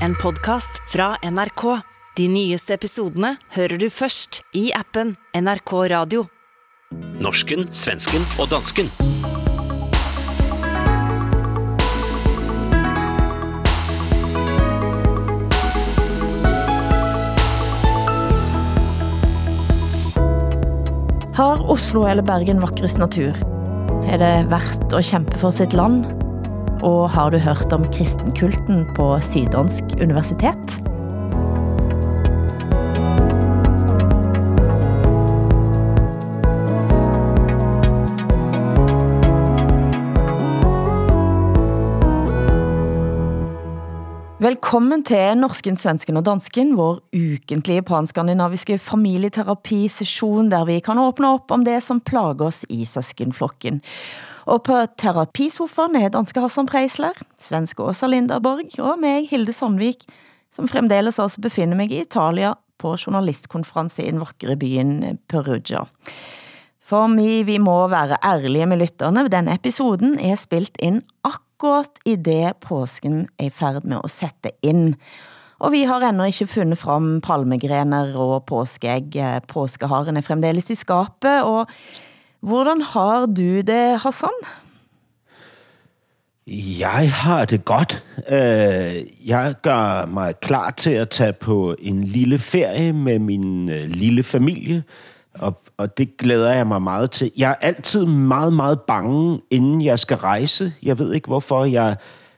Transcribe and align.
En 0.00 0.14
podcast 0.14 0.82
fra 0.92 1.16
NRK. 1.22 1.80
De 2.16 2.28
nyeste 2.30 2.74
episodene 2.76 3.34
hører 3.56 3.78
du 3.80 3.88
først 3.90 4.42
i 4.56 4.68
appen 4.76 5.14
NRK 5.34 5.72
Radio. 5.90 6.24
Norsken, 7.22 7.66
svensken 7.74 8.22
og 8.38 8.50
dansken. 8.52 8.90
Har 21.34 21.64
Oslo 21.66 22.04
eller 22.06 22.22
Bergen 22.22 22.62
vakrest 22.62 23.00
natur? 23.02 23.34
Er 24.06 24.20
det 24.22 24.34
verdt 24.52 24.94
å 24.94 25.02
kjempe 25.02 25.40
for 25.40 25.54
sitt 25.54 25.74
land? 25.74 26.06
Og 26.84 27.06
har 27.10 27.30
du 27.32 27.38
hørt 27.40 27.72
om 27.72 27.84
kristenkulten 27.88 28.82
på 28.92 29.06
Syddansk 29.24 29.94
Universitet? 30.04 30.74
Velkommen 44.44 45.00
til 45.08 45.38
Norsken, 45.40 45.78
Svensken 45.80 46.20
og 46.20 46.26
Dansken, 46.28 46.74
vår 46.76 47.00
ukentlige 47.16 47.86
panskandinaviske 47.88 48.76
familieterapisession, 48.76 50.52
der 50.52 50.68
vi 50.68 50.82
kan 50.84 51.00
åbne 51.00 51.32
op 51.38 51.54
om 51.54 51.64
det, 51.64 51.80
som 51.80 52.04
plager 52.04 52.50
oss 52.50 52.66
i 52.68 52.84
søskenflokken. 52.84 53.80
Og 54.44 54.62
på 54.66 54.76
terapisofaen 55.00 55.96
er 55.96 56.12
danske 56.12 56.42
Hassan 56.42 56.68
Preisler, 56.68 57.16
svenske 57.40 57.82
Åsa 57.82 58.08
Linderborg 58.10 58.76
og 58.82 59.00
mig, 59.00 59.28
Hilde 59.30 59.52
Sandvik, 59.56 60.04
som 60.52 60.68
fremdeles 60.68 61.18
også 61.18 61.40
befinder 61.40 61.76
mig 61.76 61.90
i 61.92 62.02
Italia 62.04 62.52
på 62.78 62.96
journalistkonference 63.00 64.04
i 64.04 64.10
den 64.10 64.20
vakre 64.20 64.56
byen 64.60 65.18
Perugia. 65.28 65.86
For 66.84 67.08
vi, 67.16 67.42
vi 67.42 67.56
må 67.58 67.86
være 67.88 68.20
ærlige 68.20 68.66
med 68.68 68.82
lytterne. 68.82 69.24
Denne 69.32 69.54
episoden 69.56 70.18
er 70.20 70.36
spilt 70.36 70.76
ind 70.78 71.00
akkurat 71.24 72.02
i 72.04 72.16
det 72.16 72.52
påsken 72.60 73.24
er 73.38 73.48
i 73.48 73.50
færd 73.50 73.86
med 73.88 74.04
at 74.04 74.12
sætte 74.12 74.52
ind. 74.62 74.94
Og 75.64 75.72
vi 75.72 75.84
har 75.88 76.04
endnu 76.04 76.26
ikke 76.28 76.46
fundet 76.46 76.78
frem 76.78 77.20
palmegrener 77.24 78.12
og 78.20 78.44
påskeegg. 78.44 79.16
Påskeharen 79.48 80.20
er 80.20 80.26
fremdeles 80.26 80.68
i 80.70 80.76
skapet, 80.76 81.42
og 81.42 81.66
hvordan 82.44 82.82
har 82.82 83.26
du 83.26 83.60
det, 83.60 84.00
Hassan? 84.00 84.28
Jeg 86.80 87.12
har 87.12 87.44
det 87.44 87.64
godt. 87.64 88.04
Øh, 88.28 89.28
jeg 89.28 89.54
gør 89.62 90.06
mig 90.06 90.34
klar 90.40 90.70
til 90.70 90.90
at 90.90 91.08
tage 91.08 91.32
på 91.32 91.76
en 91.78 92.04
lille 92.04 92.38
ferie 92.38 92.92
med 92.92 93.18
min 93.18 93.70
øh, 93.70 93.88
lille 93.88 94.22
familie, 94.22 94.82
og, 95.34 95.62
og 95.76 95.98
det 95.98 96.16
glæder 96.16 96.52
jeg 96.52 96.66
mig 96.66 96.82
meget 96.82 97.10
til. 97.10 97.30
Jeg 97.36 97.50
er 97.50 97.66
altid 97.66 98.06
meget, 98.06 98.52
meget 98.52 98.80
bange, 98.80 99.40
inden 99.50 99.82
jeg 99.82 99.98
skal 99.98 100.16
rejse. 100.16 100.72
Jeg 100.82 100.98
ved 100.98 101.12
ikke 101.12 101.26
hvorfor. 101.26 101.64
Jeg, 101.64 101.96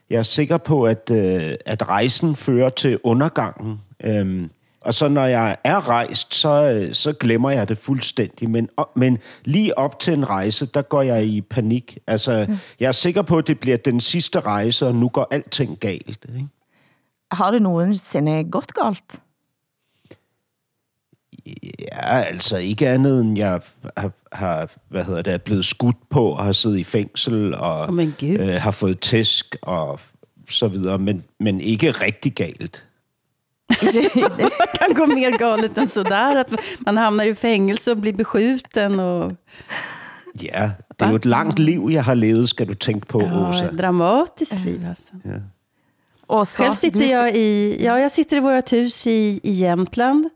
jeg 0.09 0.17
er 0.17 0.23
sikker 0.23 0.57
på, 0.57 0.83
at, 0.83 1.11
øh, 1.11 1.53
at 1.65 1.89
rejsen 1.89 2.35
fører 2.35 2.69
til 2.69 2.99
undergangen. 3.03 3.81
Øhm, 4.03 4.49
og 4.81 4.93
så 4.93 5.07
når 5.07 5.25
jeg 5.25 5.57
er 5.63 5.89
rejst, 5.89 6.35
så, 6.35 6.71
øh, 6.71 6.93
så 6.93 7.13
glemmer 7.13 7.49
jeg 7.49 7.69
det 7.69 7.77
fuldstændig. 7.77 8.49
Men, 8.49 8.69
men 8.95 9.17
lige 9.45 9.77
op 9.77 9.99
til 9.99 10.13
en 10.13 10.29
rejse, 10.29 10.65
der 10.65 10.81
går 10.81 11.01
jeg 11.01 11.25
i 11.25 11.41
panik. 11.41 11.97
Altså, 12.07 12.45
mm. 12.49 12.57
jeg 12.79 12.87
er 12.87 12.91
sikker 12.91 13.21
på, 13.21 13.37
at 13.37 13.47
det 13.47 13.59
bliver 13.59 13.77
den 13.77 13.99
sidste 13.99 14.39
rejse, 14.39 14.87
og 14.87 14.95
nu 14.95 15.09
går 15.09 15.27
alting 15.31 15.79
galt. 15.79 16.25
Ikke? 16.35 16.47
Har 17.31 17.51
det 17.51 17.61
nogensinde 17.61 18.43
gått 18.51 18.73
galt? 18.73 19.19
Ja, 21.81 22.21
altså 22.21 22.57
ikke 22.57 22.89
andet 22.89 23.21
end 23.21 23.37
jeg 23.37 23.61
har, 23.97 24.11
har 24.31 24.71
hvad 24.89 25.03
hedder 25.03 25.21
det, 25.21 25.33
er 25.33 25.37
blevet 25.37 25.65
skudt 25.65 26.09
på 26.09 26.31
og 26.31 26.43
har 26.43 26.51
siddet 26.51 26.77
i 26.77 26.83
fængsel 26.83 27.55
og 27.55 27.79
oh 27.79 28.07
øh, 28.23 28.61
har 28.61 28.71
fået 28.71 28.99
tæsk 28.99 29.55
og 29.61 29.99
så 30.49 30.67
videre, 30.67 30.97
men, 30.97 31.23
men 31.39 31.61
ikke 31.61 31.91
rigtig 31.91 32.33
galt. 32.33 32.86
Det 33.67 34.09
kan 34.79 34.93
gå 34.93 35.05
mer 35.05 35.31
galet 35.31 35.77
än 35.77 35.87
sådär, 35.87 36.35
att 36.35 36.51
man 36.79 36.97
hamnar 36.97 37.25
i 37.25 37.35
fängelse 37.35 37.91
och 37.91 37.97
blir 37.97 38.13
beskjuten. 38.13 38.99
Och... 38.99 39.31
Ja, 40.33 40.69
det 40.99 41.05
er 41.05 41.09
jo 41.09 41.15
et 41.15 41.25
langt 41.25 41.59
liv, 41.59 41.89
jeg 41.91 42.03
har 42.03 42.15
levet, 42.15 42.49
skal 42.49 42.67
du 42.67 42.73
tænke 42.73 43.07
på, 43.07 43.21
ja, 43.21 43.47
Åsa. 43.49 43.65
ett 43.65 43.77
dramatiskt 43.77 44.65
liv 44.65 44.85
alltså. 44.89 45.13
Ja. 45.23 45.41
Åsa, 46.27 46.63
Själv 46.63 46.73
sitter 46.73 47.11
jag 47.11 47.35
i, 47.35 47.77
ja, 47.85 47.99
jag 47.99 48.11
sitter 48.11 48.37
i 48.37 48.39
vårt 48.39 48.73
hus 48.73 49.07
i, 49.07 49.39
i 49.43 49.51
Jämtland. 49.51 50.29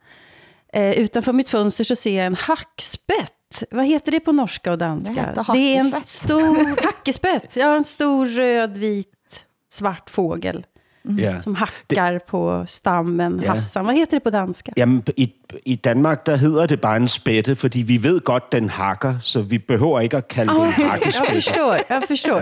Eh, 0.74 1.00
utanför 1.00 1.34
mitt 1.34 1.50
fönster 1.50 1.84
så 1.84 1.96
ser 1.96 2.18
jag 2.18 2.26
en 2.26 2.36
hackspett. 2.36 3.64
Vad 3.72 3.86
heter 3.86 4.12
det 4.12 4.20
på 4.20 4.32
norska 4.32 4.72
och 4.72 4.78
danska? 4.78 5.34
Det 5.54 5.76
är 5.76 5.80
en 5.80 6.04
stor 6.04 6.84
hackespett. 6.86 7.56
Ja, 7.56 7.76
en 7.76 7.84
stor 7.84 8.26
röd, 8.26 8.78
vit, 8.78 9.46
svart 9.72 10.10
fågel. 10.10 10.66
Ja. 11.04 11.40
Som 11.40 11.56
hackar 11.56 12.20
på 12.20 12.64
stammen, 12.68 13.42
Ja. 13.44 13.52
Hassan. 13.52 13.86
Vad 13.86 13.96
heter 13.96 14.12
det 14.18 14.20
på 14.24 14.30
danska? 14.30 14.72
Jamen, 14.78 15.04
i, 15.18 15.34
i 15.66 15.76
Danmark, 15.76 16.26
der 16.26 16.36
hedder 16.36 16.68
det 16.68 16.82
bare 16.82 16.96
en 16.96 17.08
spætte, 17.08 17.56
fordi 17.56 17.82
vi 17.82 17.98
ved 18.04 18.20
godt, 18.24 18.52
den 18.52 18.70
hakker, 18.70 19.20
så 19.22 19.42
vi 19.42 19.58
behøver 19.60 20.00
ikke 20.00 20.18
at 20.18 20.28
kalde 20.28 20.54
det 20.54 20.60
en 20.62 20.72
Jag 20.78 20.90
hakkespætte. 20.90 21.34
förstår, 21.34 21.78
jag 21.90 22.08
förstår. 22.08 22.40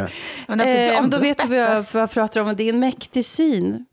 Det 0.48 0.64
ju 0.66 0.90
Eh, 0.92 0.98
andra 0.98 1.18
då 1.18 1.24
vet 1.24 1.38
du 1.42 1.48
vad 1.48 1.58
jag, 1.58 1.86
vad 1.92 2.02
jag 2.02 2.12
pratar 2.12 2.42
om. 2.42 2.56
Det 2.56 2.64
är 2.64 2.74
en 2.74 2.80
mäktig 2.80 3.26
syn. 3.26 3.86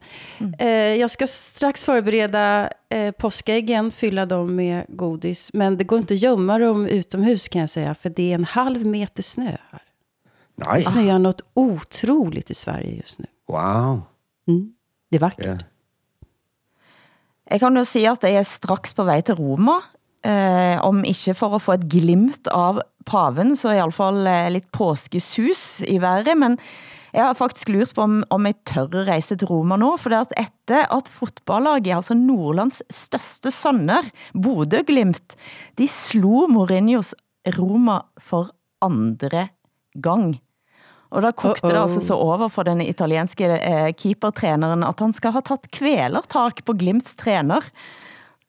Eh, 0.58 0.68
jag 1.00 1.10
ska 1.10 1.26
strax 1.26 1.84
förbereda 1.84 2.70
eh, 2.90 3.10
påskäggen, 3.10 3.90
fylla 3.90 4.26
dem 4.26 4.54
med 4.56 4.84
godis. 4.88 5.50
Men 5.52 5.76
det 5.76 5.84
går 5.84 5.98
inte 5.98 6.14
att 6.14 6.20
gömma 6.22 6.58
dem 6.58 6.86
utomhus 6.86 7.48
kan 7.48 7.60
jag 7.60 7.70
säga. 7.70 7.94
För 7.94 8.10
det 8.10 8.30
är 8.30 8.34
en 8.34 8.44
halv 8.44 8.86
meter 8.86 9.22
snö 9.22 9.44
här. 9.44 9.82
Nej, 10.66 10.82
Det 10.82 10.90
snöar 10.90 11.18
något 11.18 11.40
otroligt 11.54 12.50
i 12.50 12.54
Sverige 12.54 12.94
just 12.96 13.18
nu. 13.18 13.26
wow. 13.48 14.02
Det 14.46 15.16
är 15.16 15.20
vackert. 15.20 15.46
Ja. 15.46 15.56
Jeg 17.46 17.62
kan 17.62 17.76
jo 17.78 17.84
sige, 17.86 18.10
at 18.10 18.24
jeg 18.26 18.40
er 18.40 18.46
straks 18.46 18.94
på 18.94 19.04
vej 19.06 19.22
til 19.26 19.38
Roma, 19.38 19.78
eh, 20.26 20.82
om 20.82 21.04
ikke 21.06 21.34
for 21.38 21.54
at 21.54 21.62
få 21.62 21.76
et 21.76 21.86
glimt 21.86 22.48
av 22.50 22.80
paven, 23.06 23.54
så 23.54 23.70
i 23.70 23.78
alle 23.78 23.94
fall 23.94 24.26
eh, 24.26 24.50
lidt 24.50 24.66
påskesus 24.74 25.84
i 25.86 26.00
været, 26.02 26.34
men 26.34 26.58
jeg 27.14 27.22
har 27.22 27.36
faktisk 27.38 27.70
lurt 27.70 27.92
på, 27.94 28.02
om, 28.02 28.24
om 28.34 28.48
jeg 28.48 28.58
tør 28.66 28.90
at 28.90 29.06
rejse 29.08 29.36
til 29.36 29.48
Roma 29.48 29.78
nu, 29.78 29.92
for 29.96 30.10
det 30.10 30.24
at 30.26 30.34
etter 30.42 30.90
at 30.92 31.08
fotballaget, 31.08 31.94
altså 31.94 32.14
Nordlands 32.18 32.82
største 32.90 33.50
sønner, 33.54 34.10
Bodø 34.34 34.82
Glimt, 34.86 35.36
de 35.78 35.86
slo 35.88 36.48
Mourinhos 36.50 37.14
Roma 37.46 38.00
for 38.18 38.50
andre 38.82 39.48
gang. 40.02 40.34
Og 41.10 41.22
da 41.22 41.30
kokte 41.32 41.68
det 41.68 41.76
Uh-oh. 41.76 41.82
altså 41.86 42.00
så 42.00 42.14
over 42.14 42.48
for 42.48 42.66
den 42.66 42.80
italienske 42.80 43.46
eh, 43.46 43.92
keepertræneren, 43.94 44.82
at 44.82 45.00
han 45.00 45.12
skal 45.12 45.32
ha 45.36 45.40
taget 45.40 45.70
kvælertak 45.70 46.64
på 46.64 46.72
Glimts 46.72 47.14
træner. 47.16 47.62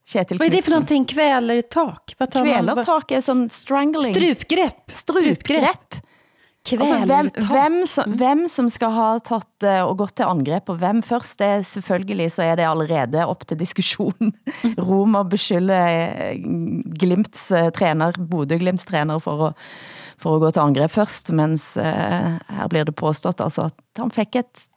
Kjetil 0.07 0.37
Vad 0.39 0.47
är 0.47 0.51
det 0.51 0.57
Knudsen. 0.57 0.73
någonting? 0.73 1.05
Kvälertak? 1.05 2.15
Kvælertak 2.17 3.11
er 3.11 3.21
sådan 3.21 3.49
strangling. 3.49 4.15
Strupgrepp. 4.15 4.91
Strupgrepp. 4.91 5.95
Altså, 6.71 6.97
hvem, 7.05 7.29
Kvälertak. 7.29 7.51
hvem, 7.51 7.85
som, 7.85 8.11
hvem 8.19 8.47
som 8.47 8.69
skal 8.69 8.91
ha 8.91 9.19
taget 9.23 9.63
eh, 9.63 9.83
og 9.87 9.97
gått 9.97 10.15
til 10.19 10.27
angrep, 10.27 10.69
og 10.69 10.79
hvem 10.81 11.01
først, 11.03 11.39
det 11.39 11.47
er 11.47 11.61
selvfølgelig, 11.63 12.31
så 12.31 12.43
er 12.43 12.55
det 12.59 12.65
allerede 12.67 13.25
op 13.25 13.47
til 13.47 13.59
diskussion. 13.59 14.33
Roma 14.87 15.23
beskylder 15.23 15.87
eh, 15.87 16.39
Glimts 16.99 17.51
eh, 17.51 17.69
træner, 17.71 18.11
Bodø 18.31 18.57
Glimts 18.57 18.85
træner 18.85 19.19
for 19.19 19.47
at, 19.47 19.53
for 20.21 20.35
at 20.35 20.41
gå 20.41 20.51
til 20.51 20.61
angrep 20.63 20.91
først, 20.91 21.29
mens 21.37 21.75
eh, 21.77 22.37
her 22.49 22.67
bliver 22.71 22.85
det 22.89 22.95
påstått 22.97 23.41
altså, 23.43 23.67
at 23.69 24.01
han 24.01 24.09
fik 24.13 24.35
et 24.35 24.67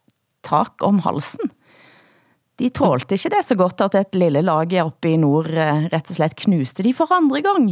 tak 0.47 0.83
om 0.85 0.99
halsen. 1.05 1.51
De 2.61 2.69
tålte 2.77 3.17
ikke 3.17 3.31
det 3.33 3.45
så 3.49 3.55
godt, 3.57 3.81
at 3.81 3.95
et 3.97 4.15
lille 4.21 4.43
lag 4.45 4.73
oppe 4.85 5.09
i 5.15 5.17
nord 5.17 5.49
eh, 5.49 5.87
rett 5.93 6.11
og 6.13 6.17
slett 6.19 6.37
knuste 6.45 6.85
de 6.85 6.93
for 6.93 7.09
andre 7.17 7.41
gang. 7.41 7.71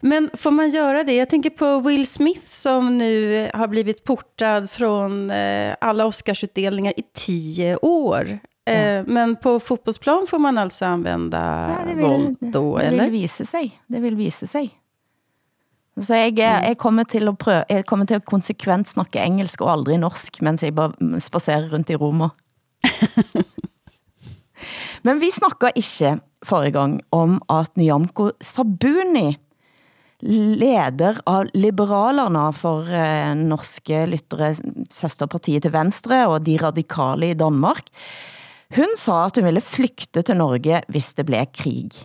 Men 0.00 0.30
får 0.36 0.50
man 0.50 0.70
göra 0.70 1.04
det? 1.04 1.12
Jag 1.12 1.30
tänker 1.30 1.50
på 1.50 1.80
Will 1.80 2.06
Smith 2.06 2.46
som 2.46 2.98
nu 2.98 3.50
har 3.54 3.66
blivit 3.68 4.04
portad 4.04 4.70
från 4.70 5.30
eh, 5.30 5.74
alla 5.80 6.06
Oscarsutdelningar 6.06 6.92
i 6.96 7.02
tio 7.14 7.76
år. 7.82 8.38
Eh, 8.70 9.04
Men 9.06 9.36
på 9.36 9.60
fotbollsplan 9.60 10.26
får 10.26 10.38
man 10.38 10.58
alltså 10.58 10.84
använda 10.84 11.38
Ja, 11.78 11.94
det 11.94 12.02
våld 12.02 12.36
då, 12.40 12.76
det 12.78 12.84
eller? 12.84 13.04
vil 13.04 13.10
vise 13.12 13.46
sig. 13.46 13.80
Det 13.86 14.00
vil 14.00 14.14
vise 14.16 14.46
sig. 14.46 14.70
Så 16.04 16.14
jeg, 16.14 16.36
jeg, 16.38 16.76
kommer 16.78 17.06
til 17.08 17.30
at 17.30 17.38
prøve, 17.38 17.64
jeg 17.70 17.86
kommer 17.88 18.06
til 18.06 18.20
at 18.20 18.28
konsekvent 18.28 18.90
snakke 18.90 19.22
engelsk 19.22 19.62
og 19.64 19.72
aldrig 19.72 19.98
norsk, 19.98 20.40
mens 20.46 20.62
jeg 20.62 20.76
bare 20.76 21.20
spacerer 21.20 21.70
rundt 21.72 21.90
i 21.90 21.98
Roma. 21.98 22.30
Men 25.06 25.20
vi 25.22 25.30
snakker 25.30 25.74
ikke 25.78 26.18
forrige 26.46 26.74
gang 26.74 26.98
om 27.14 27.38
at 27.50 27.70
Nyamko 27.78 28.30
Sabuni, 28.42 29.38
leder 30.22 31.20
av 31.30 31.46
Liberalerna 31.54 32.48
for 32.50 32.90
eh, 32.90 33.36
norske 33.38 34.00
lyttere, 34.10 34.50
søsterpartiet 34.90 35.62
til 35.62 35.74
Venstre 35.74 36.24
og 36.26 36.42
de 36.46 36.56
radikale 36.58 37.30
i 37.30 37.38
Danmark, 37.38 37.86
Hun 38.76 38.92
sa, 39.00 39.24
at 39.26 39.38
hun 39.38 39.48
ville 39.48 39.64
flygte 39.64 40.22
til 40.22 40.36
Norge, 40.36 40.82
hvis 40.92 41.14
det 41.16 41.24
blev 41.28 41.48
krig. 41.56 42.02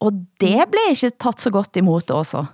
Og 0.00 0.12
det 0.40 0.68
blev 0.70 0.92
ikke 0.92 1.10
taget 1.10 1.40
så 1.40 1.50
godt 1.50 1.76
imot 1.76 2.10
også. 2.10 2.46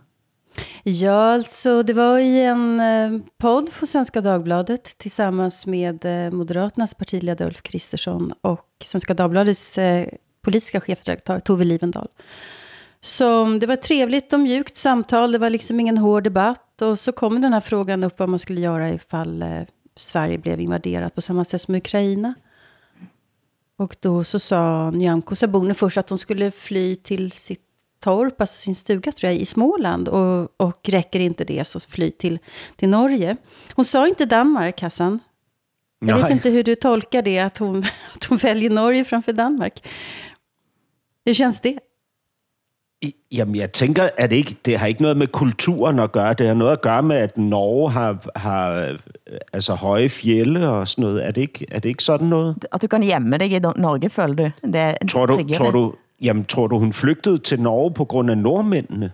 Ja, 0.85 1.33
alltså 1.35 1.83
det 1.83 1.95
var 1.97 2.19
i 2.19 2.43
en 2.45 2.81
eh, 2.81 3.21
podd 3.41 3.71
på 3.73 3.87
Svenska 3.87 4.21
Dagbladet 4.21 4.99
tillsammans 4.99 5.67
med 5.67 6.05
eh, 6.05 6.31
Moderaternas 6.31 6.95
partiledare 6.95 7.49
Ulf 7.49 7.63
Kristersson 7.63 8.33
och 8.41 8.67
Svenska 8.85 9.15
Dagbladets 9.15 9.79
eh, 9.79 10.09
politiska 10.43 10.81
chefredaktör 10.81 11.41
Tove 11.41 11.65
Livendal. 11.65 12.09
Som, 13.01 13.59
det 13.59 13.67
var 13.67 13.75
ett 13.75 13.83
trevligt 13.83 14.33
och 14.33 14.41
mjukt 14.41 14.77
samtal, 14.77 15.33
det 15.33 15.39
var 15.39 15.51
liksom 15.51 15.81
ingen 15.81 15.99
hård 15.99 16.25
debatt. 16.25 16.83
Och 16.83 16.99
så 16.99 17.13
kom 17.13 17.41
den 17.41 17.53
här 17.53 17.61
frågan 17.61 18.05
upp 18.05 18.19
vad 18.19 18.29
man 18.29 18.39
skulle 18.39 18.61
göra 18.61 18.91
ifall 18.91 19.43
eh, 19.43 19.63
Sverige 19.97 20.39
blev 20.39 20.61
invaderat 20.61 21.15
på 21.15 21.23
samma 21.23 21.45
sätt 21.45 21.61
som 21.61 21.75
Ukraina. 21.75 22.35
Och 23.79 23.97
då 24.01 24.25
så 24.25 24.39
sa 24.39 24.91
Nyamko 24.91 25.35
Sabuni 25.35 25.75
först 25.75 25.99
att 25.99 26.09
hon 26.09 26.19
skulle 26.19 26.51
fly 26.51 26.97
till 26.97 27.33
sitt 27.33 27.61
torp, 28.01 28.41
alltså 28.41 28.57
sin 28.57 28.75
stuga 28.75 29.13
tror 29.13 29.33
jag, 29.33 29.41
i 29.41 29.47
Småland. 29.47 30.09
Och, 30.09 30.49
och 30.57 30.89
räcker 30.89 31.21
inte 31.21 31.45
det 31.45 31.65
så 31.65 31.81
fly 31.81 32.11
till, 32.11 32.39
till 32.77 32.89
Norge. 32.89 33.37
Hon 33.75 33.85
sa 33.85 34.09
inte 34.09 34.27
Danmark, 34.27 34.83
Hassan. 34.83 35.21
Jag 36.07 36.19
vet 36.19 36.31
inte 36.31 36.51
hur 36.51 36.65
du 36.65 36.75
tolkar 36.75 37.23
det, 37.23 37.39
att 37.39 37.59
hon, 37.59 37.79
att 38.15 38.25
hon 38.25 38.39
väljer 38.39 38.71
Norge 38.71 39.05
framför 39.05 39.33
Danmark. 39.33 39.89
Hur 41.25 41.35
känns 41.35 41.61
det? 41.61 41.79
Jamen, 43.33 43.57
jeg 43.57 43.73
tænker, 43.73 44.09
at 44.17 44.31
det 44.31 44.37
ikke, 44.37 44.57
det 44.65 44.79
har 44.79 44.87
ikke 44.87 45.03
noget 45.03 45.17
med 45.17 45.27
kulturen 45.27 45.99
at 45.99 46.13
gøre. 46.13 46.35
Det 46.35 46.47
har 46.47 46.55
noget 46.55 46.73
at 46.73 46.81
gøre 46.81 47.03
med, 47.03 47.17
at 47.17 47.39
Norge 47.39 47.91
har, 47.91 48.19
har 48.37 48.73
øh, 48.73 48.99
altså 49.53 49.75
høje 49.75 50.09
fjelle 50.09 50.69
og 50.69 50.89
sådan 50.89 51.03
noget. 51.03 51.27
Er 51.27 51.31
det 51.31 51.41
ikke, 51.41 51.67
er 51.71 51.79
det 51.79 51.89
ikke 51.89 52.05
sådan 52.05 52.27
noget? 52.27 52.67
At 52.73 52.83
du 52.83 52.87
kan 52.87 53.03
hjemme 53.03 53.39
dig 53.39 53.53
i 53.53 53.59
Norge, 53.59 54.11
føler 54.11 54.35
du? 54.35 54.51
Det 54.67 54.75
er 54.75 54.95
Tror 55.11 55.27
du, 55.27 55.49
tror 55.55 55.71
du, 55.71 55.95
jamen, 56.23 56.45
tror 56.45 56.67
du, 56.67 56.79
hun 56.79 56.93
flygtede 56.93 57.39
til 57.39 57.61
Norge 57.61 57.91
på 57.95 58.05
grund 58.05 58.31
af 58.31 58.39
nordmændene? 58.39 59.11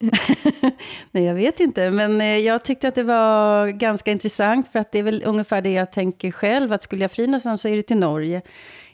Nej, 1.12 1.24
jag 1.24 1.34
vet 1.34 1.60
inte. 1.60 1.90
Men 1.90 2.20
eh, 2.20 2.38
jag 2.38 2.64
tyckte 2.64 2.88
att 2.88 2.94
det 2.94 3.02
var 3.02 3.68
ganska 3.68 4.10
intressant. 4.10 4.68
För 4.68 4.78
att 4.78 4.92
det 4.92 4.98
är 4.98 5.02
väl 5.02 5.22
ungefär 5.26 5.62
det 5.62 5.72
jag 5.72 5.92
tänker 5.92 6.30
själv. 6.30 6.72
Att 6.72 6.82
skulle 6.82 7.04
jag 7.04 7.10
fly 7.10 7.26
någonstans 7.26 7.60
så 7.60 7.68
är 7.68 7.76
det 7.76 7.82
till 7.82 7.98
Norge. 7.98 8.42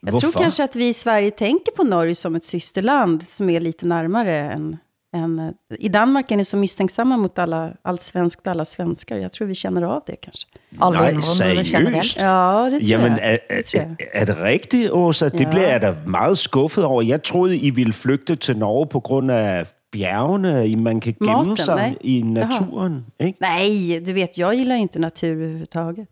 Jag 0.05 0.13
Varför? 0.13 0.31
tror 0.31 0.43
kanske 0.43 0.65
att 0.65 0.77
vi 0.77 0.89
i 0.89 0.93
Sverige 0.93 1.31
tänker 1.31 1.73
på 1.73 1.85
Norge 1.85 2.15
som 2.15 2.35
ett 2.35 2.45
systerland. 2.45 3.23
Som 3.29 3.51
är 3.51 3.61
lite 3.61 3.87
närmare 3.87 4.53
än... 4.53 4.77
än 5.17 5.39
eh, 5.39 5.51
I 5.79 5.89
Danmark 5.89 6.31
är 6.31 6.37
ni 6.37 6.45
så 6.45 6.57
misstänksamma 6.57 7.17
mot 7.17 7.39
alla, 7.39 7.73
allt 7.83 8.03
svenskt 8.03 8.41
och 8.41 8.47
alla 8.51 8.65
svenskar. 8.65 9.17
Jag 9.17 9.33
tror 9.33 9.49
vi 9.49 9.55
känner 9.55 9.83
av 9.83 10.03
det 10.07 10.17
kanske. 10.17 10.49
Alle 10.81 11.01
Nej, 11.01 11.15
det 11.15 11.23
seriøst? 11.23 12.17
Ja, 12.21 12.69
det 12.71 12.79
tror 12.79 12.89
Jamen, 12.91 13.11
jag. 13.11 13.33
er, 13.33 13.39
det 13.49 13.59
er, 13.59 13.63
tror 13.63 13.83
jag. 13.83 13.97
er 14.15 14.25
det 14.25 14.37
rigtigt, 14.45 14.91
Åsa? 14.91 15.29
Det 15.29 15.41
Ja. 15.41 15.51
bliver 15.51 15.69
jeg 15.73 15.81
da 15.83 15.95
meget 16.07 16.39
skuffet 16.39 16.85
over. 16.85 17.03
Jeg 17.03 17.23
troede, 17.23 17.57
I 17.57 17.71
ville 17.71 17.93
flygte 17.93 18.37
til 18.37 18.59
Norge 18.59 18.87
på 18.87 19.01
grund 19.01 19.31
af 19.31 19.67
bjergene. 19.93 20.69
I- 20.69 20.75
Man 20.75 21.01
kan 21.01 21.15
gemme 21.25 21.57
sig 21.57 21.77
nej. 21.77 21.95
i 22.01 22.23
naturen, 22.23 23.07
ikke? 23.21 23.39
Nej, 23.41 24.03
du 24.07 24.13
vet, 24.13 24.39
jag 24.39 24.55
gillar 24.55 24.77
inte 24.77 24.99
natur 24.99 25.29
överhuvudtaget. 25.29 26.07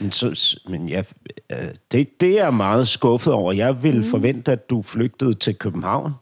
Men, 0.00 0.12
så, 0.12 0.56
men 0.68 0.88
jeg, 0.88 1.04
øh, 1.52 1.58
det, 1.92 2.20
det 2.20 2.38
er 2.38 2.44
jeg 2.44 2.54
meget 2.54 2.88
skuffet 2.88 3.32
over. 3.32 3.52
Jeg 3.52 3.82
ville 3.82 3.98
Mm. 4.04 4.10
forvente, 4.10 4.52
at 4.52 4.70
du 4.70 4.82
flygtede 4.82 5.34
til 5.34 5.54
København. 5.58 6.12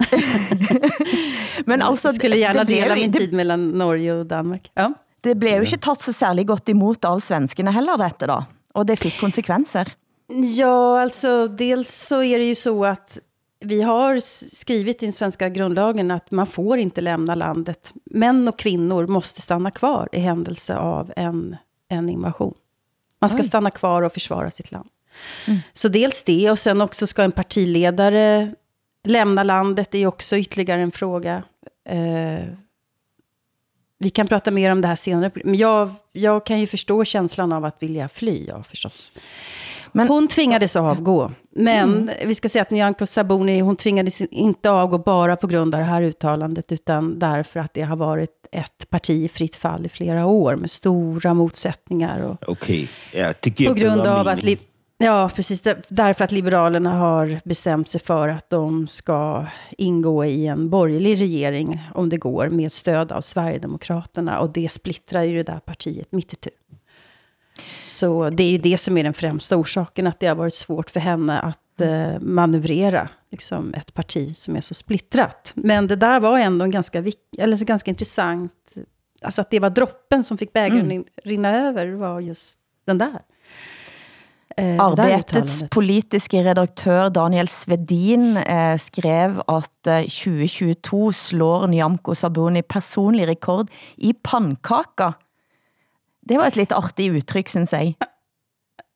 Men 1.66 1.82
altså, 1.82 2.08
Jag 2.08 2.14
skulle 2.14 2.36
gärna 2.36 2.64
det, 2.64 2.68
dela 2.82 2.94
min 2.94 3.12
tid 3.12 3.32
mellan 3.32 3.68
Norge 3.68 4.12
och 4.12 4.26
Danmark. 4.26 4.70
Ja. 4.76 4.88
det 5.24 5.34
blev 5.38 5.56
jo 5.56 5.60
ikke 5.62 5.76
taget 5.78 5.98
så 5.98 6.12
særlig 6.12 6.46
godt 6.46 6.68
imot 6.68 7.04
av 7.04 7.18
svenskene 7.20 7.72
heller, 7.72 7.96
dette 7.98 8.26
da. 8.26 8.36
Og 8.74 8.86
det 8.86 8.98
fik 8.98 9.16
konsekvenser. 9.20 9.88
Ja, 10.58 11.00
alltså 11.02 11.48
dels 11.48 11.90
så 12.08 12.22
är 12.22 12.38
det 12.38 12.44
ju 12.44 12.54
så 12.54 12.84
att 12.84 13.18
vi 13.60 13.82
har 13.82 14.20
skrivit 14.54 15.02
i 15.02 15.06
den 15.06 15.12
svenska 15.12 15.48
grundlagen 15.48 16.10
att 16.10 16.30
man 16.30 16.46
får 16.46 16.78
inte 16.78 17.00
lämna 17.00 17.34
landet. 17.34 17.92
Män 18.10 18.48
och 18.48 18.58
kvinnor 18.58 19.06
måste 19.06 19.42
stanna 19.42 19.70
kvar 19.70 20.08
i 20.12 20.18
händelse 20.20 20.76
av 20.76 21.12
en, 21.16 21.56
en 21.88 22.08
invasion. 22.08 22.54
Man 23.20 23.30
ska 23.30 23.38
Oj. 23.38 23.44
stanna 23.44 23.70
kvar 23.70 24.02
och 24.02 24.12
försvara 24.12 24.50
sitt 24.50 24.72
land. 24.72 24.88
Så 25.72 25.88
dels 25.88 26.22
det, 26.22 26.50
och 26.50 26.58
sen 26.58 26.80
också 26.80 27.06
ska 27.06 27.22
en 27.22 27.32
partiledare 27.32 28.52
lämna 29.04 29.42
landet, 29.42 29.90
det 29.90 29.98
är 29.98 30.06
också 30.06 30.36
ytterligare 30.36 30.82
en 30.82 30.90
fråga. 30.92 31.42
Eh, 31.88 32.44
vi 33.98 34.10
kan 34.10 34.26
prata 34.26 34.50
mer 34.50 34.70
om 34.70 34.80
det 34.80 34.88
här 34.88 34.96
senare, 34.96 35.30
men 35.44 35.54
jag, 35.54 35.90
jag 36.12 36.46
kan 36.46 36.60
ju 36.60 36.66
förstå 36.66 37.04
känslan 37.04 37.52
av 37.52 37.64
att 37.64 37.82
vilja 37.82 38.08
fly, 38.08 38.44
ja 38.48 38.62
förstås. 38.62 39.12
Men- 39.92 40.08
hon 40.08 40.28
tvingades 40.28 40.76
avgå. 40.76 41.32
Men 41.50 42.10
vi 42.26 42.34
ska 42.34 42.48
säga 42.48 42.62
att 42.62 42.70
Nyamko 42.70 43.06
Sabuni, 43.06 43.60
hon 43.60 43.76
tvingades 43.76 44.20
inte 44.20 44.70
avgå 44.70 44.98
bara 44.98 45.36
på 45.36 45.46
grund 45.46 45.74
av 45.74 45.78
det 45.80 45.86
här 45.86 46.02
uttalandet, 46.02 46.72
utan 46.72 47.18
därför 47.18 47.60
att 47.60 47.74
det 47.74 47.82
har 47.82 47.96
varit 47.96 48.37
ett 48.52 48.90
parti 48.90 49.10
i 49.24 49.28
fritt 49.28 49.56
fall 49.56 49.86
i 49.86 49.88
flera 49.88 50.26
år, 50.26 50.56
med 50.56 50.70
stora 50.70 51.34
motsättningar 51.34 52.20
och 52.20 52.48
Okay, 52.48 52.86
ja, 53.14 53.32
det 53.40 53.66
på 53.66 53.74
grund 53.74 54.00
av 54.00 54.28
att... 54.28 54.42
Li- 54.42 54.58
ja, 54.98 55.30
precis. 55.34 55.60
där- 55.60 55.82
Därför 55.88 56.24
att 56.24 56.32
Liberalerna 56.32 56.92
har 56.92 57.40
bestämt 57.44 57.88
sig 57.88 58.00
för 58.00 58.28
att 58.28 58.50
de 58.50 58.88
ska 58.88 59.46
ingå 59.78 60.24
i 60.24 60.46
en 60.46 60.70
borgerlig 60.70 61.20
regering, 61.22 61.80
om 61.94 62.08
det 62.08 62.16
går, 62.16 62.48
med 62.48 62.72
stöd 62.72 63.12
av 63.12 63.20
Sverigedemokraterna. 63.20 64.38
Och 64.40 64.50
det 64.52 64.72
splittrar 64.72 65.22
ju 65.22 65.36
det 65.36 65.52
där 65.52 65.60
partiet 65.60 66.12
mitt 66.12 66.32
itu. 66.32 66.50
Så 67.84 68.30
det 68.30 68.42
är 68.42 68.50
ju 68.50 68.58
det 68.58 68.78
som 68.78 68.98
är 68.98 69.04
den 69.04 69.14
främsta 69.14 69.56
orsaken, 69.56 70.06
att 70.06 70.20
det 70.20 70.26
har 70.26 70.34
varit 70.34 70.54
svårt 70.54 70.90
för 70.90 71.00
henne 71.00 71.38
att 71.40 71.80
eh, 71.80 72.20
manövrera 72.20 73.08
liksom, 73.30 73.74
ett 73.74 73.94
parti 73.94 74.36
som 74.36 74.56
är 74.56 74.60
så 74.60 74.74
splittrat. 74.74 75.52
Men 75.54 75.86
det 75.86 75.96
där 75.96 76.20
var 76.20 76.38
ändå 76.38 76.64
en 76.64 76.70
ganska, 76.70 77.04
eller 77.38 77.56
så 77.56 77.64
ganska 77.64 77.90
intressant, 77.90 78.74
alltså 79.22 79.40
att 79.40 79.50
det 79.50 79.60
var 79.60 79.70
droppen 79.70 80.24
som 80.24 80.38
fick 80.38 80.52
bägaren 80.52 80.90
mm. 80.90 81.04
rinna 81.24 81.68
över, 81.68 81.86
var 81.86 82.20
just 82.20 82.58
den 82.86 82.98
där. 82.98 83.22
Eh, 84.56 84.74
uttalandet. 84.74 85.70
politiske 85.70 86.42
redaktør 86.42 87.08
Daniel 87.08 87.48
Svedin 87.48 88.36
eh, 88.36 88.76
skrev 88.76 89.42
at 89.46 89.86
eh, 89.86 90.02
2022 90.02 91.12
slår 91.12 91.66
Nyamko 91.66 92.14
Sabuni 92.14 92.62
personlig 92.62 93.28
rekord 93.28 93.70
i 93.96 94.12
pannkaka. 94.12 95.12
Det 96.28 96.38
var 96.38 96.46
et 96.46 96.56
lidt 96.56 96.72
artigt 96.72 97.12
udtryk, 97.14 97.48
synes 97.48 97.72
jeg. 97.72 97.94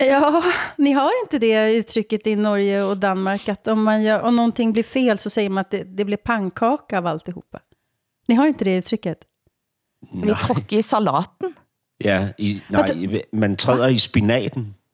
Ja, 0.06 0.44
ni 0.76 0.92
har 0.92 1.10
inte 1.24 1.38
det 1.38 1.74
uttrycket 1.74 2.26
i 2.26 2.36
Norge 2.36 2.82
och 2.82 2.96
Danmark, 2.96 3.48
att 3.48 3.68
om, 3.68 3.82
man 3.82 4.02
gör, 4.02 4.20
om 4.22 4.36
någonting 4.36 4.72
blir 4.72 4.82
fel 4.82 5.18
så 5.18 5.30
säger 5.30 5.50
man 5.50 5.60
att 5.60 5.70
det, 5.70 5.84
det 5.84 6.04
blir 6.04 6.16
pannkaka 6.16 6.98
av 6.98 7.06
alltihopa. 7.06 7.60
Ni 8.28 8.34
har 8.34 8.46
inte 8.46 8.64
det 8.64 8.76
uttrycket? 8.76 9.18
Vi 10.22 10.34
tråkker 10.34 10.76
i 10.76 10.82
salaten. 10.82 11.54
Ja, 11.98 12.28
i, 12.38 12.62
nej, 12.68 13.04
i- 13.16 13.36
man 13.36 13.56
træder 13.56 13.88
i 13.88 13.98
spinaten. 13.98 14.74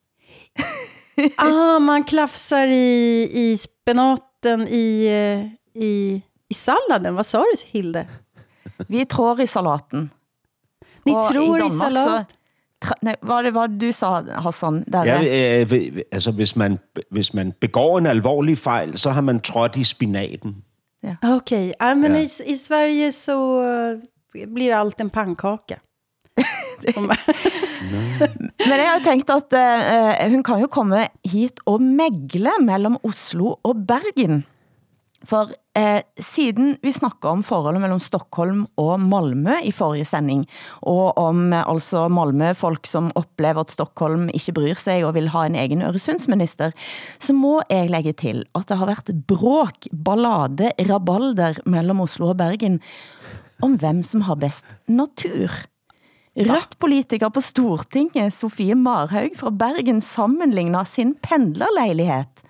Ah, 1.37 1.79
man 1.79 2.05
klafsar 2.05 2.67
i, 2.67 3.29
i 3.33 3.57
spenaten 3.57 4.69
i, 4.69 5.05
eh, 5.07 5.83
i, 5.83 6.23
i 6.49 6.55
salladen. 6.55 7.15
Vad 7.15 7.27
sa 7.27 7.39
du, 7.39 7.53
Hilde? 7.67 8.07
Vi 8.89 9.05
tror 9.07 9.41
i 9.41 9.47
salaten. 9.47 10.11
Ni 11.05 11.13
Og 11.13 11.33
tror 11.33 11.57
i, 11.57 11.61
Danmark 11.61 11.79
salat? 11.97 12.05
Så, 12.31 12.37
tra, 12.37 12.38
nej, 13.03 13.17
hvad 13.23 13.45
det 13.45 13.55
var 13.55 13.67
du 13.67 13.93
sa, 13.93 14.21
Hassan? 14.43 14.85
Der, 14.93 15.05
Ja, 15.05 15.21
ja, 15.21 15.61
øh, 15.61 15.73
øh, 15.73 16.03
altså, 16.13 16.31
hvis 16.33 16.57
man, 16.57 16.79
hvis 17.11 17.35
man 17.35 17.53
begår 17.61 17.99
en 17.99 18.07
alvorlig 18.07 18.59
fejl, 18.59 18.99
så 18.99 19.11
har 19.11 19.21
man 19.21 19.41
trådt 19.41 19.77
i 19.77 19.85
spinaten. 19.85 20.57
Ah, 21.23 21.37
Okej, 21.37 21.73
ah, 21.81 21.97
men 21.99 22.13
Ja. 22.13 22.19
i, 22.19 22.29
i 22.47 22.55
Sverige 22.55 23.13
så 23.13 23.63
eh, 23.63 24.47
blir 24.55 24.75
allt 24.77 25.01
en 25.01 25.11
pannkaka. 25.11 25.75
Men 28.69 28.77
jeg 28.79 28.89
har 28.89 28.99
jo 28.99 29.05
tænkt 29.05 29.31
at 29.31 29.55
uh, 29.59 30.31
hun 30.31 30.43
kan 30.43 30.61
jo 30.63 30.67
komme 30.71 31.07
hit 31.25 31.61
og 31.67 31.83
megle 31.83 32.51
mellem 32.61 32.97
Oslo 33.03 33.55
og 33.63 33.77
Bergen. 33.89 34.45
For 35.27 35.51
eh, 35.75 36.05
siden 36.15 36.77
vi 36.83 36.93
snakker 36.95 37.33
om 37.33 37.41
forholdet 37.43 37.83
mellem 37.83 37.99
Stockholm 37.99 38.61
og 38.79 39.01
Malmø 39.03 39.57
i 39.67 39.73
forrige 39.75 40.07
sending, 40.07 40.45
og 40.87 41.19
om 41.19 41.49
eh, 41.51 41.65
altså 41.67 42.05
Malmø-folk 42.13 42.87
som 42.87 43.11
oplever 43.19 43.65
at 43.65 43.73
Stockholm 43.73 44.29
ikke 44.31 44.55
bryr 44.61 44.79
sig 44.79 45.03
og 45.03 45.17
vil 45.17 45.33
ha 45.35 45.43
en 45.49 45.59
egen 45.59 45.83
Øresundsminister, 45.83 46.71
så 47.19 47.35
må 47.35 47.57
jeg 47.67 47.91
lægge 47.91 48.15
til, 48.15 48.45
at 48.55 48.69
det 48.71 48.79
har 48.79 48.87
været 48.87 49.11
bråk, 49.27 49.91
ballade, 49.91 50.71
rabalder 50.87 51.59
mellem 51.67 52.05
Oslo 52.07 52.31
og 52.31 52.39
Bergen 52.39 52.79
om 53.63 53.75
hvem 53.75 54.05
som 54.07 54.23
har 54.29 54.39
best 54.39 54.71
natur. 54.87 55.51
Rødt 56.39 56.77
politiker 56.79 57.33
på 57.35 57.43
Stortinget, 57.43 58.31
Sofie 58.31 58.77
Marhaug 58.79 59.35
fra 59.35 59.51
Bergen, 59.51 59.99
sammenligner 60.01 60.87
sin 60.87 61.17
pendlerlejlighed 61.19 62.45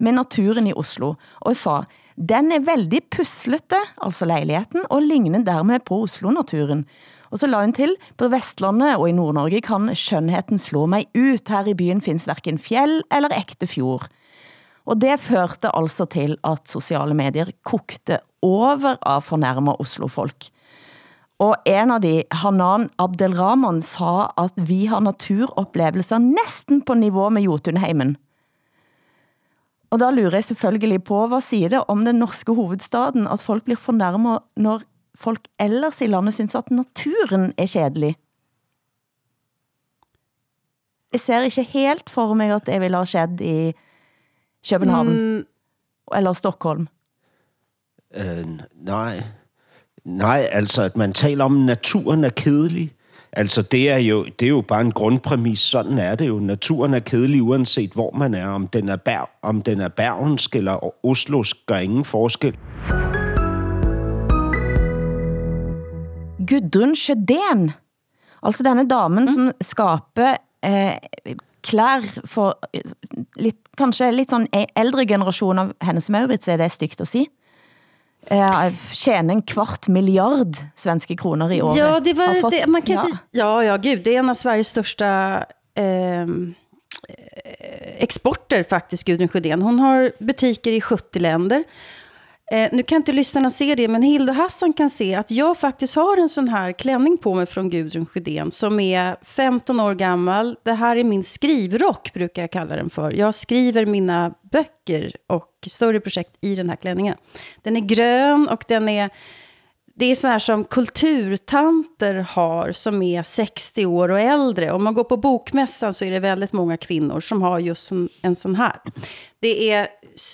med 0.00 0.18
naturen 0.18 0.68
i 0.68 0.76
Oslo, 0.76 1.14
og 1.40 1.56
sa, 1.56 1.80
den 2.20 2.52
er 2.52 2.64
veldig 2.66 3.00
puslete, 3.08 3.78
altså 4.04 4.28
lejligheden, 4.28 4.84
og 4.92 5.06
ligner 5.06 5.44
dermed 5.46 5.86
på 5.88 6.02
Oslo-naturen. 6.04 6.84
Og 7.30 7.40
så 7.40 7.48
la 7.48 7.62
hun 7.62 7.72
til, 7.72 7.94
på 8.18 8.28
Vestlandet 8.28 8.98
og 8.98 9.06
i 9.08 9.14
Nord-Norge 9.16 9.62
kan 9.64 9.88
skønheten 9.96 10.60
slå 10.60 10.84
mig 10.90 11.06
ut. 11.14 11.48
Her 11.48 11.70
i 11.70 11.76
byen 11.78 12.02
findes 12.04 12.26
hverken 12.28 12.58
fjell 12.60 13.00
eller 13.08 13.32
ægte 13.32 13.68
fjord. 13.70 14.08
Og 14.84 14.98
det 15.00 15.20
førte 15.22 15.70
altså 15.76 16.04
til, 16.10 16.36
at 16.44 16.68
sociale 16.68 17.14
medier 17.14 17.52
kokte 17.64 18.18
over 18.42 18.98
av 19.06 19.22
fornærmer 19.24 19.80
Oslo-folk. 19.80 20.50
Og 21.40 21.54
en 21.64 21.94
av 21.94 22.02
de, 22.04 22.18
Hanan 22.42 22.90
Abdelrahman, 23.00 23.80
sa, 23.80 24.32
at 24.36 24.58
vi 24.68 24.84
har 24.90 25.00
naturoplevelser 25.00 26.20
næsten 26.20 26.82
på 26.84 26.98
niveau 27.00 27.30
med 27.32 27.46
Jotunheimen. 27.46 28.18
Og 29.90 29.98
da 30.00 30.10
lurer 30.10 30.38
jeg 30.38 30.44
selvfølgelig 30.44 31.04
på, 31.04 31.26
hvad 31.26 31.40
siger 31.40 31.68
det 31.68 31.84
om 31.88 32.04
den 32.04 32.14
norske 32.22 32.54
hovedstaden, 32.54 33.26
at 33.26 33.42
folk 33.42 33.64
blir 33.64 33.76
fornærmet, 33.76 34.38
når 34.56 34.82
folk 35.14 35.48
ellers 35.60 36.00
i 36.00 36.06
landet 36.06 36.34
synes, 36.34 36.54
at 36.54 36.70
naturen 36.70 37.52
er 37.58 37.66
kedelig? 37.66 38.16
Jeg 41.12 41.20
ser 41.20 41.42
ikke 41.42 41.62
helt 41.62 42.10
for 42.10 42.34
mig, 42.34 42.54
at 42.54 42.66
det 42.66 42.80
ville 42.80 42.96
ha 42.96 43.04
skjedd 43.04 43.40
i 43.40 43.72
København 44.70 45.08
mm. 45.08 45.44
eller 46.14 46.32
Stockholm. 46.32 46.88
Øh, 48.14 48.46
nej. 48.74 49.22
Nej, 50.04 50.48
altså, 50.52 50.82
at 50.82 50.96
man 50.96 51.12
taler 51.12 51.44
om, 51.44 51.60
at 51.60 51.66
naturen 51.66 52.24
er 52.24 52.30
kedelig. 52.30 52.92
Altså, 53.32 53.62
det 53.62 53.90
er, 53.90 53.96
jo, 53.96 54.24
det 54.24 54.46
er 54.46 54.50
jo 54.50 54.60
bare 54.60 54.80
en 54.80 54.92
grundpræmis. 54.92 55.58
Sådan 55.58 55.98
er 55.98 56.14
det 56.14 56.28
jo. 56.28 56.38
Naturen 56.38 56.94
er 56.94 56.98
kedelig, 56.98 57.42
uanset 57.42 57.90
hvor 57.90 58.10
man 58.10 58.34
er. 58.34 58.46
Om 58.46 58.68
den 58.68 58.88
er, 58.88 58.96
bær, 58.96 59.30
om 59.42 59.62
den 59.62 59.80
er 59.80 59.88
Bergensk 59.88 60.56
eller 60.56 61.06
Oslosk, 61.06 61.56
gør 61.66 61.76
ingen 61.76 62.04
forskel. 62.04 62.56
Gudrun 66.48 66.94
Sjødén, 66.94 67.70
altså 68.42 68.62
denne 68.62 68.88
damen, 68.88 69.24
mm. 69.24 69.28
som 69.28 69.50
skaber 69.60 70.36
eh, 70.64 70.96
klær 71.62 72.00
for 72.24 72.58
eh, 72.74 72.80
lidt, 73.36 73.56
kanskje 73.78 74.12
lidt 74.12 74.30
sådan 74.30 74.46
ældre 74.76 75.06
generation 75.06 75.58
av 75.58 75.72
hennes 75.82 76.10
Maurits, 76.10 76.48
er 76.48 76.56
det 76.56 76.70
stygt 76.70 77.00
at 77.00 77.08
sige? 77.08 77.26
Eh, 78.26 78.72
tjene 78.92 79.32
en 79.32 79.42
kvart 79.42 79.88
miljard 79.88 80.56
svenske 80.76 81.16
kroner 81.16 81.52
i 81.52 81.62
året. 81.62 81.78
Ja, 81.78 82.00
det 82.00 82.14
var, 82.14 82.40
fått, 82.40 82.52
det, 82.52 82.66
man 82.66 82.82
kan 82.82 82.94
ja. 82.94 83.04
Inte, 83.04 83.18
ja, 83.30 83.64
ja, 83.64 83.76
gud, 83.76 84.04
det 84.04 84.14
är 84.14 84.18
en 84.18 84.30
av 84.30 84.34
Sveriges 84.34 84.68
största 84.68 85.38
eh, 85.74 86.26
exporter 87.98 88.62
faktiskt, 88.62 89.04
Gudrun 89.04 89.28
Sjödén. 89.28 89.62
Hon 89.62 89.80
har 89.80 90.12
butiker 90.18 90.72
i 90.72 90.80
70 90.80 91.18
länder. 91.18 91.64
Eh, 92.52 92.68
nu 92.72 92.82
kan 92.82 92.96
inte 92.96 93.12
lyssnarna 93.12 93.50
se 93.50 93.74
det, 93.74 93.88
men 93.88 94.02
Hilda 94.02 94.32
Hassan 94.32 94.72
kan 94.72 94.90
se 94.90 95.14
att 95.14 95.30
jag 95.30 95.58
faktiskt 95.58 95.96
har 95.96 96.16
en 96.16 96.28
sån 96.28 96.48
här 96.48 96.72
klänning 96.72 97.18
på 97.18 97.34
mig 97.34 97.46
från 97.46 97.70
Gudrun 97.70 98.06
Sjödén 98.06 98.50
som 98.50 98.80
är 98.80 99.16
15 99.22 99.80
år 99.80 99.94
gammal. 99.94 100.56
Det 100.62 100.72
här 100.72 100.96
är 100.96 101.04
min 101.04 101.24
skrivrock, 101.24 102.12
brukar 102.12 102.42
jag 102.42 102.50
kalla 102.50 102.76
den 102.76 102.90
för. 102.90 103.12
Jag 103.12 103.34
skriver 103.34 103.86
mina 103.86 104.34
böcker 104.52 105.16
och 105.26 105.50
större 105.66 106.00
projekt 106.00 106.30
i 106.40 106.54
den 106.54 106.68
här 106.68 106.76
klänningen. 106.76 107.16
Den 107.62 107.76
är 107.76 107.80
grön 107.80 108.48
och 108.48 108.64
den 108.68 108.88
är... 108.88 109.10
Det 110.00 110.06
är 110.06 110.14
så 110.14 110.28
här 110.28 110.38
som 110.38 110.64
kulturtanter 110.64 112.14
har 112.14 112.72
som 112.72 113.02
är 113.02 113.22
60 113.22 113.86
år 113.86 114.08
och 114.08 114.20
äldre. 114.20 114.72
Om 114.72 114.84
man 114.84 114.94
går 114.94 115.04
på 115.04 115.16
bokmässan 115.16 115.94
så 115.94 116.04
är 116.04 116.10
det 116.10 116.20
väldigt 116.20 116.52
många 116.52 116.76
kvinnor 116.76 117.20
som 117.20 117.42
har 117.42 117.58
just 117.58 117.90
en, 117.90 118.08
en 118.22 118.34
sån 118.34 118.56
här. 118.56 118.80
Det 119.40 119.72
är 119.72 119.88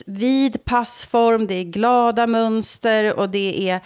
vid 0.06 0.64
passform, 0.64 1.46
det 1.46 1.54
är 1.54 1.64
glada 1.64 2.26
mönster 2.26 3.18
och 3.18 3.28
det 3.28 3.68
är 3.68 3.80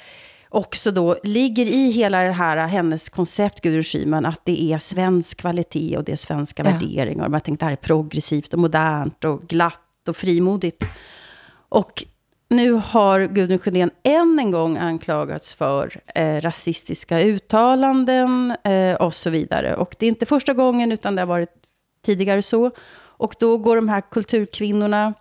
också 0.48 0.90
då 0.90 1.16
ligger 1.22 1.66
i 1.66 1.90
hela 1.90 2.22
det 2.22 2.32
här 2.32 2.66
hennes 2.66 3.08
koncept, 3.08 3.60
Gudrun 3.60 3.82
Schyman, 3.82 4.26
att 4.26 4.40
det 4.44 4.62
är 4.72 4.78
svensk 4.78 5.40
kvalitet 5.40 5.96
och 5.96 6.04
det 6.04 6.12
är 6.12 6.16
svenska 6.16 6.64
ja. 6.64 6.70
värderingar. 6.70 7.28
Man 7.28 7.40
tänkte 7.40 7.64
det 7.64 7.68
här 7.68 7.72
är 7.72 7.76
progressivt 7.76 8.52
och 8.52 8.58
modernt 8.58 9.24
och 9.24 9.42
glatt 9.42 10.08
och 10.08 10.16
frimodigt. 10.16 10.82
Och 11.68 12.04
nu 12.50 12.72
har 12.72 13.26
Gudrun 13.26 13.58
Sjödén 13.58 13.90
än 14.02 14.38
en 14.38 14.50
gång 14.50 14.76
anklagats 14.76 15.54
för 15.54 16.00
eh, 16.14 16.40
rasistiska 16.40 17.20
uttalanden 17.20 18.56
eh, 18.64 18.94
och 18.94 19.14
så 19.14 19.30
vidare. 19.30 19.76
Och 19.76 19.96
det 19.98 20.06
är 20.06 20.08
inte 20.08 20.26
första 20.26 20.52
gången, 20.52 20.92
utan 20.92 21.14
det 21.14 21.22
har 21.22 21.26
varit 21.26 21.54
tidigare 22.04 22.42
så. 22.42 22.70
Och 22.96 23.34
då 23.38 23.58
går 23.58 23.76
de 23.76 23.88
här 23.88 24.00
kulturkvinnorna 24.10 25.14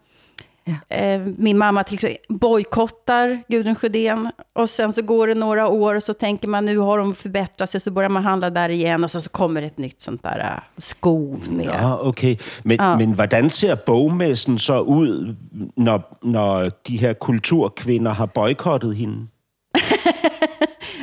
Eh, 0.89 1.21
min 1.37 1.57
mamma 1.57 1.83
till 1.83 1.93
exempel 1.93 2.17
bojkottar 2.29 3.43
Gudrun 3.47 3.75
Sjödén. 3.75 4.31
Och 4.53 4.69
sen 4.69 4.93
så 4.93 5.01
går 5.01 5.27
det 5.27 5.33
några 5.33 5.67
år 5.67 5.95
och 5.95 6.03
så 6.03 6.13
tänker 6.13 6.47
man 6.47 6.65
nu 6.65 6.77
har 6.77 6.97
de 6.97 7.15
förbättrat 7.15 7.69
sig. 7.69 7.79
Så 7.79 7.91
börjar 7.91 8.09
man 8.09 8.23
handla 8.23 8.49
där 8.49 8.69
igen 8.69 9.03
och 9.03 9.11
så, 9.11 9.21
så 9.21 9.29
kommer 9.29 9.61
ett 9.61 9.77
nytt 9.77 10.01
sånt 10.01 10.23
där 10.23 10.39
uh, 10.39 10.63
skov 10.77 11.39
med. 11.49 11.65
Ja, 11.79 11.99
okay. 11.99 12.37
Men, 12.63 12.77
ja. 12.77 12.97
men 12.97 13.13
hvordan 13.13 13.49
ser 13.49 13.75
bogmässen 13.85 14.59
så 14.59 14.79
ud, 14.79 15.35
når, 15.75 16.01
når 16.21 16.71
de 16.87 16.97
her 16.97 17.13
kulturkvinder 17.13 18.11
har 18.11 18.27
boykottet 18.27 18.95
hende? 18.95 19.27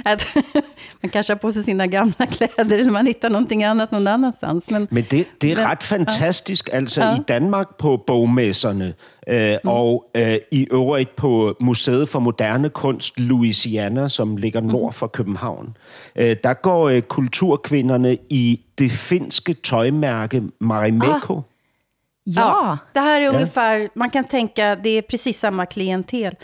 att 0.07 0.27
man 1.03 1.11
kanske 1.11 1.33
har 1.33 1.39
på 1.39 1.53
sig 1.53 1.63
sina 1.63 1.87
gamla 1.87 2.27
kläder, 2.31 2.79
eller 2.79 2.91
man 2.91 3.07
hittar 3.07 3.31
någonting 3.31 3.65
annat 3.65 3.93
någon 3.93 4.07
annanstans. 4.07 4.71
Men, 4.71 4.89
men 4.91 5.05
det, 5.11 5.27
det 5.41 5.53
er 5.53 5.57
men, 5.57 5.67
ret 5.67 5.83
fantastisk, 5.83 6.69
ja. 6.73 6.77
altså 6.77 7.03
ja. 7.03 7.17
i 7.17 7.19
Danmark 7.29 7.77
på 7.77 7.97
bogmesserne, 8.07 8.95
øh, 9.29 9.51
mm. 9.65 9.71
og 9.71 10.05
øh, 10.15 10.39
i 10.53 10.69
øvrigt 10.73 11.17
på 11.17 11.57
Museet 11.61 12.09
for 12.09 12.19
Moderne 12.19 12.69
Kunst 12.69 13.21
Louisiana, 13.21 14.09
som 14.09 14.37
ligger 14.37 14.61
mm. 14.61 14.67
nord 14.67 14.93
for 14.93 15.07
København. 15.07 15.77
Øh, 16.17 16.37
der 16.43 16.55
går 16.55 16.89
øh, 16.89 17.03
kulturkvinderne 17.03 18.17
i 18.31 18.61
det 18.79 18.91
finske 18.91 19.55
tøjmærke 19.55 20.43
Marimekko. 20.61 21.37
Ah. 21.37 21.43
Ja. 22.29 22.41
ja, 22.41 22.79
det 22.93 23.01
här 23.01 23.21
är 23.21 23.25
ja. 23.25 23.31
ungefär, 23.31 23.89
man 23.95 24.11
kan 24.11 24.25
tänka, 24.25 24.77
det 24.77 24.89
är 24.89 25.03
precis 25.03 25.39
samma 25.39 25.67
klientel. 25.67 26.37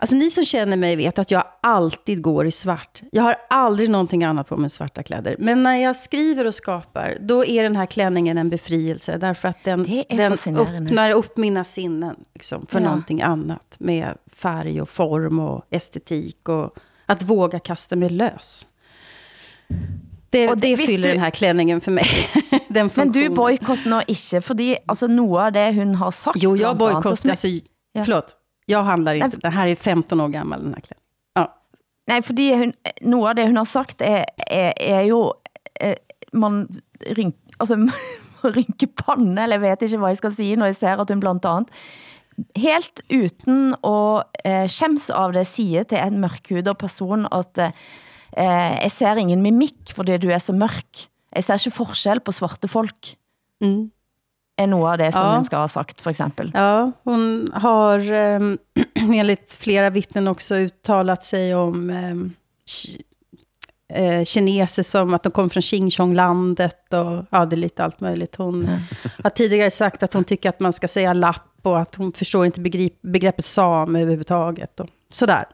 Alltså 0.00 0.16
ni 0.16 0.30
som 0.30 0.44
känner 0.44 0.76
mig 0.76 0.96
vet 0.96 1.18
att 1.18 1.30
jag 1.30 1.44
alltid 1.60 2.22
går 2.22 2.46
i 2.46 2.50
svart. 2.50 3.02
Jag 3.12 3.22
har 3.22 3.36
aldrig 3.50 3.90
någonting 3.90 4.24
annat 4.24 4.48
på 4.48 4.56
mig 4.56 4.70
svarta 4.70 5.02
kläder. 5.02 5.36
Men 5.38 5.62
när 5.62 5.76
jag 5.76 5.96
skriver 5.96 6.46
och 6.46 6.54
skapar, 6.54 7.16
då 7.20 7.44
är 7.44 7.62
den 7.62 7.76
här 7.76 7.86
klänningen 7.86 8.38
en 8.38 8.50
befrielse. 8.50 9.18
Därför 9.18 9.48
att 9.48 9.64
den, 9.64 9.82
den 10.08 10.56
öppnar 10.56 11.10
upp 11.10 11.36
mina 11.36 11.64
sinnen 11.64 12.16
liksom, 12.34 12.66
för 12.66 12.80
ja. 12.80 12.84
någonting 12.84 13.22
annat. 13.22 13.74
Med 13.78 14.14
färg 14.32 14.82
och 14.82 14.88
form 14.88 15.40
och 15.40 15.64
estetik. 15.70 16.48
Och 16.48 16.76
att 17.06 17.22
våga 17.22 17.58
kasta 17.58 17.96
mig 17.96 18.08
lös. 18.08 18.66
Det, 20.30 20.48
og 20.48 20.58
det, 20.58 20.76
det 20.76 20.86
fyller 20.86 21.08
du, 21.08 21.14
den 21.14 21.22
her 21.22 21.30
klänningen 21.30 21.80
for 21.80 21.90
mig. 21.90 22.06
den 22.68 22.90
men 22.94 23.12
du 23.12 23.28
boykotter 23.28 23.88
nå 23.88 24.00
ikke, 24.06 24.42
fordi 24.44 24.74
altså, 24.86 25.08
noe 25.08 25.46
av 25.46 25.54
det 25.56 25.70
hun 25.78 25.94
har 25.94 26.12
sagt... 26.12 26.42
Jo, 26.42 26.52
jeg 26.56 26.76
boykotter, 26.76 27.30
altså, 27.30 27.48
ja. 27.48 28.04
förlåt. 28.04 28.36
Jag 28.68 28.82
handlar 28.84 29.14
inte. 29.14 29.28
Nej, 29.28 29.40
den 29.42 29.52
här 29.52 29.66
är 29.66 29.74
15 29.74 30.20
år 30.20 30.28
gammal, 30.28 30.64
den 30.64 30.74
här 30.74 30.80
kläden. 30.80 31.02
Ja. 31.34 31.46
Nej, 32.06 32.22
fordi 32.22 32.54
hun, 32.54 32.72
noget 33.00 33.28
af 33.28 33.36
det, 33.36 33.46
hun 33.46 33.56
har 33.56 33.64
sagt, 33.64 34.02
er, 34.02 34.24
er, 34.46 34.72
er 34.76 35.02
jo, 35.08 35.32
er, 35.80 35.94
man 36.32 36.68
rynk, 37.16 37.34
altså, 37.60 37.76
rynke 38.56 38.86
panne, 38.86 39.42
eller 39.42 39.56
jeg 39.56 39.62
vet 39.62 39.82
ikke, 39.82 39.98
hvad 39.98 40.08
jeg 40.08 40.16
skal 40.16 40.32
sige, 40.32 40.56
når 40.56 40.66
jeg 40.66 40.76
ser, 40.76 41.00
at 41.00 41.10
hun 41.10 41.20
blandt 41.20 41.44
andet 41.44 41.70
helt 42.56 43.02
uden 43.10 43.74
at 43.84 44.44
eh, 44.44 44.68
skjems 44.68 45.10
av 45.10 45.32
det, 45.32 45.46
siger 45.46 45.82
til 45.82 45.98
en 45.98 46.20
mørkhudet 46.20 46.78
person, 46.78 47.26
at 47.32 47.58
eh, 47.58 47.72
jeg 48.82 48.90
ser 48.90 49.16
ingen 49.16 49.42
mimik, 49.42 49.94
fordi 49.94 50.18
du 50.18 50.28
er 50.28 50.38
så 50.38 50.52
mørk. 50.52 51.08
Jeg 51.34 51.44
ser 51.44 51.66
ikke 51.66 51.76
forskel 51.76 52.20
på 52.20 52.32
svarte 52.32 52.68
folk. 52.68 53.16
Mm 53.60 53.90
är 54.58 54.66
något 54.66 54.90
av 54.90 54.98
det 54.98 55.12
som 55.12 55.22
ja. 55.22 55.34
hon 55.34 55.44
ska 55.44 55.56
ha 55.56 55.68
sagt, 55.68 56.00
för 56.00 56.10
exempel. 56.10 56.50
Ja, 56.54 56.92
hon 57.04 57.50
har 57.54 58.12
eh, 58.12 58.40
enligt 58.94 59.52
flera 59.52 59.90
vittnen 59.90 60.28
också 60.28 60.54
uttalat 60.54 61.22
sig 61.22 61.54
om 61.54 61.90
ehm, 61.90 62.32
eh, 63.92 64.24
kineser 64.24 64.82
som 64.82 65.14
att 65.14 65.22
de 65.22 65.32
kommer 65.32 65.48
från 65.48 65.62
Xinjiang-landet 65.62 66.92
och 66.92 67.24
ja, 67.30 67.46
det 67.46 67.54
är 67.54 67.58
lite 67.58 67.84
allt 67.84 68.00
möjligt. 68.00 68.36
Hon 68.36 68.62
mm. 68.62 68.80
har 69.22 69.30
tidigare 69.30 69.70
sagt 69.70 70.02
att 70.02 70.14
hon 70.14 70.24
tycker 70.24 70.48
att 70.48 70.60
man 70.60 70.72
ska 70.72 70.88
säga 70.88 71.12
lapp 71.12 71.44
och 71.62 71.78
att 71.78 71.94
hon 71.94 72.12
förstår 72.12 72.46
inte 72.46 72.60
begrepp, 72.60 73.02
begreppet 73.02 73.44
sam 73.44 73.96
överhuvudtaget 73.96 74.80
och 74.80 74.88
sådär. 75.10 75.44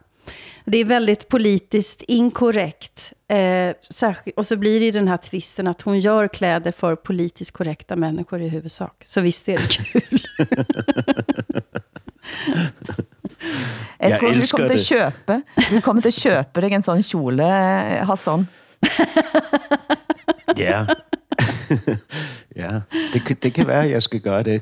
Det 0.64 0.78
är 0.78 0.84
väldigt 0.84 1.28
politiskt 1.28 2.02
inkorrekt. 2.02 3.12
Eh, 3.28 3.74
och 4.36 4.46
så 4.46 4.56
blir 4.56 4.80
det 4.80 4.86
ju 4.86 4.90
den 4.90 5.08
här 5.08 5.16
tvisten 5.16 5.66
att 5.66 5.82
hon 5.82 6.00
gör 6.00 6.28
kläder 6.28 6.72
för 6.72 6.96
politiskt 6.96 7.50
korrekta 7.50 7.96
människor 7.96 8.40
i 8.40 8.48
huvudsak. 8.48 9.02
Så 9.04 9.20
visst 9.20 9.48
är 9.48 9.56
det 9.56 9.68
kul. 9.68 10.20
Jag, 13.98 14.10
jag 14.10 14.18
tror 14.18 14.30
du 14.30 14.46
kommer 14.46 14.68
till 14.68 14.84
köpa. 14.84 15.42
Du 15.70 15.80
kommer 15.80 16.02
till 16.02 16.12
köpa 16.12 16.60
dig 16.60 16.72
en 16.72 16.82
sån 16.82 17.02
kjole, 17.02 17.44
Hassan. 18.06 18.46
ja. 20.56 20.86
ja, 22.54 22.82
det, 23.12 23.42
det 23.42 23.50
kan 23.50 23.66
være, 23.66 23.88
jeg 23.88 24.02
skal 24.02 24.20
gøre 24.20 24.42
det. 24.42 24.60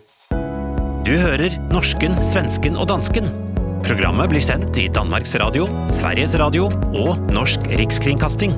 Du 1.06 1.16
hører 1.18 1.58
norsken, 1.72 2.14
svensken 2.24 2.76
og 2.76 2.88
dansken 2.88 3.51
Programmet 3.82 4.30
blir 4.30 4.42
sendt 4.44 4.76
i 4.78 4.84
Danmarks 4.94 5.32
Radio, 5.42 5.64
Sveriges 5.90 6.36
Radio 6.38 6.68
og 6.94 7.16
Norsk 7.34 7.64
Rikskringkasting. 7.66 8.52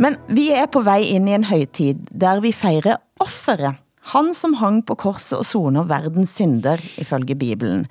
Men 0.00 0.16
vi 0.32 0.46
er 0.56 0.70
på 0.72 0.80
vej 0.86 1.04
ind 1.04 1.28
i 1.28 1.36
en 1.36 1.44
højtid, 1.44 2.00
der 2.08 2.40
vi 2.40 2.52
fejrer 2.56 2.96
offeret. 3.20 3.76
Han, 4.14 4.32
som 4.34 4.56
hang 4.56 4.80
på 4.88 4.96
korset 4.96 5.38
og 5.38 5.44
soner 5.44 5.84
verdens 5.84 6.32
synder, 6.40 6.80
ifølge 6.96 7.36
Bibelen. 7.36 7.86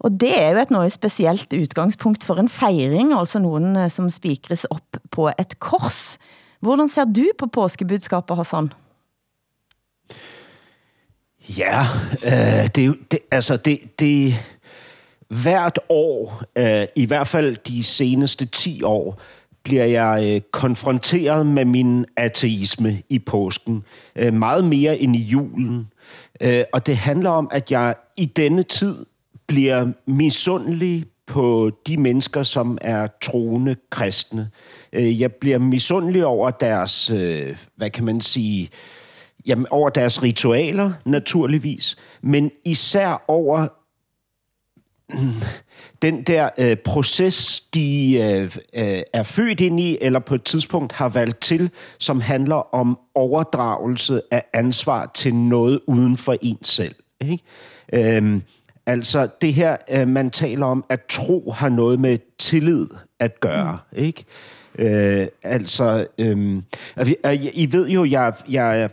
Og 0.00 0.16
det 0.16 0.32
er 0.32 0.50
jo 0.56 0.64
et 0.64 0.72
noget 0.72 0.96
specielt 0.96 1.52
udgangspunkt 1.52 2.24
for 2.24 2.40
en 2.40 2.48
fejring, 2.48 3.12
altså 3.12 3.38
nogen, 3.38 3.76
eh, 3.76 3.90
som 3.90 4.10
spikres 4.10 4.64
op 4.64 5.00
på 5.10 5.28
et 5.28 5.60
kors. 5.60 6.16
Hvordan 6.60 6.88
ser 6.88 7.04
du 7.04 7.28
på 7.38 7.46
påskebudskapet, 7.46 8.36
Hassan? 8.36 8.72
Ja, 11.56 11.86
øh, 12.24 12.68
det, 12.74 12.98
det, 13.10 13.18
altså 13.30 13.56
det, 13.56 13.98
det 13.98 14.34
hvert 15.28 15.78
år, 15.88 16.42
øh, 16.58 16.86
i 16.96 17.06
hvert 17.06 17.26
fald 17.26 17.56
de 17.56 17.84
seneste 17.84 18.46
10 18.46 18.82
år, 18.82 19.20
bliver 19.62 19.84
jeg 19.84 20.34
øh, 20.34 20.40
konfronteret 20.50 21.46
med 21.46 21.64
min 21.64 22.06
ateisme 22.16 23.02
i 23.08 23.18
påsken. 23.18 23.84
Øh, 24.16 24.34
meget 24.34 24.64
mere 24.64 24.98
end 24.98 25.16
i 25.16 25.22
julen. 25.22 25.88
Øh, 26.40 26.64
og 26.72 26.86
det 26.86 26.96
handler 26.96 27.30
om, 27.30 27.48
at 27.52 27.72
jeg 27.72 27.94
i 28.16 28.24
denne 28.24 28.62
tid 28.62 29.04
bliver 29.46 29.86
misundelig 30.06 31.04
på 31.26 31.70
de 31.86 31.96
mennesker, 31.96 32.42
som 32.42 32.78
er 32.80 33.06
troende 33.22 33.76
kristne. 33.90 34.50
Øh, 34.92 35.20
jeg 35.20 35.32
bliver 35.32 35.58
misundelig 35.58 36.26
over 36.26 36.50
deres, 36.50 37.10
øh, 37.10 37.56
hvad 37.76 37.90
kan 37.90 38.04
man 38.04 38.20
sige, 38.20 38.68
jamen, 39.46 39.66
over 39.70 39.90
deres 39.90 40.22
ritualer, 40.22 40.92
naturligvis, 41.04 41.96
men 42.22 42.50
især 42.64 43.24
over 43.28 43.68
den 46.02 46.22
der 46.22 46.48
øh, 46.58 46.76
proces, 46.76 47.60
de 47.60 48.16
øh, 48.22 48.44
øh, 48.74 49.02
er 49.12 49.22
født 49.22 49.60
ind 49.60 49.80
i, 49.80 49.98
eller 50.00 50.18
på 50.18 50.34
et 50.34 50.42
tidspunkt 50.42 50.92
har 50.92 51.08
valgt 51.08 51.40
til, 51.40 51.70
som 51.98 52.20
handler 52.20 52.74
om 52.74 52.98
overdragelse 53.14 54.22
af 54.30 54.44
ansvar 54.54 55.10
til 55.14 55.34
noget 55.34 55.80
uden 55.86 56.16
for 56.16 56.36
en 56.42 56.58
selv. 56.62 56.94
Ikke? 57.20 57.44
Øhm, 57.92 58.42
altså 58.86 59.28
det 59.40 59.54
her, 59.54 59.76
øh, 59.90 60.08
man 60.08 60.30
taler 60.30 60.66
om, 60.66 60.84
at 60.88 61.00
tro 61.08 61.50
har 61.50 61.68
noget 61.68 62.00
med 62.00 62.18
tillid 62.38 62.86
at 63.20 63.40
gøre. 63.40 63.78
Mm. 63.92 63.98
Ikke? 63.98 64.24
Øh, 64.78 65.26
altså, 65.42 66.06
øh, 66.18 66.62
I, 67.54 67.72
ved 67.72 67.88
jo, 67.88 68.04
jeg, 68.04 68.32
jeg 68.50 68.80
er 68.80 68.88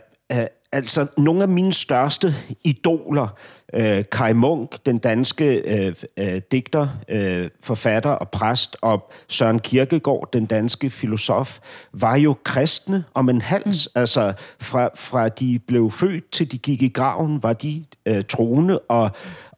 altså 0.72 1.06
nogle 1.16 1.42
af 1.42 1.48
mine 1.48 1.72
største 1.72 2.34
idoler, 2.64 3.28
øh, 3.74 4.04
Kai 4.12 4.32
Munk, 4.32 4.86
den 4.86 4.98
danske 4.98 5.44
øh, 5.54 5.94
øh, 6.16 6.40
digter, 6.52 6.88
øh, 7.08 7.50
forfatter 7.62 8.10
og 8.10 8.28
præst, 8.28 8.76
og 8.82 9.10
Søren 9.28 9.60
Kierkegaard, 9.60 10.28
den 10.32 10.46
danske 10.46 10.90
filosof, 10.90 11.58
var 11.92 12.16
jo 12.16 12.36
kristne 12.44 13.04
om 13.14 13.28
en 13.28 13.40
hals. 13.40 13.88
Mm. 13.94 14.00
Altså 14.00 14.32
fra, 14.60 14.90
fra 14.94 15.28
de 15.28 15.58
blev 15.58 15.90
født 15.90 16.30
til 16.30 16.52
de 16.52 16.58
gik 16.58 16.82
i 16.82 16.88
graven, 16.88 17.42
var 17.42 17.52
de 17.52 17.84
øh, 18.06 18.24
troende 18.24 18.78
og, 18.78 19.10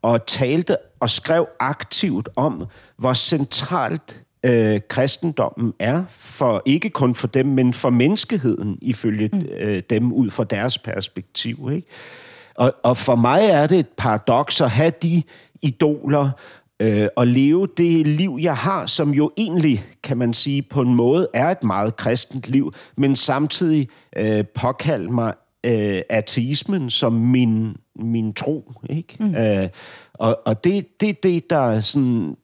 og 0.02 0.26
talte 0.26 0.76
og 1.00 1.10
skrev 1.10 1.48
aktivt 1.60 2.28
om, 2.37 2.66
hvor 2.96 3.14
centralt 3.14 4.22
øh, 4.45 4.80
kristendommen 4.88 5.73
er, 5.78 6.04
for 6.09 6.62
ikke 6.66 6.90
kun 6.90 7.14
for 7.14 7.26
dem, 7.26 7.47
men 7.47 7.75
for 7.75 7.90
menneskeheden, 7.90 8.78
ifølge 8.83 9.30
mm. 9.33 9.42
øh, 9.59 9.83
dem 9.90 10.12
ud 10.12 10.30
fra 10.30 10.45
deres 10.45 10.78
perspektiv. 10.78 11.71
Ikke? 11.73 11.87
Og, 12.54 12.75
og 12.85 12.97
for 12.97 13.16
mig 13.16 13.45
er 13.45 13.66
det 13.66 13.78
et 13.78 13.88
paradoks 13.97 14.61
at 14.61 14.71
have 14.71 14.92
de 15.02 15.23
idoler 15.62 16.30
øh, 16.80 17.09
og 17.16 17.26
leve 17.26 17.68
det 17.76 18.07
liv, 18.07 18.38
jeg 18.40 18.57
har, 18.57 18.87
som 18.87 19.11
jo 19.11 19.30
egentlig, 19.37 19.85
kan 20.02 20.18
man 20.18 20.35
sige, 20.35 20.62
på 20.62 20.80
en 20.80 20.95
måde 20.95 21.28
er 21.35 21.49
et 21.49 21.64
meget 21.64 21.97
kristent 21.97 22.49
liv, 22.49 22.73
men 22.97 23.16
samtidig 23.16 23.88
øh, 24.16 24.45
påkalde 24.54 25.12
mig 25.12 25.35
øh, 25.66 26.02
ateismen 26.11 26.90
som 26.90 27.12
min, 27.12 27.76
min 27.97 28.35
tro. 28.35 28.72
Ikke? 28.90 29.16
Mm. 29.20 29.35
Øh, 29.35 29.68
og 30.14 30.38
og 30.46 30.64
det, 30.64 31.01
det 31.01 31.09
er 31.09 31.14
det, 31.22 31.51
der 31.51 31.70
er 31.70 31.81
sådan 31.81 32.37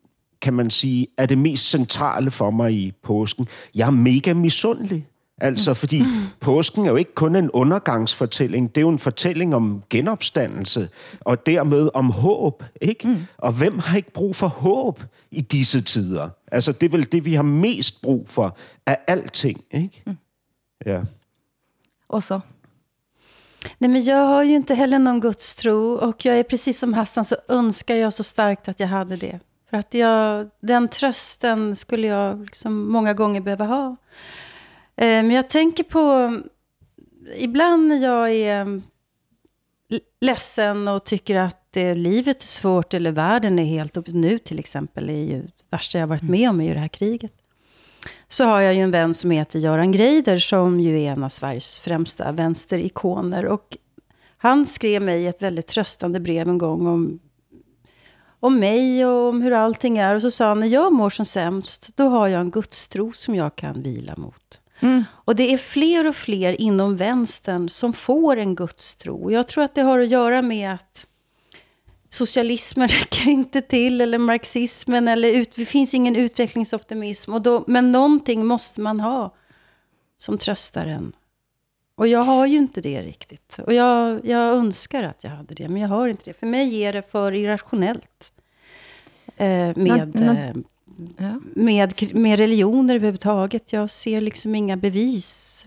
kan 0.44 0.54
man 0.54 0.70
sige, 0.70 1.06
er 1.18 1.26
det 1.26 1.38
mest 1.38 1.70
centrale 1.70 2.30
for 2.30 2.50
mig 2.50 2.72
i 2.72 2.92
påsken. 3.02 3.48
Jeg 3.74 3.86
er 3.86 3.90
mega 3.90 4.34
misundelig. 4.34 5.06
Altså, 5.38 5.74
fordi 5.74 6.02
påsken 6.40 6.86
er 6.86 6.90
jo 6.90 6.96
ikke 6.96 7.14
kun 7.14 7.36
en 7.36 7.50
undergangsfortælling, 7.50 8.68
det 8.68 8.76
er 8.76 8.80
jo 8.82 8.88
en 8.88 8.98
fortælling 8.98 9.54
om 9.54 9.82
genopstandelse, 9.90 10.88
og 11.20 11.46
dermed 11.46 11.90
om 11.94 12.10
håb, 12.10 12.64
ikke? 12.80 13.08
Mm. 13.08 13.16
Og 13.38 13.52
hvem 13.52 13.78
har 13.78 13.96
ikke 13.96 14.12
brug 14.12 14.36
for 14.36 14.48
håb 14.48 15.02
i 15.30 15.40
disse 15.40 15.80
tider? 15.80 16.28
Altså, 16.52 16.72
det 16.72 16.86
er 16.86 16.90
vel 16.90 17.12
det, 17.12 17.24
vi 17.24 17.34
har 17.34 17.42
mest 17.42 18.02
brug 18.02 18.28
for 18.28 18.56
af 18.86 18.98
alting, 19.06 19.60
ikke? 19.70 20.02
Mm. 20.06 20.16
Ja. 20.86 21.00
Og 22.08 22.22
så? 22.22 22.40
Nej, 23.78 23.90
men 23.90 24.02
jag 24.06 24.26
har 24.26 24.42
ju 24.42 24.54
inte 24.54 24.74
heller 24.74 24.98
någon 24.98 25.20
gudstro 25.20 25.98
och 25.98 26.26
jag 26.26 26.38
är 26.38 26.42
precis 26.42 26.78
som 26.78 26.94
Hassan 26.94 27.24
så 27.24 27.36
önskar 27.48 27.94
jag 27.94 28.12
så 28.12 28.24
starkt 28.24 28.68
att 28.68 28.80
jag 28.80 28.88
hade 28.88 29.16
det. 29.16 29.40
För 29.74 29.78
att 29.78 29.94
jag, 29.94 30.50
den 30.60 30.88
trösten 30.88 31.76
skulle 31.76 32.06
jag 32.06 32.40
liksom 32.40 32.88
många 32.92 33.14
gånger 33.14 33.40
behöva 33.40 33.64
ha. 33.64 33.96
Eh, 34.96 35.06
Men 35.06 35.30
jag 35.30 35.48
tänker 35.48 35.84
på, 35.84 36.36
ibland 37.36 37.88
när 37.88 37.96
jag 37.96 38.30
är 38.30 38.82
l- 39.90 40.00
ledsen 40.20 40.88
och 40.88 41.04
tycker 41.04 41.36
att 41.36 41.76
eh, 41.76 41.96
livet 41.96 42.42
är 42.42 42.46
svårt 42.46 42.94
eller 42.94 43.12
världen 43.12 43.58
är 43.58 43.64
helt 43.64 43.96
upp 43.96 44.08
nu 44.08 44.38
till 44.38 44.58
exempel, 44.58 45.10
är 45.10 45.14
ju 45.24 45.42
det 45.42 45.52
värsta 45.70 45.98
jag 45.98 46.06
varit 46.06 46.22
med 46.22 46.50
om 46.50 46.60
är 46.60 46.68
ju 46.68 46.74
det 46.74 46.80
här 46.80 46.88
kriget. 46.88 47.32
Så 48.28 48.44
har 48.44 48.60
jag 48.60 48.74
ju 48.74 48.80
en 48.80 48.90
vän 48.90 49.14
som 49.14 49.30
heter 49.30 49.58
Göran 49.58 49.92
Greider 49.92 50.38
som 50.38 50.80
ju 50.80 51.00
är 51.00 51.12
en 51.12 51.24
av 51.24 51.28
Sveriges 51.28 51.80
främsta 51.80 52.32
vänsterikoner. 52.32 53.46
Och 53.46 53.76
han 54.36 54.66
skrev 54.66 55.02
mig 55.02 55.26
ett 55.26 55.42
väldigt 55.42 55.66
tröstande 55.66 56.20
brev 56.20 56.48
en 56.48 56.58
gång 56.58 56.86
om 56.86 57.20
om 58.44 58.58
mig 58.58 59.06
och 59.06 59.28
om 59.28 59.42
hur 59.42 59.52
allting 59.52 59.98
är. 59.98 60.14
Och 60.14 60.22
så 60.22 60.30
sa 60.30 60.48
han, 60.48 60.60
när 60.60 60.66
jag 60.66 60.92
mår 60.92 61.10
som 61.10 61.24
sämst, 61.24 61.90
då 61.94 62.08
har 62.08 62.28
jag 62.28 62.40
en 62.40 62.50
gudstro 62.50 63.12
som 63.12 63.34
jag 63.34 63.56
kan 63.56 63.82
vila 63.82 64.14
mot. 64.16 64.60
Och 65.06 65.36
det 65.36 65.52
är 65.52 65.58
fler 65.58 66.06
och 66.06 66.16
fler 66.16 66.60
inom 66.60 66.96
vänstern 66.96 67.68
som 67.68 67.92
får 67.92 68.36
en 68.36 68.54
gudstro. 68.54 69.30
Jag 69.30 69.48
tror 69.48 69.64
att 69.64 69.74
det 69.74 69.82
har 69.82 69.98
att 69.98 70.08
göra 70.08 70.42
med 70.42 70.74
att 70.74 71.06
socialismen 72.10 72.88
räcker 73.00 73.28
inte 73.28 73.62
till, 73.62 74.00
eller 74.00 74.18
marxismen, 74.18 75.08
eller 75.08 75.28
ut, 75.28 75.52
det 75.56 75.66
finns 75.66 75.94
ingen 75.94 76.16
utvecklingsoptimism. 76.16 77.34
Och 77.34 77.42
då, 77.42 77.64
men 77.66 77.92
någonting 77.92 78.46
måste 78.46 78.80
man 78.80 79.00
ha 79.00 79.34
som 80.16 80.38
tröstar 80.38 80.86
en. 80.86 81.12
Och 81.96 82.08
jag 82.08 82.20
har 82.20 82.46
ju 82.46 82.56
inte 82.56 82.80
det 82.80 83.02
riktigt. 83.02 83.58
Och 83.66 83.74
jag, 83.74 84.26
jag 84.26 84.54
önskar 84.54 85.02
att 85.02 85.24
jag 85.24 85.30
hade 85.30 85.54
det, 85.54 85.68
men 85.68 85.82
jag 85.82 85.88
har 85.88 86.08
inte 86.08 86.22
det. 86.24 86.34
För 86.34 86.46
mig 86.46 86.82
är 86.82 86.92
det 86.92 87.10
för 87.10 87.32
irrationellt. 87.32 88.30
Eh, 89.36 89.46
med, 89.76 90.08
Nå- 90.14 90.20
nå- 90.24 90.32
eh, 90.32 90.54
Ja. 91.18 91.40
med, 91.56 92.14
med 92.14 92.38
religioner 92.38 92.94
överhuvudtaget. 92.94 93.72
Jag 93.72 93.90
ser 93.90 94.20
liksom 94.20 94.54
inga 94.54 94.76
bevis 94.76 95.66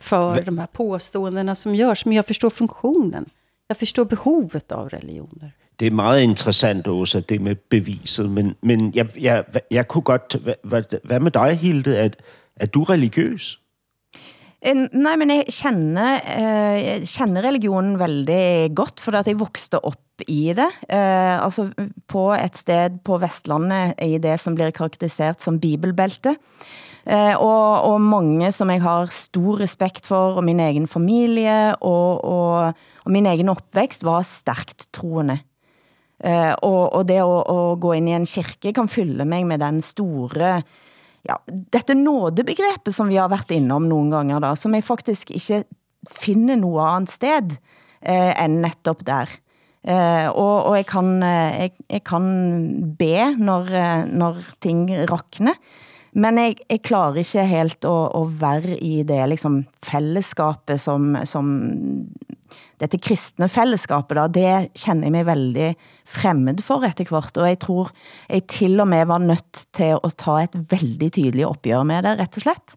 för 0.00 0.42
de 0.42 0.58
här 0.58 0.66
påståendena 0.66 1.54
som 1.54 1.74
görs. 1.74 2.04
Men 2.06 2.16
jag 2.16 2.26
förstår 2.26 2.50
funktionen. 2.50 3.24
Jeg 3.68 3.76
forstår 3.76 4.04
behovet 4.04 4.72
av 4.72 4.88
religioner. 4.88 5.50
Det 5.76 5.86
er 5.86 5.90
meget 5.90 6.22
interessant, 6.22 6.86
Åsa, 6.86 7.20
det 7.20 7.38
med 7.40 7.56
beviset, 7.70 8.30
men, 8.30 8.54
men 8.62 8.92
jeg, 8.94 9.06
jeg, 9.20 9.44
jeg 9.70 9.88
kunne 9.88 10.02
godt... 10.02 10.36
Hvad, 10.44 10.54
hvad, 10.62 10.84
hvad 11.04 11.20
med 11.20 11.30
dig, 11.30 11.54
Hilde? 11.58 11.96
Er, 11.96 12.08
er 12.56 12.66
du 12.66 12.82
religiøs? 12.82 13.60
Eh, 14.64 14.86
Nej, 14.92 15.16
men 15.20 15.30
jeg 15.30 15.52
kender, 15.52 16.22
eh, 16.24 16.76
jeg 16.80 17.08
kender 17.10 17.44
religionen 17.44 17.98
veldig 18.00 18.72
godt, 18.74 19.00
fordi 19.00 19.20
at 19.20 19.26
jeg 19.28 19.40
vokste 19.40 19.80
op 19.84 20.24
i 20.26 20.54
det. 20.56 20.70
Eh, 20.88 21.36
altså 21.36 21.68
på 22.08 22.32
et 22.32 22.56
sted 22.56 22.98
på 23.04 23.18
Vestlandet 23.20 23.94
i 24.00 24.16
det, 24.18 24.38
som 24.40 24.54
bliver 24.54 24.72
karakteriseret 24.72 25.42
som 25.42 25.60
bibelbælte. 25.60 26.36
Eh, 27.06 27.36
og, 27.36 27.92
og 27.92 28.00
mange, 28.00 28.50
som 28.52 28.70
jeg 28.70 28.80
har 28.80 29.12
stor 29.12 29.60
respekt 29.60 30.06
for, 30.06 30.38
og 30.38 30.44
min 30.44 30.60
egen 30.60 30.86
familie, 30.88 31.76
og, 31.76 32.24
og, 32.24 32.72
og 33.04 33.12
min 33.12 33.26
egen 33.26 33.52
opvækst, 33.52 34.04
var 34.04 34.22
stærkt 34.24 34.88
troende. 34.92 35.42
Eh, 36.24 36.54
og, 36.62 36.94
og 36.94 37.04
det 37.08 37.20
å, 37.20 37.42
å 37.44 37.76
gå 37.76 37.92
ind 37.98 38.08
i 38.08 38.16
en 38.16 38.24
kirke 38.24 38.72
kan 38.72 38.88
fylde 38.88 39.26
mig 39.28 39.44
med 39.44 39.60
den 39.60 39.82
store 39.84 40.62
ja, 41.28 41.38
dette 41.48 41.96
nådebegrebet, 41.96 42.94
som 42.94 43.08
vi 43.08 43.20
har 43.20 43.30
været 43.32 43.54
innom 43.56 43.88
nogle 43.88 44.12
gange, 44.12 44.40
da, 44.44 44.54
som 44.58 44.74
jeg 44.76 44.84
faktisk 44.84 45.32
ikke 45.34 45.64
finner 46.10 46.58
noget 46.60 46.90
andet 46.96 47.14
sted 47.14 47.56
eh, 48.02 48.32
end 48.44 48.60
netop 48.64 49.06
der. 49.06 49.30
Eh, 49.84 50.28
og, 50.32 50.64
og 50.64 50.76
jeg, 50.78 50.86
kan, 50.88 51.08
eh, 51.22 51.56
jeg, 51.60 51.72
jeg 51.90 52.04
kan 52.08 52.28
be, 52.98 53.34
når, 53.36 53.68
eh, 53.68 54.04
når 54.08 54.40
ting 54.64 54.88
rakner, 55.10 55.58
men 56.14 56.38
jeg, 56.38 56.56
jeg 56.70 56.80
klarer 56.86 57.20
ikke 57.20 57.44
helt 57.50 57.84
at, 57.84 58.08
at 58.16 58.40
være 58.40 58.78
i 58.78 59.02
det 59.02 59.20
liksom, 59.28 59.64
fællesskapet, 59.84 60.80
som, 60.80 61.16
som 61.24 61.50
dette 62.82 62.98
kristne 63.02 63.48
fællesskapet, 63.50 64.16
da, 64.18 64.28
det 64.28 64.54
kender 64.78 65.08
jeg 65.08 65.14
mig 65.14 65.26
veldig 65.28 65.68
fremmed 66.08 66.62
for 66.64 66.86
etter 66.86 67.08
hvert, 67.10 67.36
og 67.38 67.50
jeg 67.50 67.60
tror 67.62 67.92
jeg 68.28 68.46
til 68.50 68.80
og 68.82 68.88
med 68.90 69.06
var 69.10 69.22
nødt 69.22 69.66
til 69.76 69.98
at 69.98 70.16
ta 70.20 70.40
et 70.42 70.56
veldig 70.72 71.10
tydeligt 71.12 71.48
opgør 71.48 71.86
med 71.86 72.06
det, 72.08 72.18
rett 72.22 72.40
og 72.40 72.48
slett. 72.48 72.76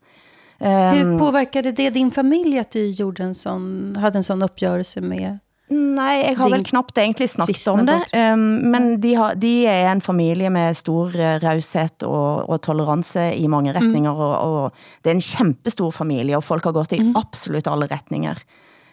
Hur 0.60 0.68
Ehm, 0.68 1.18
påverkade 1.20 1.72
det 1.72 1.90
din 1.90 2.12
familj 2.12 2.60
att 2.60 2.72
du 2.72 2.90
gjorde 2.90 3.24
en 3.24 3.36
sån, 3.36 3.96
hade 4.00 4.20
en 4.20 4.24
sån 4.24 4.42
uppgörelse 4.42 5.02
med... 5.02 5.40
Nej, 5.70 6.22
jeg 6.24 6.38
har 6.38 6.50
vel 6.50 6.64
knappt 6.64 6.98
egentlig 6.98 7.26
snakket 7.30 7.68
om 7.68 7.82
det. 7.86 7.98
Um, 8.14 8.72
men 8.72 9.02
de, 9.04 9.16
har, 9.20 9.36
de 9.36 9.66
er 9.68 9.90
en 9.92 10.02
familie 10.02 10.48
med 10.50 10.78
stor 10.80 11.12
uh, 11.12 11.34
raushet 11.44 12.06
og, 12.08 12.48
og 12.48 12.62
tolerance 12.64 13.20
i 13.36 13.50
mange 13.52 13.74
retninger, 13.76 14.16
og, 14.16 14.36
og 14.48 15.04
det 15.04 15.12
er 15.12 15.18
en 15.18 15.26
kæmpestor 15.28 15.92
familie, 15.92 16.38
og 16.40 16.46
folk 16.48 16.64
har 16.64 16.76
gått 16.78 16.96
i 16.96 17.02
absolut 17.20 17.68
alle 17.68 17.90
retninger. 17.92 18.40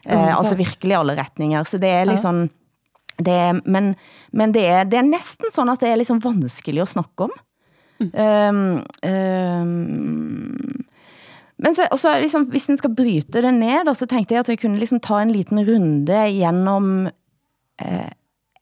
Uh, 0.05 0.37
altså 0.37 0.57
virkelig 0.59 0.97
alle 0.99 1.17
retninger. 1.17 1.65
Så 1.65 1.79
det 1.79 1.91
er 1.91 2.05
liksom... 2.11 2.49
Det 3.15 3.31
er, 3.31 3.61
men 3.63 3.95
men 4.35 4.51
det, 4.55 4.65
er, 4.67 4.85
det 4.85 4.99
er 4.99 5.07
næsten 5.07 5.53
sådan, 5.55 5.71
at 5.71 5.81
det 5.81 5.89
er 5.89 6.01
liksom 6.01 6.19
vanskelig 6.25 6.83
at 6.83 6.91
snakke 6.91 7.29
om. 7.29 7.35
Um, 8.01 8.83
um, 9.07 10.85
men 11.57 11.77
så, 11.77 11.87
og 11.91 11.99
så 12.03 12.17
liksom, 12.21 12.49
hvis 12.51 12.67
den 12.67 12.77
skal 12.81 12.95
bryte 12.97 13.43
det 13.43 13.55
ned, 13.55 13.95
så 13.95 14.09
tenkte 14.11 14.35
jeg 14.35 14.43
at 14.43 14.51
vi 14.51 14.59
kunne 14.59 14.81
liksom 14.81 15.01
ta 15.01 15.21
en 15.23 15.31
liten 15.33 15.63
runde 15.63 16.19
gjennom 16.35 17.07
eh, 17.07 18.11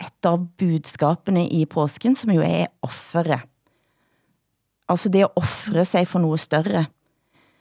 et 0.03 0.29
av 0.29 0.45
budskapene 0.61 1.47
i 1.49 1.65
påsken, 1.65 2.15
som 2.19 2.35
jo 2.35 2.45
er 2.45 2.69
offeret. 2.85 3.49
Altså 4.93 5.09
det 5.09 5.25
at 5.25 5.41
offre 5.41 5.85
sig 5.89 6.07
for 6.07 6.21
noget 6.21 6.41
større. 6.45 6.85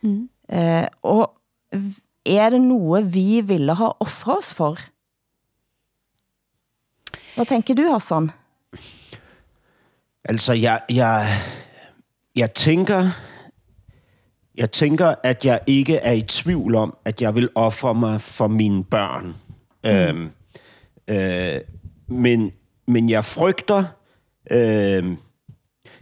Mm. 0.03 0.27
Eh, 0.49 0.87
og 1.07 1.31
er 2.25 2.49
det 2.49 2.61
noget, 2.61 3.13
vi 3.13 3.41
ville 3.41 3.75
ha 3.75 3.87
offret 3.99 4.37
os 4.37 4.53
for? 4.53 4.77
Hvad 7.35 7.45
tænker 7.45 7.73
du, 7.73 7.91
Hassan? 7.91 8.31
Altså, 10.23 10.53
jeg, 10.53 10.79
jeg, 10.89 11.27
jeg 12.35 12.53
tænker, 12.53 13.07
jeg 14.55 14.71
tænker, 14.71 15.15
at 15.23 15.45
jeg 15.45 15.59
ikke 15.67 15.95
er 15.95 16.11
i 16.11 16.21
tvivl 16.21 16.75
om, 16.75 16.97
at 17.05 17.21
jeg 17.21 17.35
vil 17.35 17.49
ofre 17.55 17.95
mig 17.95 18.21
for 18.21 18.47
mine 18.47 18.83
børn. 18.83 19.35
Mm. 19.83 19.89
Øhm, 19.89 20.31
øh, 21.07 21.61
men, 22.07 22.51
men 22.87 23.09
jeg 23.09 23.25
frygter, 23.25 23.83
øh, 24.51 25.17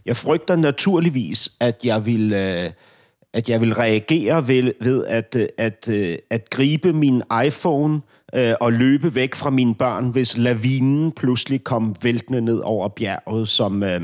jeg 0.05 0.17
frygter 0.17 0.55
naturligvis, 0.55 1.49
at 1.59 1.85
jeg 1.85 2.05
vil, 2.05 2.33
øh, 2.33 2.71
at 3.33 3.49
jeg 3.49 3.61
vil 3.61 3.73
reagere 3.73 4.47
ved, 4.47 4.73
ved 4.81 5.05
at, 5.05 5.35
øh, 5.39 5.47
at, 5.57 5.89
øh, 5.91 6.17
at 6.29 6.49
gribe 6.49 6.93
min 6.93 7.23
iPhone 7.45 8.01
øh, 8.35 8.53
og 8.61 8.73
løbe 8.73 9.15
væk 9.15 9.35
fra 9.35 9.49
mine 9.49 9.75
børn, 9.75 10.09
hvis 10.09 10.37
lavinen 10.37 11.11
pludselig 11.11 11.63
kom 11.63 11.95
væltende 12.03 12.41
ned 12.41 12.59
over 12.63 12.87
bjerget, 12.87 13.49
som, 13.49 13.83
øh, 13.83 14.01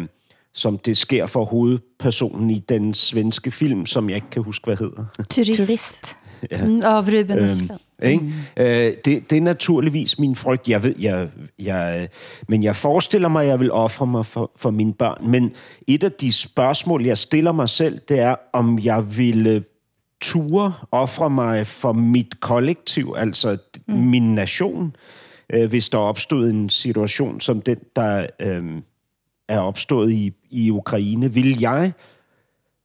som 0.53 0.77
det 0.77 0.97
sker 0.97 1.25
for 1.25 1.45
hovedpersonen 1.45 2.49
i 2.49 2.59
den 2.59 2.93
svenske 2.93 3.51
film, 3.51 3.85
som 3.85 4.09
jeg 4.09 4.15
ikke 4.15 4.29
kan 4.29 4.43
huske, 4.43 4.65
hvad 4.65 4.77
hedder. 4.77 5.05
Turist. 5.29 5.53
Turist. 5.53 6.17
Mm, 6.65 6.81
av 6.83 7.09
Ruben 7.09 7.39
Östlund. 7.39 7.79
Ikke? 8.03 8.19
Mm. 8.23 8.33
Øh, 8.57 8.93
det, 9.05 9.29
det 9.29 9.37
er 9.37 9.41
naturligvis 9.41 10.19
min 10.19 10.35
frygt. 10.35 10.69
Jeg 10.69 10.83
ved, 10.83 10.95
jeg, 10.99 11.29
jeg, 11.59 12.07
men 12.47 12.63
jeg 12.63 12.75
forestiller 12.75 13.27
mig, 13.29 13.43
at 13.43 13.49
jeg 13.49 13.59
vil 13.59 13.71
ofre 13.71 14.07
mig 14.07 14.25
for, 14.25 14.51
for 14.55 14.71
mine 14.71 14.93
børn. 14.93 15.29
Men 15.29 15.51
et 15.87 16.03
af 16.03 16.11
de 16.11 16.31
spørgsmål, 16.31 17.05
jeg 17.05 17.17
stiller 17.17 17.51
mig 17.51 17.69
selv, 17.69 17.99
det 18.09 18.19
er, 18.19 18.35
om 18.53 18.79
jeg 18.83 19.17
ville 19.17 19.63
ture 20.21 20.73
ofre 20.91 21.29
mig 21.29 21.67
for 21.67 21.93
mit 21.93 22.39
kollektiv, 22.39 23.13
altså 23.17 23.57
mm. 23.87 23.95
min 23.95 24.35
nation, 24.35 24.95
øh, 25.53 25.69
hvis 25.69 25.89
der 25.89 25.97
opstod 25.97 26.49
en 26.49 26.69
situation 26.69 27.41
som 27.41 27.61
den, 27.61 27.77
der 27.95 28.27
øh, 28.41 28.63
er 29.47 29.59
opstået 29.59 30.11
i, 30.11 30.33
i 30.49 30.71
Ukraine. 30.71 31.33
Vil 31.33 31.59
jeg 31.59 31.93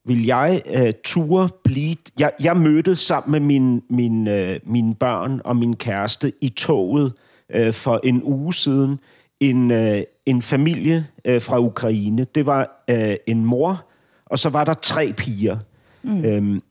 vil 0.04 0.26
jeg 0.26 0.62
øh, 0.76 0.92
ture 1.04 1.48
blive... 1.64 1.96
Jeg, 2.18 2.32
jeg 2.42 2.56
mødte 2.56 2.96
sammen 2.96 3.30
med 3.30 3.40
min, 3.40 3.82
min, 3.90 4.28
øh, 4.28 4.60
mine 4.66 4.94
børn 4.94 5.40
og 5.44 5.56
min 5.56 5.76
kæreste 5.76 6.32
i 6.40 6.48
toget 6.48 7.12
øh, 7.54 7.72
for 7.72 8.00
en 8.04 8.22
uge 8.22 8.54
siden. 8.54 8.98
En, 9.40 9.70
øh, 9.70 10.02
en 10.26 10.42
familie 10.42 11.06
øh, 11.24 11.42
fra 11.42 11.58
Ukraine. 11.58 12.24
Det 12.24 12.46
var 12.46 12.84
øh, 12.90 13.16
en 13.26 13.44
mor, 13.44 13.84
og 14.26 14.38
så 14.38 14.48
var 14.48 14.64
der 14.64 14.74
tre 14.74 15.12
piger. 15.16 15.56
Mm. 16.02 16.24
Øhm, 16.24 16.62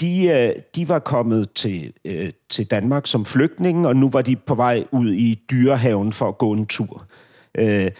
de, 0.00 0.28
øh, 0.28 0.62
de 0.76 0.88
var 0.88 0.98
kommet 0.98 1.52
til, 1.52 1.92
øh, 2.04 2.30
til 2.50 2.66
Danmark 2.66 3.06
som 3.06 3.24
flygtninge, 3.24 3.88
og 3.88 3.96
nu 3.96 4.10
var 4.10 4.22
de 4.22 4.36
på 4.36 4.54
vej 4.54 4.84
ud 4.92 5.12
i 5.12 5.42
dyrehaven 5.50 6.12
for 6.12 6.28
at 6.28 6.38
gå 6.38 6.52
en 6.52 6.66
tur. 6.66 7.06
Øh, 7.54 7.90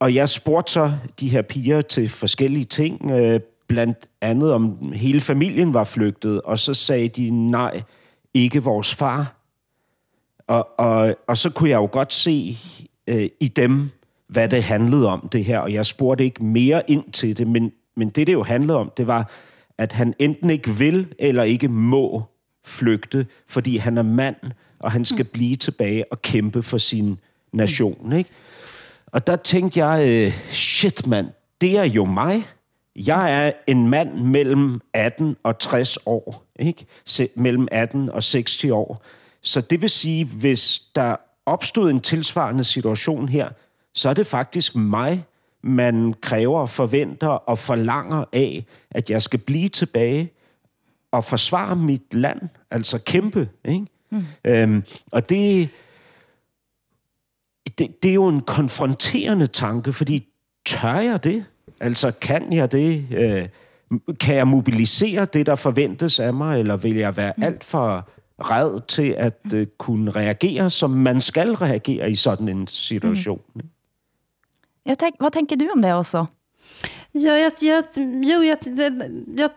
og 0.00 0.14
jeg 0.14 0.28
spurgte 0.28 0.72
så 0.72 0.92
de 1.20 1.28
her 1.28 1.42
piger 1.42 1.80
til 1.80 2.08
forskellige 2.08 2.64
ting, 2.64 3.10
øh, 3.10 3.40
blandt 3.72 3.98
andet 4.20 4.52
om 4.52 4.92
hele 4.92 5.20
familien 5.20 5.74
var 5.74 5.84
flygtet, 5.84 6.42
og 6.42 6.58
så 6.58 6.74
sagde 6.74 7.08
de 7.08 7.30
nej, 7.30 7.82
ikke 8.34 8.62
vores 8.62 8.94
far. 8.94 9.34
Og, 10.46 10.68
og, 10.80 11.16
og 11.26 11.38
så 11.38 11.50
kunne 11.50 11.70
jeg 11.70 11.76
jo 11.76 11.88
godt 11.92 12.12
se 12.12 12.56
øh, 13.06 13.28
i 13.40 13.48
dem, 13.48 13.90
hvad 14.28 14.48
det 14.48 14.62
handlede 14.62 15.08
om, 15.08 15.28
det 15.32 15.44
her, 15.44 15.58
og 15.58 15.72
jeg 15.72 15.86
spurgte 15.86 16.24
ikke 16.24 16.44
mere 16.44 16.82
ind 16.90 17.12
til 17.12 17.38
det, 17.38 17.46
men, 17.46 17.72
men 17.96 18.10
det, 18.10 18.26
det 18.26 18.32
jo 18.32 18.42
handlede 18.42 18.78
om, 18.78 18.92
det 18.96 19.06
var, 19.06 19.30
at 19.78 19.92
han 19.92 20.14
enten 20.18 20.50
ikke 20.50 20.70
vil 20.70 21.14
eller 21.18 21.42
ikke 21.42 21.68
må 21.68 22.22
flygte, 22.64 23.26
fordi 23.48 23.76
han 23.76 23.98
er 23.98 24.02
mand, 24.02 24.36
og 24.78 24.92
han 24.92 25.04
skal 25.04 25.24
blive 25.24 25.56
tilbage 25.56 26.12
og 26.12 26.22
kæmpe 26.22 26.62
for 26.62 26.78
sin 26.78 27.18
nation, 27.52 28.12
ikke? 28.12 28.30
Og 29.06 29.26
der 29.26 29.36
tænkte 29.36 29.86
jeg, 29.86 30.08
øh, 30.08 30.32
shit 30.48 31.06
mand, 31.06 31.26
det 31.60 31.78
er 31.78 31.84
jo 31.84 32.04
mig. 32.04 32.44
Jeg 32.96 33.46
er 33.46 33.52
en 33.66 33.88
mand 33.88 34.14
mellem 34.14 34.80
18 34.92 35.36
og 35.42 35.58
60 35.58 35.98
år, 36.06 36.44
ikke? 36.58 36.86
Se, 37.04 37.28
mellem 37.34 37.68
18 37.70 38.10
og 38.10 38.22
60 38.22 38.64
år. 38.64 39.02
Så 39.42 39.60
det 39.60 39.82
vil 39.82 39.90
sige, 39.90 40.24
hvis 40.24 40.82
der 40.96 41.16
opstod 41.46 41.90
en 41.90 42.00
tilsvarende 42.00 42.64
situation 42.64 43.28
her, 43.28 43.48
så 43.94 44.08
er 44.08 44.14
det 44.14 44.26
faktisk 44.26 44.76
mig, 44.76 45.24
man 45.62 46.14
kræver, 46.20 46.66
forventer 46.66 47.28
og 47.28 47.58
forlanger 47.58 48.24
af, 48.32 48.66
at 48.90 49.10
jeg 49.10 49.22
skal 49.22 49.40
blive 49.40 49.68
tilbage 49.68 50.32
og 51.10 51.24
forsvare 51.24 51.76
mit 51.76 52.14
land, 52.14 52.40
altså 52.70 53.02
kæmpe. 53.04 53.48
Ikke? 53.64 53.86
Mm. 54.10 54.24
Øhm, 54.44 54.84
og 55.12 55.28
det, 55.28 55.68
det, 57.78 58.02
det 58.02 58.08
er 58.08 58.14
jo 58.14 58.28
en 58.28 58.40
konfronterende 58.40 59.46
tanke, 59.46 59.92
fordi 59.92 60.28
tør 60.66 60.94
jeg 60.94 61.24
det? 61.24 61.44
Altså, 61.82 62.12
kan 62.20 62.52
jeg 62.52 62.72
det? 62.72 63.06
Øh, 63.16 63.48
kan 64.20 64.36
jeg 64.36 64.48
mobilisere 64.48 65.24
det, 65.24 65.46
der 65.46 65.54
forventes 65.54 66.20
af 66.20 66.34
mig, 66.34 66.58
eller 66.60 66.76
vil 66.76 66.96
jeg 66.96 67.16
være 67.16 67.32
alt 67.42 67.64
for 67.64 68.08
red 68.38 68.80
til 68.88 69.14
at 69.18 69.40
øh, 69.54 69.66
kunne 69.78 70.10
reagere, 70.10 70.70
som 70.70 70.90
man 70.90 71.20
skal 71.20 71.52
reagere 71.52 72.10
i 72.10 72.14
sådan 72.14 72.48
en 72.48 72.66
situation? 72.66 73.40
Mm. 73.54 73.62
Jeg 74.86 74.98
tænk, 74.98 75.14
hvad 75.20 75.30
tænker 75.30 75.56
du 75.56 75.68
om 75.74 75.82
det 75.82 75.92
også? 75.92 76.24
Ja, 77.14 77.32
jag, 77.32 77.52
jag, 77.62 77.84
jo, 78.24 78.42
jag, 78.42 78.58
jag 79.36 79.50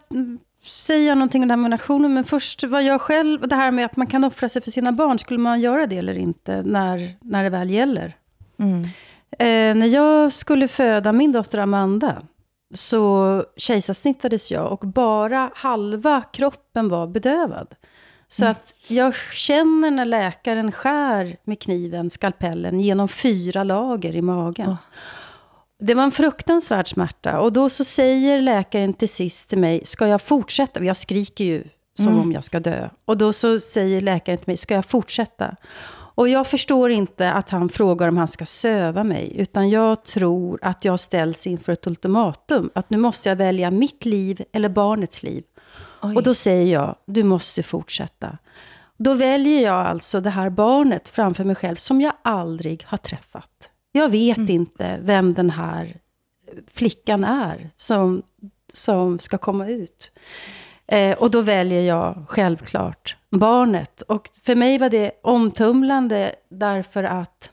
säger 0.64 1.16
någonting 1.16 1.44
om 1.44 1.48
det 1.48 1.52
här 1.54 1.62
med 1.62 1.70
nationen, 1.70 2.14
men 2.14 2.24
först 2.24 2.64
vad 2.64 2.84
jag 2.84 3.02
själv, 3.02 3.48
det 3.48 3.56
här 3.56 3.72
med 3.72 3.86
att 3.86 3.98
man 3.98 4.08
kan 4.08 4.24
offra 4.24 4.50
sig 4.50 4.62
för 4.62 4.72
sina 4.72 4.92
barn, 4.92 5.20
skulle 5.20 5.40
man 5.40 5.62
göra 5.62 5.88
det 5.88 5.98
eller 5.98 6.18
inte 6.18 6.64
när, 6.64 7.16
när 7.22 7.44
det 7.44 7.50
väl 7.50 7.70
gäller? 7.70 8.16
Mm. 8.60 8.84
Eh, 9.32 9.76
när 9.76 9.86
jag 9.88 10.32
skulle 10.34 10.68
föda 10.68 11.12
min 11.12 11.32
dotter 11.32 11.58
Amanda, 11.58 12.22
så 12.74 13.44
kejsarsnittades 13.58 14.52
jag 14.52 14.72
och 14.72 14.80
bara 14.80 15.52
halva 15.56 16.24
kroppen 16.34 16.90
var 16.90 17.08
bedövad. 17.08 17.68
Så 18.28 18.46
att 18.46 18.74
jag 18.88 19.16
känner 19.16 19.92
när 19.92 20.06
läkaren 20.06 20.72
skär 20.72 21.38
med 21.44 21.60
kniven, 21.60 22.10
skalpellen, 22.10 22.80
genom 22.80 23.08
fyra 23.08 23.64
lager 23.64 24.16
i 24.16 24.22
magen. 24.22 24.70
Oh. 24.70 24.76
Det 25.80 25.94
var 25.94 26.04
en 26.04 26.12
fruktansvärd 26.12 26.90
smärta. 26.90 27.40
Och 27.40 27.54
då 27.54 27.70
så 27.70 27.84
säger 27.84 28.42
läkaren 28.42 28.94
till 28.94 29.10
sist 29.10 29.50
till 29.50 29.58
mig, 29.58 29.82
ska 29.86 30.08
jag 30.08 30.22
fortsätta? 30.22 30.84
Jag 30.84 30.98
skriker 30.98 31.44
ju 31.44 31.64
som 31.98 32.08
Mm. 32.08 32.20
om 32.20 32.32
jag 32.32 32.44
ska 32.44 32.60
dö. 32.60 32.90
Och 33.06 33.18
då 33.18 33.34
så 33.34 33.60
säger 33.60 34.02
läkaren 34.02 34.38
till 34.38 34.48
mig, 34.50 34.58
ska 34.58 34.74
jag 34.74 34.86
fortsätta? 34.86 35.56
Och 36.16 36.30
jag 36.30 36.48
förstår 36.48 36.92
inte 36.92 37.32
att 37.32 37.50
han 37.50 37.70
frågar 37.70 38.08
om 38.08 38.18
han 38.18 38.28
ska 38.28 38.46
söva 38.46 39.04
mig. 39.04 39.34
Utan 39.36 39.70
jag 39.70 40.04
tror 40.04 40.60
att 40.62 40.86
jag 40.86 41.00
ställs 41.00 41.48
inför 41.48 41.74
ett 41.74 41.88
ultimatum. 41.88 42.70
Att 42.76 42.90
nu 42.90 42.98
måste 42.98 43.30
jag 43.30 43.36
välja 43.36 43.72
mitt 43.72 44.06
liv 44.06 44.44
eller 44.52 44.70
barnets 44.70 45.24
liv. 45.24 45.44
Oj. 46.02 46.16
Och 46.16 46.24
då 46.24 46.34
säger 46.34 46.74
jag, 46.74 46.96
du 47.06 47.24
måste 47.24 47.64
fortsätta. 47.64 48.38
Då 48.98 49.14
väljer 49.14 49.64
jag 49.64 49.86
alltså 49.86 50.22
det 50.22 50.30
här 50.30 50.50
barnet 50.50 51.10
framför 51.10 51.44
mig 51.44 51.56
själv 51.56 51.76
som 51.76 52.02
jag 52.02 52.14
aldrig 52.22 52.84
har 52.88 52.98
träffat. 52.98 53.70
Jag 53.92 54.10
vet 54.10 54.50
inte 54.50 55.00
vem 55.02 55.34
den 55.34 55.50
här 55.50 55.98
flickan 56.68 57.24
är 57.24 57.70
som, 57.76 58.24
som 58.74 59.20
ska 59.20 59.38
komma 59.38 59.68
ut. 59.68 60.12
Eh, 60.88 61.18
och 61.18 61.32
då 61.32 61.42
väljer 61.42 61.82
jag 61.82 62.26
självklart 62.28 63.18
barnet. 63.30 64.02
Och 64.02 64.30
för 64.44 64.56
mig 64.56 64.78
var 64.78 64.90
det 64.90 65.12
omtumlande 65.24 66.36
därför 66.50 67.04
att 67.04 67.52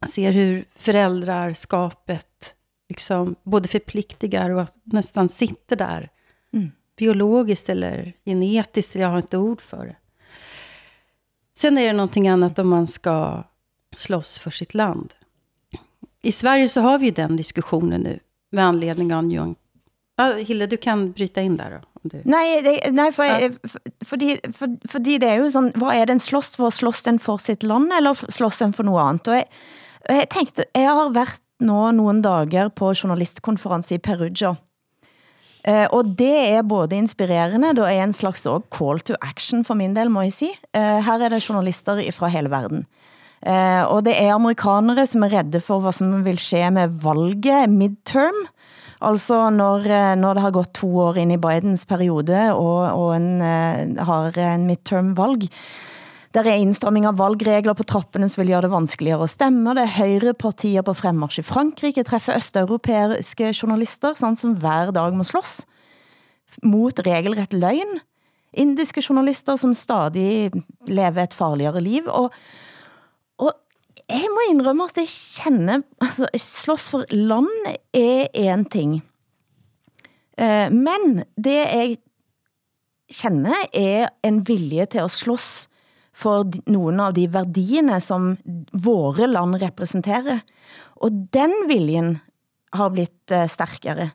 jag 0.00 0.10
ser 0.10 0.32
hur 0.32 0.64
föräldrarskapet 0.76 2.54
liksom 2.88 3.34
både 3.42 3.68
förpliktigar 3.68 4.50
och 4.50 4.68
nästan 4.84 5.28
sitter 5.28 5.76
där 5.76 6.10
biologiskt 6.96 7.68
eller 7.68 8.12
genetiskt, 8.24 8.94
jag 8.94 9.08
har 9.08 9.16
inte 9.16 9.38
ord 9.38 9.60
för 9.60 9.86
det. 9.86 9.96
Sen 11.56 11.78
är 11.78 11.86
det 11.86 11.92
någonting 11.92 12.28
annat 12.28 12.58
om 12.58 12.68
man 12.68 12.86
ska 12.86 13.42
slåss 13.96 14.38
för 14.38 14.50
sitt 14.50 14.74
land. 14.74 15.14
I 16.22 16.32
Sverige 16.32 16.68
så 16.68 16.80
har 16.80 16.98
vi 16.98 17.04
ju 17.04 17.12
den 17.12 17.36
diskussionen 17.36 18.00
nu 18.00 18.18
med 18.50 18.64
anledning 18.64 19.14
av 19.14 19.24
Njung. 19.24 19.54
Ja, 20.16 20.34
Hilde, 20.34 20.66
du 20.66 20.76
kan 20.76 21.12
bryta 21.12 21.40
in 21.40 21.56
där 21.56 21.70
då. 21.70 21.93
Om 22.04 22.10
du... 22.10 22.20
Nej, 22.24 22.60
det, 22.64 22.94
nej 22.94 23.10
for, 23.12 23.22
Ja. 23.22 23.38
ja. 23.38 23.48
for, 23.66 23.78
fordi, 24.04 24.36
for, 24.52 24.66
fordi 24.90 25.18
det 25.18 25.28
er 25.28 25.34
jo 25.34 25.48
sådan, 25.48 25.72
hvad 25.76 25.88
er 25.88 26.04
den 26.04 26.18
slåss 26.18 26.56
for? 26.56 26.70
Slåss 26.70 27.02
den 27.02 27.18
for 27.18 27.36
sitt 27.36 27.62
land, 27.62 27.92
eller 27.96 28.12
slåss 28.28 28.58
den 28.58 28.72
for 28.72 28.82
noget 28.82 29.08
andet? 29.08 29.28
Og 29.28 29.34
jeg, 29.34 29.44
og 30.08 30.14
jeg 30.14 30.28
tænkte, 30.28 30.64
jeg 30.74 30.90
har 30.90 31.12
været 31.12 31.40
nå 31.60 31.90
nogle 31.90 32.22
dager 32.22 32.68
på 32.68 32.92
journalistkonference 32.92 33.94
i 33.94 33.98
Perugia, 33.98 34.54
Eh, 35.64 35.86
og 35.96 36.04
det 36.18 36.34
er 36.52 36.62
både 36.62 36.96
inspirerende, 36.96 37.72
det 37.76 37.86
er 37.88 38.04
en 38.04 38.12
slags 38.12 38.44
også 38.46 38.66
call 38.68 39.00
to 39.00 39.14
action 39.22 39.64
for 39.64 39.74
min 39.74 39.96
del, 39.96 40.10
må 40.12 40.26
jeg 40.26 40.32
si. 40.36 40.50
Eh, 40.76 41.00
her 41.06 41.24
er 41.24 41.32
det 41.32 41.48
journalister 41.48 42.02
fra 42.12 42.28
hele 42.28 42.50
verden. 42.52 42.84
Eh, 43.46 43.84
og 43.88 44.04
det 44.04 44.12
er 44.20 44.34
amerikanere, 44.34 45.06
som 45.06 45.24
er 45.24 45.32
redde 45.32 45.60
for, 45.60 45.80
hvad 45.80 45.92
som 45.92 46.24
vil 46.24 46.38
ske 46.38 46.70
med 46.70 46.88
valget 46.88 47.70
midterm. 47.70 48.36
Altså 49.04 49.48
når, 49.52 49.88
eh, 49.88 50.12
når 50.20 50.36
det 50.36 50.44
har 50.46 50.54
gått 50.54 50.74
to 50.80 50.88
år 51.08 51.18
ind 51.20 51.34
i 51.34 51.40
Bidens 51.40 51.84
periode, 51.88 52.40
og, 52.54 52.80
og 52.92 53.10
en, 53.16 53.42
eh, 53.44 54.04
har 54.04 54.38
eh, 54.38 54.54
en 54.54 54.66
midterm 54.68 55.12
valg. 55.18 55.48
Der 56.34 56.48
er 56.50 56.58
indstramming 56.58 57.04
av 57.06 57.20
valgregler 57.20 57.76
på 57.78 57.86
trappene, 57.86 58.26
som 58.28 58.40
vil 58.42 58.50
gøre 58.50 58.64
det 58.66 58.72
vanskeligere 58.72 59.22
at 59.22 59.30
stemme. 59.30 59.74
Det 59.76 59.84
er 59.84 59.98
højre 60.00 60.34
partier 60.34 60.82
på 60.82 60.96
fremmarsch 60.98 61.38
i 61.38 61.46
Frankrike, 61.46 62.02
træffer 62.02 62.40
østeuropæiske 62.40 63.52
journalister, 63.54 64.16
sådan 64.18 64.36
som 64.36 64.56
hver 64.58 64.90
dag 64.90 65.14
må 65.14 65.22
slås 65.22 65.62
mot 66.62 66.98
regelret 67.06 67.54
løgn. 67.54 68.00
Indiske 68.54 69.02
journalister, 69.02 69.56
som 69.56 69.74
stadig 69.74 70.50
lever 70.86 71.22
et 71.22 71.34
farligere 71.34 71.80
liv. 71.80 72.02
Og 72.06 72.30
jeg 74.10 74.30
må 74.30 74.44
indrømme, 74.50 74.84
at 74.84 74.98
jeg 75.00 75.08
kender, 75.08 75.82
altså 76.00 76.28
slås 76.36 76.90
for 76.90 77.04
land 77.10 77.76
er 77.94 78.26
en 78.34 78.64
ting. 78.64 78.98
Eh, 80.38 80.72
Men 80.72 81.24
det 81.36 81.54
jeg 81.54 81.96
kender 83.12 83.54
er 83.72 84.08
en 84.24 84.42
vilje 84.48 84.86
til 84.86 85.04
at 85.04 85.10
slås 85.10 85.68
for 86.14 86.46
nogle 86.70 87.02
av 87.02 87.14
de 87.16 87.26
værdierne, 87.32 88.00
som 88.00 88.36
våre 88.72 89.26
land 89.26 89.58
repræsenterer. 89.62 90.44
Og 91.02 91.10
den 91.34 91.54
viljen 91.68 92.18
har 92.74 92.92
blitt 92.94 93.32
eh, 93.34 93.48
stærkere. 93.50 94.12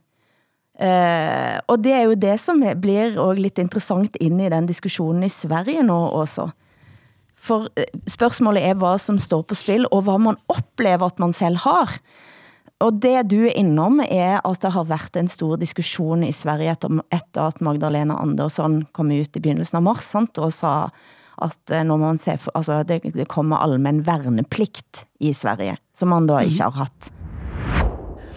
Eh, 0.79 1.59
og 1.67 1.83
det 1.83 1.91
er 1.91 2.05
jo 2.07 2.15
det, 2.15 2.37
som 2.39 2.63
blir 2.81 3.19
også 3.19 3.41
lidt 3.41 3.59
interessant 3.59 4.15
ind 4.21 4.41
i 4.41 4.49
den 4.51 4.69
diskussionen 4.69 5.23
i 5.23 5.29
Sverige 5.29 5.83
nu 5.83 5.93
også. 5.93 6.49
For 7.39 7.69
eh, 7.79 7.85
spørgsmålet 8.07 8.63
er, 8.67 8.73
hvad 8.79 8.99
som 8.99 9.19
står 9.19 9.41
på 9.47 9.55
spil, 9.55 9.85
og 9.91 10.01
hvad 10.03 10.19
man 10.19 10.37
oplever, 10.49 11.05
at 11.05 11.19
man 11.19 11.33
selv 11.33 11.55
har. 11.63 11.99
Og 12.79 12.93
det 13.03 13.25
du 13.31 13.41
er 13.45 13.55
innom 13.59 13.99
er, 13.99 14.39
at 14.47 14.61
det 14.61 14.71
har 14.71 14.83
været 14.87 15.15
en 15.19 15.27
stor 15.27 15.57
diskussion 15.59 16.23
i 16.23 16.31
Sverige 16.31 16.71
etter, 16.71 16.99
etter 17.11 17.47
at 17.47 17.61
Magdalena 17.61 18.15
Andersson 18.21 18.85
kom 18.91 19.11
ut 19.11 19.35
i 19.35 19.39
begyndelsen 19.39 19.77
av 19.81 19.83
mars, 19.83 20.03
sant, 20.07 20.37
og 20.39 20.53
sa 20.55 20.89
at 21.41 21.71
eh, 21.71 21.83
når 21.83 21.97
man 21.97 22.17
ser, 22.17 22.37
for- 22.37 22.51
altså, 22.55 22.83
det, 22.83 23.01
det 23.15 23.27
kommer 23.27 23.57
allmän 23.57 24.01
værneplikt 24.03 25.05
i 25.19 25.33
Sverige, 25.33 25.77
som 25.95 26.09
man 26.09 26.27
da 26.27 26.39
ikke 26.43 26.63
har 26.63 26.71
haft. 26.71 27.13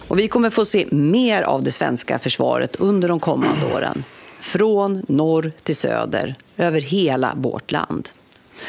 Och 0.07 0.19
vi 0.19 0.27
kommer 0.27 0.49
få 0.49 0.65
se 0.65 0.87
mer 0.91 1.41
av 1.43 1.63
det 1.63 1.71
svenska 1.71 2.19
försvaret 2.19 2.75
under 2.75 3.07
de 3.07 3.19
kommande 3.19 3.73
åren. 3.75 4.03
Från 4.39 5.05
norr 5.07 5.51
till 5.63 5.75
söder, 5.75 6.35
över 6.57 6.81
hela 6.81 7.33
vårt 7.35 7.71
land. 7.71 8.09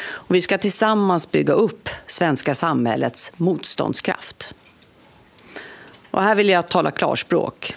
Och 0.03 0.35
vi 0.35 0.41
ska 0.41 0.57
tillsammans 0.57 1.31
bygga 1.31 1.53
upp 1.53 1.89
svenska 2.07 2.55
samhällets 2.55 3.31
motståndskraft. 3.37 4.53
Och 6.11 6.21
här 6.21 6.35
vill 6.35 6.49
jag 6.49 6.67
tala 6.67 6.91
klarspråk. 6.91 7.75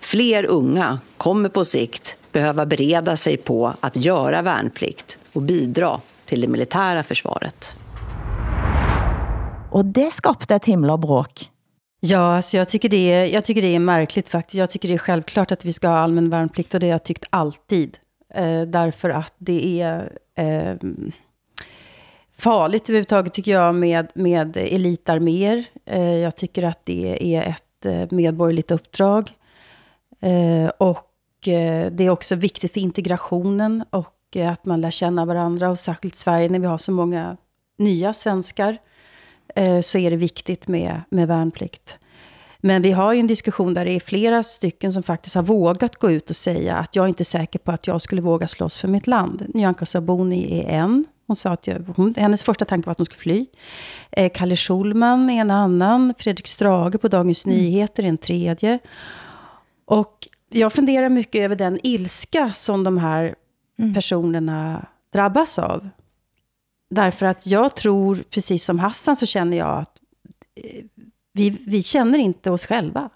Fler 0.00 0.46
unga 0.46 1.00
kommer 1.16 1.48
på 1.48 1.64
sikt 1.64 2.16
behöva 2.32 2.66
bereda 2.66 3.16
sig 3.16 3.36
på 3.36 3.74
att 3.80 3.96
göra 3.96 4.42
värnplikt 4.42 5.18
och 5.32 5.42
bidra 5.42 6.00
till 6.24 6.40
det 6.40 6.48
militära 6.48 7.02
försvaret. 7.02 7.74
Og 9.74 9.84
det 9.84 10.12
skabte 10.12 10.54
et 10.54 10.64
himla 10.64 10.96
bråk. 10.96 11.50
Ja, 12.00 12.36
alltså 12.36 12.56
jag, 12.56 12.68
tycker 12.68 12.88
det 12.88 13.12
är, 13.12 13.26
jag 13.26 13.44
tycker 13.44 13.62
det 13.62 13.74
är 13.74 13.78
märkligt 13.78 14.28
faktiskt. 14.28 14.54
Jag 14.54 14.70
tycker 14.70 14.88
det 14.88 14.94
är 14.94 14.98
självklart 14.98 15.52
att 15.52 15.64
vi 15.64 15.72
ska 15.72 15.88
ha 15.88 15.98
allmän 15.98 16.30
värnplikt 16.30 16.74
och 16.74 16.80
det 16.80 16.86
har 16.86 16.90
jag 16.90 17.04
tyckt 17.04 17.24
alltid. 17.30 17.98
Eh, 18.34 18.62
därför 18.62 19.10
att 19.10 19.34
det 19.38 19.80
är 19.80 20.12
eh, 20.34 20.74
farligt 22.36 22.88
överhuvudtaget 22.88 23.34
tycker 23.34 23.52
jag 23.52 23.74
med, 23.74 24.08
med 24.14 24.56
elitarméer. 24.56 25.64
Eh, 25.84 26.14
jag 26.14 26.36
tycker 26.36 26.62
att 26.62 26.86
det 26.86 27.34
är 27.36 27.42
ett 27.42 27.86
eh, 27.86 28.16
medborgerligt 28.16 28.70
uppdrag. 28.70 29.32
Eh, 30.20 30.68
och 30.78 31.48
eh, 31.48 31.90
det 31.92 32.04
är 32.04 32.10
också 32.10 32.34
viktigt 32.34 32.72
för 32.72 32.80
integrationen 32.80 33.84
och 33.90 34.16
eh, 34.34 34.52
att 34.52 34.64
man 34.64 34.80
lär 34.80 34.90
känna 34.90 35.24
varandra. 35.24 35.70
Och 35.70 35.78
särskilt 35.78 36.14
Sverige 36.14 36.48
när 36.48 36.58
vi 36.58 36.66
har 36.66 36.78
så 36.78 36.92
många 36.92 37.36
nya 37.76 38.12
svenskar 38.12 38.78
eh, 39.54 39.80
så 39.80 39.98
är 39.98 40.10
det 40.10 40.16
viktigt 40.16 40.68
med, 40.68 41.00
med 41.08 41.28
värnplikt. 41.28 41.98
Men 42.66 42.82
vi 42.82 42.92
har 42.92 43.12
ju 43.12 43.20
en 43.20 43.26
diskussion 43.26 43.74
där 43.74 43.84
det 43.84 43.92
är 43.92 44.00
flera 44.00 44.42
stycken 44.42 44.92
som 44.92 45.02
faktiskt 45.02 45.34
har 45.34 45.42
vågat 45.42 45.96
gå 45.96 46.10
ut 46.10 46.30
och 46.30 46.36
säga 46.36 46.76
att 46.76 46.96
jag 46.96 47.04
är 47.04 47.08
inte 47.08 47.24
säker 47.24 47.58
på 47.58 47.72
att 47.72 47.86
jag 47.86 48.00
skulle 48.00 48.22
våga 48.22 48.48
slåss 48.48 48.76
för 48.76 48.88
mitt 48.88 49.06
land. 49.06 49.46
Nyamko 49.54 49.86
Sabuni 49.86 50.60
är 50.60 50.78
en. 50.78 51.04
Hon 51.26 51.36
sa 51.36 51.50
att 51.50 51.66
jag, 51.66 51.84
hon, 51.96 52.14
hennes 52.16 52.42
första 52.42 52.64
tanke 52.64 52.86
var 52.86 52.90
att 52.90 52.98
hon 52.98 53.04
skulle 53.04 53.18
fly. 53.18 53.46
Eh, 54.10 54.32
Kalle 54.34 54.56
Schulman 54.56 55.30
är 55.30 55.40
en 55.40 55.50
annan. 55.50 56.14
Fredrik 56.18 56.46
Strage 56.46 57.00
på 57.00 57.08
Dagens 57.08 57.46
Nyheter 57.46 58.02
är 58.02 58.08
en 58.08 58.18
tredje. 58.18 58.78
Och 59.84 60.28
jag 60.50 60.72
funderar 60.72 61.08
mycket 61.08 61.40
över 61.40 61.56
den 61.56 61.78
ilska 61.82 62.52
som 62.52 62.84
de 62.84 62.98
här 62.98 63.34
personerna 63.94 64.86
drabbas 65.12 65.58
av. 65.58 65.88
Därför 66.90 67.26
att 67.26 67.46
jag 67.46 67.76
tror, 67.76 68.24
precis 68.30 68.64
som 68.64 68.78
Hassan, 68.78 69.16
så 69.16 69.26
känner 69.26 69.56
jag 69.56 69.78
att 69.78 69.98
eh, 70.54 70.84
vi, 71.34 71.50
vi 71.66 71.82
känner 71.82 72.18
inte 72.18 72.50
oss 72.50 72.66
själva. 72.66 73.10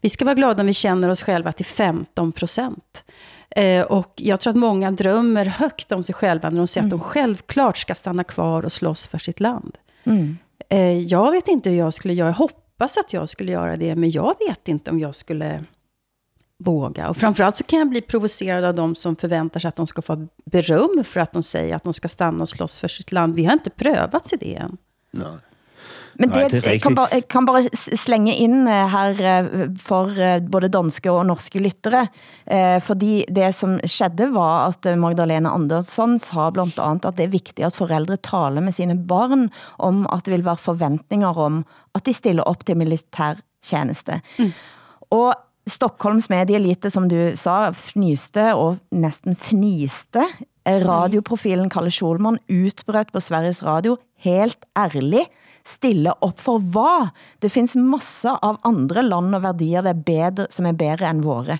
Vi 0.00 0.08
ska 0.08 0.24
vara 0.24 0.34
glada 0.34 0.62
om 0.62 0.66
vi 0.66 0.74
känner 0.74 1.08
oss 1.08 1.22
själva 1.22 1.52
till 1.52 1.66
15 1.66 2.32
procent. 2.32 3.04
Eh, 3.50 3.82
och 3.82 4.12
jag 4.16 4.40
tror 4.40 4.50
att 4.50 4.56
många 4.56 4.90
drömmer 4.90 5.44
högt 5.44 5.92
om 5.92 6.04
sig 6.04 6.14
själva 6.14 6.50
när 6.50 6.58
de 6.58 6.66
säger 6.66 6.84
att 6.84 6.90
de 6.90 7.00
självklart 7.00 7.76
ska 7.76 7.94
stanna 7.94 8.24
kvar 8.24 8.64
och 8.64 8.72
slåss 8.72 9.06
för 9.06 9.18
sitt 9.18 9.40
land. 9.40 9.78
Eh, 10.68 10.98
jag 10.98 11.30
vet 11.30 11.48
inte 11.48 11.70
hur 11.70 11.76
jag 11.78 11.94
skulle 11.94 12.14
göra. 12.14 12.28
Jag 12.28 12.34
hoppas 12.34 12.96
att 12.96 13.12
jag 13.12 13.28
skulle 13.28 13.52
göra 13.52 13.76
det, 13.76 13.96
men 13.96 14.10
jag 14.10 14.34
vet 14.48 14.68
inte 14.68 14.90
om 14.90 15.00
jag 15.00 15.14
skulle 15.14 15.64
våga. 16.58 17.08
Och 17.08 17.16
framförallt 17.16 17.56
så 17.56 17.64
kan 17.64 17.78
jag 17.78 17.88
bli 17.88 18.00
provocerad 18.00 18.64
av 18.64 18.74
de 18.74 18.94
som 18.94 19.16
förväntar 19.16 19.60
sig 19.60 19.68
att 19.68 19.76
de 19.76 19.86
ska 19.86 20.02
få 20.02 20.26
beröm 20.44 21.04
för 21.04 21.20
att 21.20 21.32
de 21.32 21.42
säger 21.42 21.74
att 21.74 21.82
de 21.82 21.92
ska 21.92 22.08
stanna 22.08 22.40
och 22.40 22.48
slåss 22.48 22.78
för 22.78 22.88
sitt 22.88 23.12
land. 23.12 23.34
Vi 23.34 23.44
har 23.44 23.52
inte 23.52 23.70
prövat 23.70 24.32
i 24.32 24.36
det 24.36 24.54
än. 24.54 24.76
Nej. 25.10 25.36
Men 26.18 26.32
Nej, 26.32 26.48
det, 26.50 26.62
det 26.64 26.70
jeg 26.72 26.80
kan, 26.82 26.94
bare, 26.98 27.08
jeg 27.14 27.28
kan 27.30 27.46
bare 27.46 27.62
s- 27.70 27.94
slænge 28.00 28.32
ind 28.36 28.66
eh, 28.68 28.88
her 28.90 29.20
eh, 29.22 29.68
for 29.78 30.10
eh, 30.18 30.40
både 30.50 30.68
danske 30.68 31.10
og 31.14 31.26
norske 31.28 31.60
lyttere, 31.62 32.08
eh, 32.50 32.80
fordi 32.82 33.24
det 33.30 33.52
som 33.54 33.76
skedde 33.86 34.26
var, 34.34 34.66
at 34.72 34.88
Magdalena 34.98 35.52
Andersson 35.54 36.18
sa 36.18 36.48
blandt 36.50 36.78
andet, 36.82 37.06
at 37.06 37.16
det 37.20 37.24
er 37.28 37.34
vigtigt 37.36 37.62
at 37.66 37.76
forældre 37.78 38.16
taler 38.16 38.60
med 38.60 38.72
sine 38.74 38.98
barn 39.08 39.46
om, 39.78 40.06
at 40.12 40.26
det 40.26 40.34
vil 40.34 40.44
være 40.44 40.56
forventninger 40.56 41.28
om, 41.38 41.64
at 41.94 42.06
de 42.06 42.12
stiller 42.12 42.42
op 42.42 42.66
til 42.66 42.76
militær 42.76 43.38
tjeneste. 43.62 44.20
Mm. 44.38 44.52
Og 45.14 45.34
Stockholms 45.68 46.30
medieelite, 46.32 46.90
som 46.90 47.08
du 47.08 47.16
sa, 47.36 47.70
fnyste 47.76 48.54
og 48.56 48.78
næsten 48.90 49.36
fniste. 49.36 50.22
Eh, 50.66 50.80
Radioprofilen 50.88 51.68
Kalle 51.70 51.90
Schulman 51.94 52.38
utbrøt 52.50 53.12
på 53.12 53.20
Sveriges 53.20 53.62
Radio 53.64 53.98
helt 54.24 54.64
ærlig 54.76 55.26
stille 55.66 56.14
op 56.24 56.40
for 56.40 56.58
hvad? 56.58 57.10
Det 57.42 57.52
findes 57.52 57.76
masser 57.76 58.38
av 58.42 58.60
andre 58.68 59.02
land 59.02 59.34
og 59.34 59.42
værdier 59.42 59.82
der 59.82 59.94
er 59.94 60.04
bedre, 60.06 60.46
som 60.50 60.66
er 60.66 60.78
bedre 60.78 61.10
end 61.10 61.24
våre. 61.26 61.58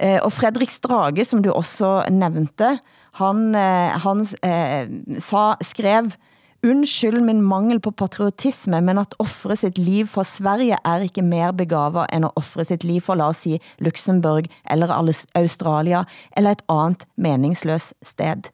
Eh, 0.00 0.18
og 0.22 0.32
Fredrik 0.32 0.70
Strage, 0.70 1.24
som 1.24 1.42
du 1.42 1.50
også 1.52 2.04
nævnte, 2.10 2.78
han, 3.20 3.54
eh, 3.54 4.00
han 4.00 4.26
eh, 4.42 5.18
sa, 5.18 5.54
skrev, 5.60 6.12
Undskyld 6.60 7.22
min 7.24 7.40
mangel 7.40 7.78
på 7.80 7.90
patriotisme, 7.96 8.82
men 8.84 8.98
at 9.00 9.14
offre 9.22 9.54
sitt 9.56 9.78
liv 9.80 10.10
for 10.12 10.28
Sverige 10.28 10.76
er 10.84 11.06
ikke 11.06 11.22
mer 11.24 11.54
begavet 11.56 12.12
end 12.12 12.28
at 12.28 12.36
offre 12.36 12.66
sitt 12.68 12.84
liv 12.84 13.00
for, 13.00 13.16
lad 13.16 13.32
os 13.32 13.40
sige, 13.46 13.60
Luxemburg 13.78 14.44
eller 14.70 14.92
Australia 15.34 16.04
eller 16.36 16.50
et 16.50 16.62
andet 16.68 17.06
meningsløst 17.16 17.94
sted. 18.02 18.52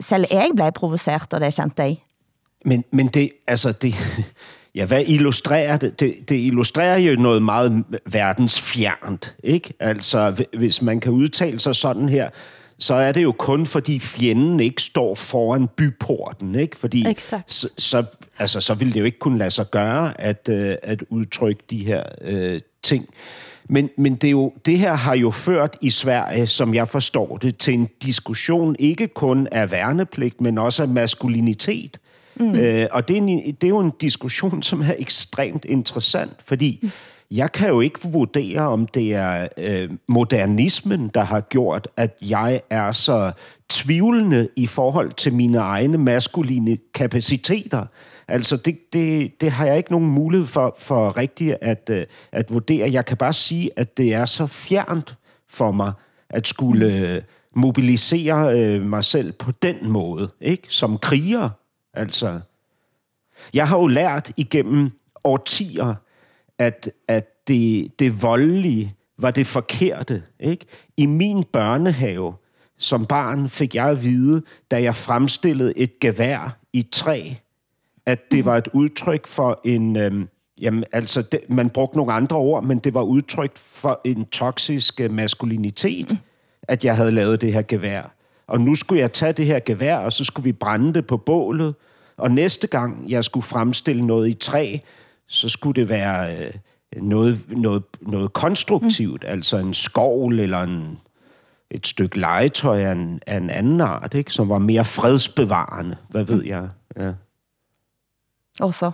Selv 0.00 0.30
jeg 0.30 0.54
blev 0.54 0.72
provoceret 0.72 1.34
og 1.34 1.40
det, 1.40 1.54
kjente 1.54 1.82
jeg. 1.82 1.98
Men, 2.64 2.84
men 2.90 3.08
det, 3.08 3.30
altså 3.46 3.72
det, 3.72 3.94
Ja, 4.74 4.86
hvad 4.86 5.04
illustrerer 5.06 5.76
det? 5.76 6.00
det? 6.00 6.28
Det 6.28 6.36
illustrerer 6.36 6.98
jo 6.98 7.20
noget 7.20 7.42
meget 7.42 7.84
verdensfjernt, 8.06 9.34
ikke? 9.44 9.74
Altså, 9.80 10.44
hvis 10.58 10.82
man 10.82 11.00
kan 11.00 11.12
udtale 11.12 11.60
sig 11.60 11.76
sådan 11.76 12.08
her, 12.08 12.30
så 12.78 12.94
er 12.94 13.12
det 13.12 13.22
jo 13.22 13.32
kun 13.32 13.66
fordi 13.66 13.98
fjenden 13.98 14.60
ikke 14.60 14.82
står 14.82 15.14
foran 15.14 15.68
byporten, 15.76 16.54
ikke? 16.54 16.76
Fordi 16.76 17.10
Exakt. 17.10 17.52
så, 17.52 17.68
så, 17.78 18.04
altså, 18.38 18.60
så 18.60 18.74
vil 18.74 18.94
det 18.94 19.00
jo 19.00 19.04
ikke 19.04 19.18
kunne 19.18 19.38
lade 19.38 19.50
sig 19.50 19.70
gøre 19.70 20.20
at, 20.20 20.48
øh, 20.50 20.76
at 20.82 21.02
udtrykke 21.10 21.62
de 21.70 21.84
her 21.84 22.02
øh, 22.20 22.60
ting. 22.82 23.08
Men, 23.68 23.90
men 23.98 24.14
det, 24.14 24.26
er 24.26 24.30
jo, 24.30 24.52
det 24.66 24.78
her 24.78 24.94
har 24.94 25.16
jo 25.16 25.30
ført 25.30 25.76
i 25.80 25.90
Sverige, 25.90 26.46
som 26.46 26.74
jeg 26.74 26.88
forstår 26.88 27.36
det, 27.36 27.56
til 27.56 27.74
en 27.74 27.88
diskussion 28.02 28.76
ikke 28.78 29.08
kun 29.08 29.48
af 29.52 29.70
værnepligt, 29.70 30.40
men 30.40 30.58
også 30.58 30.82
af 30.82 30.88
maskulinitet. 30.88 31.98
Mm. 32.36 32.54
Øh, 32.54 32.86
og 32.92 33.08
det 33.08 33.16
er, 33.16 33.22
en, 33.22 33.28
det 33.60 33.64
er 33.64 33.68
jo 33.68 33.78
en 33.78 33.92
diskussion, 34.00 34.62
som 34.62 34.80
er 34.80 34.94
ekstremt 34.98 35.64
interessant, 35.64 36.32
fordi 36.44 36.78
mm. 36.82 36.90
jeg 37.30 37.52
kan 37.52 37.68
jo 37.68 37.80
ikke 37.80 37.98
vurdere, 38.04 38.60
om 38.60 38.86
det 38.86 39.14
er 39.14 39.48
øh, 39.58 39.90
modernismen, 40.08 41.08
der 41.14 41.24
har 41.24 41.40
gjort, 41.40 41.88
at 41.96 42.18
jeg 42.30 42.60
er 42.70 42.92
så 42.92 43.32
tvivlende 43.70 44.48
i 44.56 44.66
forhold 44.66 45.12
til 45.12 45.32
mine 45.34 45.58
egne 45.58 45.98
maskuline 45.98 46.78
kapaciteter. 46.94 47.86
Altså, 48.28 48.56
det, 48.56 48.92
det, 48.92 49.40
det 49.40 49.50
har 49.50 49.66
jeg 49.66 49.76
ikke 49.76 49.90
nogen 49.90 50.10
mulighed 50.10 50.46
for, 50.46 50.76
for 50.78 51.16
rigtigt 51.16 51.56
at, 51.60 51.90
øh, 51.92 52.04
at 52.32 52.52
vurdere. 52.52 52.92
Jeg 52.92 53.04
kan 53.04 53.16
bare 53.16 53.32
sige, 53.32 53.70
at 53.76 53.96
det 53.96 54.14
er 54.14 54.24
så 54.24 54.46
fjernt 54.46 55.14
for 55.48 55.72
mig 55.72 55.92
at 56.30 56.48
skulle 56.48 56.86
øh, 56.86 57.22
mobilisere 57.54 58.60
øh, 58.60 58.82
mig 58.82 59.04
selv 59.04 59.32
på 59.32 59.52
den 59.62 59.76
måde, 59.88 60.28
ikke? 60.40 60.62
Som 60.68 60.98
kriger, 60.98 61.48
altså. 61.94 62.40
Jeg 63.54 63.68
har 63.68 63.78
jo 63.78 63.86
lært 63.86 64.32
igennem 64.36 64.90
årtier, 65.24 65.94
at, 66.58 66.90
at 67.08 67.48
det, 67.48 67.92
det 67.98 68.22
voldelige 68.22 68.94
var 69.18 69.30
det 69.30 69.46
forkerte, 69.46 70.22
ikke? 70.40 70.66
I 70.96 71.06
min 71.06 71.44
børnehave 71.52 72.34
som 72.78 73.06
barn 73.06 73.48
fik 73.48 73.74
jeg 73.74 73.88
at 73.88 74.04
vide, 74.04 74.42
da 74.70 74.82
jeg 74.82 74.96
fremstillede 74.96 75.78
et 75.78 76.00
gevær 76.00 76.58
i 76.72 76.82
træ, 76.82 77.30
at 78.06 78.20
det 78.30 78.44
var 78.44 78.56
et 78.56 78.68
udtryk 78.72 79.26
for 79.26 79.60
en... 79.64 79.96
Øhm, 79.96 80.28
jamen, 80.60 80.84
altså, 80.92 81.22
det, 81.22 81.40
man 81.48 81.70
brugte 81.70 81.96
nogle 81.96 82.12
andre 82.12 82.36
ord, 82.36 82.64
men 82.64 82.78
det 82.78 82.94
var 82.94 83.02
udtryk 83.02 83.56
for 83.56 84.00
en 84.04 84.24
toksisk 84.24 85.00
maskulinitet, 85.10 86.18
at 86.62 86.84
jeg 86.84 86.96
havde 86.96 87.12
lavet 87.12 87.40
det 87.40 87.52
her 87.52 87.62
gevær. 87.62 88.14
Og 88.52 88.60
nu 88.60 88.74
skulle 88.74 89.00
jeg 89.00 89.12
tage 89.12 89.32
det 89.32 89.46
her 89.46 89.60
gevær, 89.66 89.96
og 89.96 90.12
så 90.12 90.24
skulle 90.24 90.44
vi 90.44 90.52
brænde 90.52 90.94
det 90.94 91.06
på 91.06 91.16
bålet. 91.16 91.74
Og 92.16 92.30
næste 92.30 92.66
gang, 92.66 93.10
jeg 93.10 93.24
skulle 93.24 93.44
fremstille 93.44 94.06
noget 94.06 94.28
i 94.28 94.34
træ, 94.34 94.78
så 95.28 95.48
skulle 95.48 95.80
det 95.80 95.88
være 95.88 96.36
øh, 96.36 96.52
noget, 96.96 97.40
noget, 97.48 97.82
noget 98.00 98.32
konstruktivt, 98.32 99.22
mm. 99.22 99.28
altså 99.28 99.56
en 99.56 99.74
skovl 99.74 100.40
eller 100.40 100.60
en, 100.62 100.98
et 101.70 101.86
stykke 101.86 102.20
legetøj 102.20 102.80
af 102.80 102.92
en, 102.92 103.20
af 103.26 103.36
en 103.36 103.50
anden 103.50 103.80
art, 103.80 104.14
ikke? 104.14 104.32
som 104.32 104.48
var 104.48 104.58
mere 104.58 104.84
fredsbevarende. 104.84 105.96
Hvad 106.08 106.24
ved 106.24 106.42
mm. 106.42 106.48
jeg? 106.48 106.68
Ja. 106.96 107.12
Også. 108.60 108.90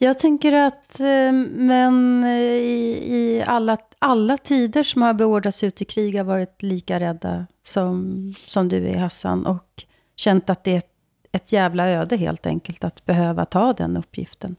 Jag 0.00 0.18
tänker 0.18 0.52
att 0.52 1.00
eh, 1.00 1.32
män 1.32 2.24
eh, 2.24 2.56
i, 2.56 2.98
i 3.14 3.40
alla, 3.46 3.76
alla 3.98 4.38
tider 4.38 4.82
som 4.82 5.02
har 5.02 5.14
beordrats 5.14 5.64
ut 5.64 5.82
i 5.82 5.84
krig 5.84 6.16
har 6.16 6.24
varit 6.24 6.62
lika 6.62 7.00
rädda 7.00 7.46
som, 7.62 8.34
som 8.46 8.68
du 8.68 8.88
är 8.88 8.98
Hassan 8.98 9.46
och 9.46 9.84
känt 10.16 10.50
att 10.50 10.64
det 10.64 10.72
är 10.72 10.78
ett, 10.78 10.92
ett 11.32 11.52
jävla 11.52 11.88
öde 11.88 12.16
helt 12.16 12.46
enkelt 12.46 12.84
att 12.84 13.04
behöva 13.04 13.44
ta 13.44 13.72
den 13.72 13.96
uppgiften. 13.96 14.56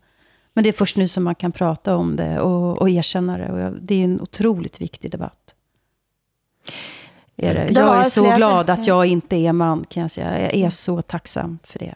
Men 0.54 0.64
det 0.64 0.70
är 0.70 0.74
först 0.74 0.98
nu 0.98 1.08
som 1.08 1.24
man 1.24 1.36
kan 1.36 1.52
prata 1.52 1.96
om 1.96 2.16
det 2.16 2.40
och, 2.40 2.78
och 2.78 2.90
erkänna 2.90 3.38
det. 3.38 3.52
Och 3.52 3.74
det 3.82 3.96
är 3.96 4.04
en 4.04 4.22
otroligt 4.22 4.82
viktig 4.82 5.12
debatt. 5.12 5.56
Är 7.36 7.54
det. 7.54 7.70
Jag 7.72 8.00
är 8.00 8.04
så 8.04 8.36
glad 8.36 8.70
att 8.70 8.88
jag 8.88 9.06
inte 9.06 9.36
är 9.36 9.54
man, 9.54 9.86
kan 9.90 10.02
jag 10.02 10.12
säga. 10.12 10.42
Jag 10.42 10.54
är 10.54 10.70
så 10.70 11.02
tacksam 11.02 11.60
för 11.64 11.80
det. 11.80 11.96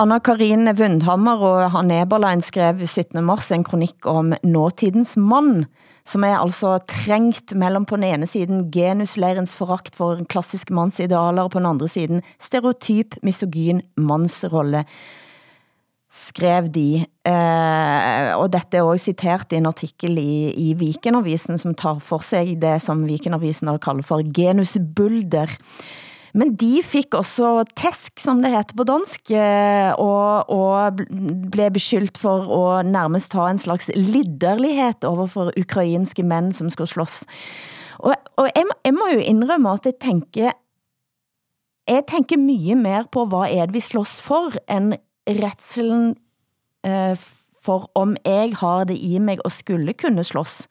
Anna 0.00 0.16
Karine 0.24 0.72
Vundhammer 0.72 1.42
og 1.44 1.72
Han 1.74 1.90
Eberlein 1.92 2.40
skrev 2.44 2.80
17. 2.86 3.18
mars 3.24 3.50
en 3.52 3.64
kronik 3.66 4.06
om 4.08 4.30
nåtidens 4.40 5.18
mand, 5.20 5.66
som 6.08 6.24
er 6.24 6.38
altså 6.38 6.78
trængt 6.88 7.52
mellem 7.58 7.84
på 7.84 7.98
den 8.00 8.06
ene 8.08 8.26
siden 8.26 8.70
genuslærens 8.72 9.52
forakt 9.54 9.96
for 9.98 10.22
klassiske 10.32 10.72
mandsidealer, 10.72 11.44
og 11.44 11.52
på 11.52 11.60
den 11.60 11.68
andre 11.68 11.88
siden 11.92 12.22
stereotyp, 12.40 13.18
misogyn 13.22 13.82
mandsrolle 13.96 14.86
skrev 16.12 16.68
de, 16.72 17.04
eh, 17.24 18.30
og 18.36 18.50
dette 18.52 18.76
er 18.76 18.84
også 18.84 19.12
citeret 19.12 19.52
i 19.52 19.60
en 19.60 19.68
artikel 19.70 20.18
i, 20.20 20.52
i 20.52 20.72
Vikenavisen, 20.76 21.56
som 21.60 21.76
tar 21.76 22.00
for 22.04 22.24
sig 22.24 22.56
det, 22.60 22.78
som 22.84 23.06
Vikenavisen 23.08 23.68
har 23.68 23.80
kaldt 23.80 24.08
for 24.08 24.24
genusbulder. 24.24 25.56
Men 26.32 26.54
de 26.56 26.80
fik 26.84 27.14
også 27.14 27.64
tesk, 27.76 28.20
som 28.20 28.40
det 28.42 28.52
heter 28.54 28.76
på 28.76 28.86
dansk, 28.88 29.30
eh, 29.36 29.92
og, 30.00 30.48
og 30.50 30.96
blev 31.52 31.70
beskyldt 31.74 32.18
for 32.18 32.48
at 32.56 32.86
nærmest 32.86 33.36
ha 33.36 33.50
en 33.50 33.60
slags 33.60 33.90
liderlighed 33.94 35.04
overfor 35.04 35.52
ukrainske 35.60 36.22
mænd, 36.22 36.52
som 36.52 36.70
skulle 36.70 36.88
slås. 36.88 37.24
Og, 37.98 38.14
og 38.36 38.48
jeg, 38.56 38.64
jeg 38.84 38.94
må 38.94 39.12
jo 39.12 39.20
indrømme, 39.20 39.72
at 39.72 39.86
jeg 39.86 40.00
tænker, 40.00 40.50
jeg 41.88 42.02
tænker 42.08 42.40
mye 42.40 42.74
mer 42.74 43.04
på, 43.12 43.24
hvad 43.24 43.52
er 43.52 43.66
det 43.66 43.74
vi 43.74 43.80
slås 43.80 44.20
for, 44.22 44.52
end 44.72 44.94
retselen 45.28 46.16
eh, 46.86 47.16
for 47.62 47.90
om 47.94 48.16
jeg 48.24 48.56
har 48.58 48.84
det 48.84 48.96
i 48.98 49.18
mig 49.18 49.38
og 49.44 49.52
skulle 49.52 49.92
kunne 49.92 50.24
slås. 50.24 50.68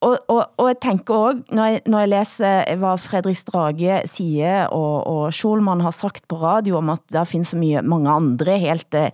Og, 0.00 0.16
og, 0.32 0.46
og 0.56 0.68
jeg 0.70 0.76
tænker 0.80 1.14
også, 1.14 1.42
når 1.52 1.64
jeg, 1.64 1.80
når 1.86 1.98
jeg 1.98 2.08
læser 2.08 2.64
eh, 2.64 2.78
hvad 2.80 2.98
Fredrik 2.98 3.36
Strage 3.36 4.00
siger, 4.08 4.64
og, 4.72 5.06
og 5.06 5.32
Schulman 5.32 5.82
har 5.84 5.92
sagt 5.92 6.24
på 6.28 6.38
radio 6.40 6.78
om, 6.80 6.88
at 6.88 7.04
der 7.12 7.24
findes 7.28 7.52
så 7.52 7.58
mye, 7.60 7.82
mange 7.84 8.08
andre 8.08 8.56
helt, 8.58 8.96
eh, 8.96 9.10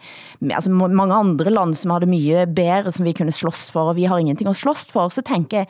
altså 0.51 0.70
mange 0.70 1.14
andre 1.14 1.51
land, 1.51 1.75
som 1.75 1.90
har 1.90 2.05
det 2.05 2.09
mye 2.09 2.46
bedre, 2.46 2.92
som 2.94 3.05
vi 3.05 3.16
kunne 3.18 3.35
slås 3.35 3.66
for, 3.75 3.90
og 3.90 3.96
vi 3.99 4.07
har 4.07 4.22
ingenting 4.22 4.51
at 4.51 4.57
slås 4.57 4.87
for, 4.92 5.09
så 5.09 5.27
tænker 5.27 5.64
jeg, 5.64 5.66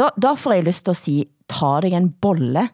da, 0.00 0.08
da 0.16 0.32
får 0.32 0.56
jeg 0.56 0.64
lyst 0.64 0.88
til 0.88 0.96
at 0.96 1.02
sige, 1.02 1.26
ta 1.48 1.76
dig 1.84 1.92
en 1.92 2.08
bolle, 2.24 2.68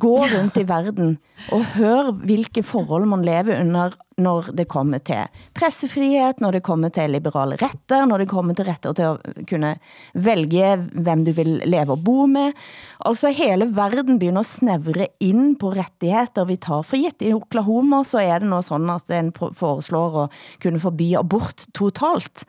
gå 0.00 0.16
rundt 0.24 0.56
i 0.56 0.64
verden 0.68 1.18
og 1.52 1.64
hør 1.76 2.10
hvilke 2.24 2.62
forhold 2.62 3.06
man 3.06 3.24
lever 3.28 3.60
under, 3.60 3.90
når 4.16 4.48
det 4.56 4.64
kommer 4.68 4.98
til 5.04 5.28
pressefrihed, 5.54 6.40
når 6.40 6.54
det 6.56 6.62
kommer 6.64 6.88
til 6.88 7.12
liberale 7.12 7.58
retter, 7.60 8.06
når 8.08 8.22
det 8.22 8.28
kommer 8.30 8.54
til 8.56 8.64
retter 8.64 8.94
til 8.96 9.02
at 9.02 9.48
kunne 9.48 9.74
vælge, 10.14 10.76
hvem 10.76 11.24
du 11.26 11.32
vil 11.36 11.60
leve 11.68 11.92
og 11.92 12.00
bo 12.04 12.26
med. 12.26 12.56
Altså 13.04 13.28
hele 13.28 13.68
verden 13.76 14.18
begynder 14.18 14.40
at 14.40 14.48
snævre 14.48 15.08
ind 15.20 15.58
på 15.60 15.68
rettigheder 15.76 16.46
vi 16.48 16.56
tar 16.56 16.80
for 16.82 16.96
gitt. 16.96 17.20
I 17.22 17.34
Oklahoma 17.36 18.02
så 18.04 18.18
er 18.24 18.40
det 18.40 18.48
nå 18.48 18.62
sådan, 18.62 18.90
at 18.90 19.04
den 19.08 19.32
foreslår 19.52 20.24
at 20.24 20.30
kunne 20.62 20.80
forby 20.80 21.12
abort 21.16 21.66
totalt. 21.74 22.46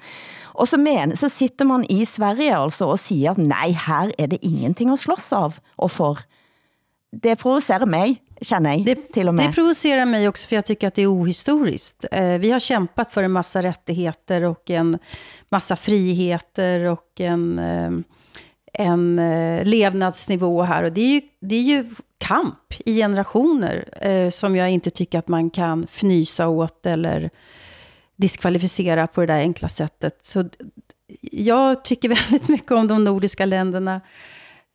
Og 0.56 0.68
så, 0.68 0.80
men, 0.80 1.16
så 1.16 1.28
sitter 1.28 1.66
man 1.66 1.86
i 1.90 2.06
Sverige 2.06 2.56
altså 2.56 2.88
og 2.88 3.00
siger, 3.00 3.32
at 3.32 3.44
nej, 3.44 3.76
her 3.76 4.12
er 4.18 4.32
det 4.32 4.40
ingenting 4.42 4.92
at 4.92 5.00
slås 5.00 5.34
av 5.34 5.60
og 5.78 5.92
for 5.92 6.24
det 7.12 7.38
provocerar 7.40 7.86
mig, 7.86 8.22
känner 8.42 8.74
jag, 8.74 8.86
det, 8.86 9.14
till 9.14 9.28
och 9.28 9.34
med. 9.34 9.50
Det 9.50 9.54
provocerar 9.54 10.06
mig 10.06 10.28
också, 10.28 10.48
för 10.48 10.56
jag 10.56 10.66
tycker 10.66 10.88
att 10.88 10.96
det 10.96 11.02
är 11.02 11.12
ohistoriskt. 11.12 12.06
Eh, 12.12 12.38
vi 12.38 12.52
har 12.52 12.60
kämpat 12.60 13.12
för 13.12 13.24
en 13.24 13.32
massa 13.32 13.62
rättigheter 13.62 14.42
och 14.42 14.70
en 14.70 14.98
massa 15.50 15.76
friheter 15.76 16.80
och 16.80 17.22
en, 17.22 17.60
eh, 17.60 17.92
en 18.74 19.20
eh, 19.20 19.66
levnadsnivå 19.66 20.62
här. 20.62 20.84
Och 20.84 20.92
det 20.92 21.02
är 21.02 21.14
ju, 21.14 21.22
det 21.40 21.56
är 21.56 21.62
ju 21.62 21.86
kamp 22.18 22.74
i 22.86 22.96
generationer 22.96 23.90
eh, 24.02 24.30
som 24.30 24.56
jag 24.56 24.70
inte 24.70 24.90
tycker 24.90 25.20
att 25.20 25.28
man 25.28 25.50
kan 25.50 25.84
fnysa 25.84 26.48
åt 26.48 26.86
eller 26.86 27.30
diskvalificera 28.16 29.08
på 29.08 29.22
det 29.22 29.28
där 29.28 29.40
enkla 29.40 29.70
sättet. 29.70 30.20
Så 30.22 30.50
jag 31.22 31.84
tycker 31.84 32.10
väldigt 32.30 32.48
mycket 32.48 32.72
om 32.72 32.88
de 32.88 33.04
nordiska 33.04 33.46
länderna. 33.46 34.02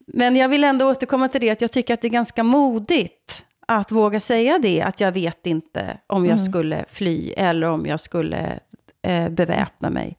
Men 0.06 0.36
jag 0.36 0.48
vill 0.48 0.64
ändå 0.64 0.90
återkomma 0.90 1.28
till 1.28 1.40
det, 1.40 1.50
att 1.50 1.60
jag 1.60 1.72
tycker 1.72 1.94
att 1.94 2.00
det 2.00 2.08
är 2.08 2.10
ganska 2.10 2.42
modigt 2.42 3.44
att 3.78 3.92
våga 3.92 4.20
säga 4.20 4.58
det, 4.62 4.80
att 4.80 5.00
jag 5.00 5.12
vet 5.12 5.46
inte 5.46 5.98
om 6.06 6.24
jag 6.24 6.38
mm. 6.38 6.38
skulle 6.38 6.84
fly 6.88 7.32
eller 7.36 7.66
om 7.66 7.86
jag 7.86 8.00
skulle 8.00 8.58
eh, 9.02 9.28
bevæbne 9.28 9.90
mig. 9.90 10.16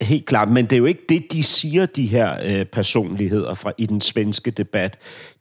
Helt 0.00 0.26
klart, 0.26 0.48
men 0.48 0.64
det 0.64 0.72
er 0.72 0.78
jo 0.78 0.86
ikke 0.86 1.02
det, 1.08 1.32
de 1.32 1.42
siger, 1.42 1.86
de 1.86 2.06
her 2.06 2.34
øh, 2.46 2.66
personligheder 2.66 3.54
fra, 3.54 3.72
i 3.78 3.86
den 3.86 4.00
svenske 4.00 4.50
debat. 4.50 4.98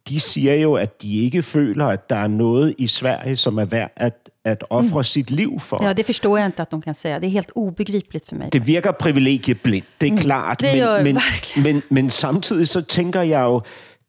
De 0.10 0.20
siger 0.20 0.56
jo, 0.56 0.74
at 0.74 1.02
de 1.02 1.24
ikke 1.24 1.42
føler, 1.42 1.86
at 1.86 2.10
der 2.10 2.16
er 2.16 2.28
noget 2.28 2.76
i 2.78 2.88
Sverige, 2.88 3.36
som 3.36 3.58
er 3.58 3.66
værd 3.66 3.92
at, 3.96 4.30
at 4.46 4.64
ofre 4.70 5.00
mm. 5.00 5.04
sit 5.04 5.32
liv 5.32 5.60
for. 5.60 5.84
Ja, 5.84 5.94
det 5.94 6.06
forstår 6.06 6.38
jeg 6.38 6.48
ikke, 6.48 6.62
at 6.62 6.72
de 6.72 6.82
kan 6.82 6.94
sige. 6.94 7.16
Det 7.16 7.24
er 7.24 7.30
helt 7.30 7.52
ubegribeligt 7.56 8.30
for 8.30 8.36
mig. 8.36 8.54
Det 8.54 8.68
virker 8.68 8.92
privilegieblindt, 8.92 9.88
det 10.02 10.08
er 10.08 10.12
mm. 10.12 10.18
klart. 10.18 10.62
Det 10.62 11.04
men, 11.04 11.04
men, 11.04 11.18
men, 11.64 11.82
men 11.90 12.10
samtidig 12.10 12.68
så 12.68 12.82
tænker 12.82 13.22
jeg 13.22 13.42
jo, 13.42 13.62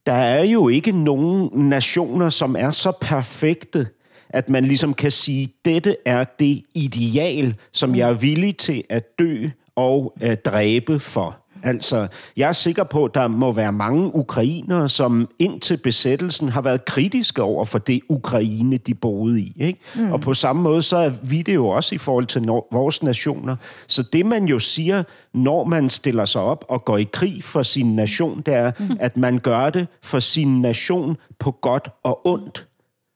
der 0.06 0.12
er 0.12 0.44
jo 0.44 0.68
ikke 0.68 0.92
nogen 0.92 1.50
nationer, 1.68 2.30
som 2.30 2.56
er 2.58 2.70
så 2.70 2.92
perfekte, 3.00 3.88
at 4.28 4.48
man 4.48 4.64
ligesom 4.64 4.94
kan 4.94 5.10
sige, 5.10 5.54
dette 5.64 5.96
er 6.06 6.24
det 6.38 6.62
ideal, 6.74 7.54
som 7.72 7.94
jeg 7.94 8.10
er 8.10 8.14
villig 8.14 8.56
til 8.56 8.84
at 8.88 9.18
dø 9.18 9.48
og 9.76 10.14
uh, 10.22 10.34
dræbe 10.34 11.00
for. 11.00 11.41
Altså, 11.62 12.06
jeg 12.36 12.48
er 12.48 12.52
sikker 12.52 12.84
på, 12.84 13.04
at 13.04 13.14
der 13.14 13.28
må 13.28 13.52
være 13.52 13.72
mange 13.72 14.14
ukrainere, 14.14 14.88
som 14.88 15.28
indtil 15.38 15.76
besættelsen 15.76 16.48
har 16.48 16.60
været 16.60 16.84
kritiske 16.84 17.42
over 17.42 17.64
for 17.64 17.78
det 17.78 18.00
Ukraine, 18.08 18.76
de 18.76 18.94
boede 18.94 19.40
i. 19.40 19.52
Ikke? 19.56 19.80
Mm. 19.94 20.12
Og 20.12 20.20
på 20.20 20.34
samme 20.34 20.62
måde, 20.62 20.82
så 20.82 20.96
er 20.96 21.12
vi 21.22 21.42
det 21.42 21.54
jo 21.54 21.68
også 21.68 21.94
i 21.94 21.98
forhold 21.98 22.26
til 22.26 22.42
vores 22.72 23.02
nationer. 23.02 23.56
Så 23.86 24.02
det, 24.12 24.26
man 24.26 24.44
jo 24.44 24.58
siger, 24.58 25.02
når 25.34 25.64
man 25.64 25.90
stiller 25.90 26.24
sig 26.24 26.40
op 26.40 26.64
og 26.68 26.84
går 26.84 26.98
i 26.98 27.08
krig 27.12 27.44
for 27.44 27.62
sin 27.62 27.96
nation, 27.96 28.42
det 28.46 28.54
er, 28.54 28.72
mm. 28.78 28.96
at 29.00 29.16
man 29.16 29.38
gør 29.38 29.70
det 29.70 29.86
for 30.02 30.18
sin 30.18 30.60
nation 30.62 31.16
på 31.38 31.50
godt 31.50 31.88
og 32.02 32.26
ondt. 32.26 32.66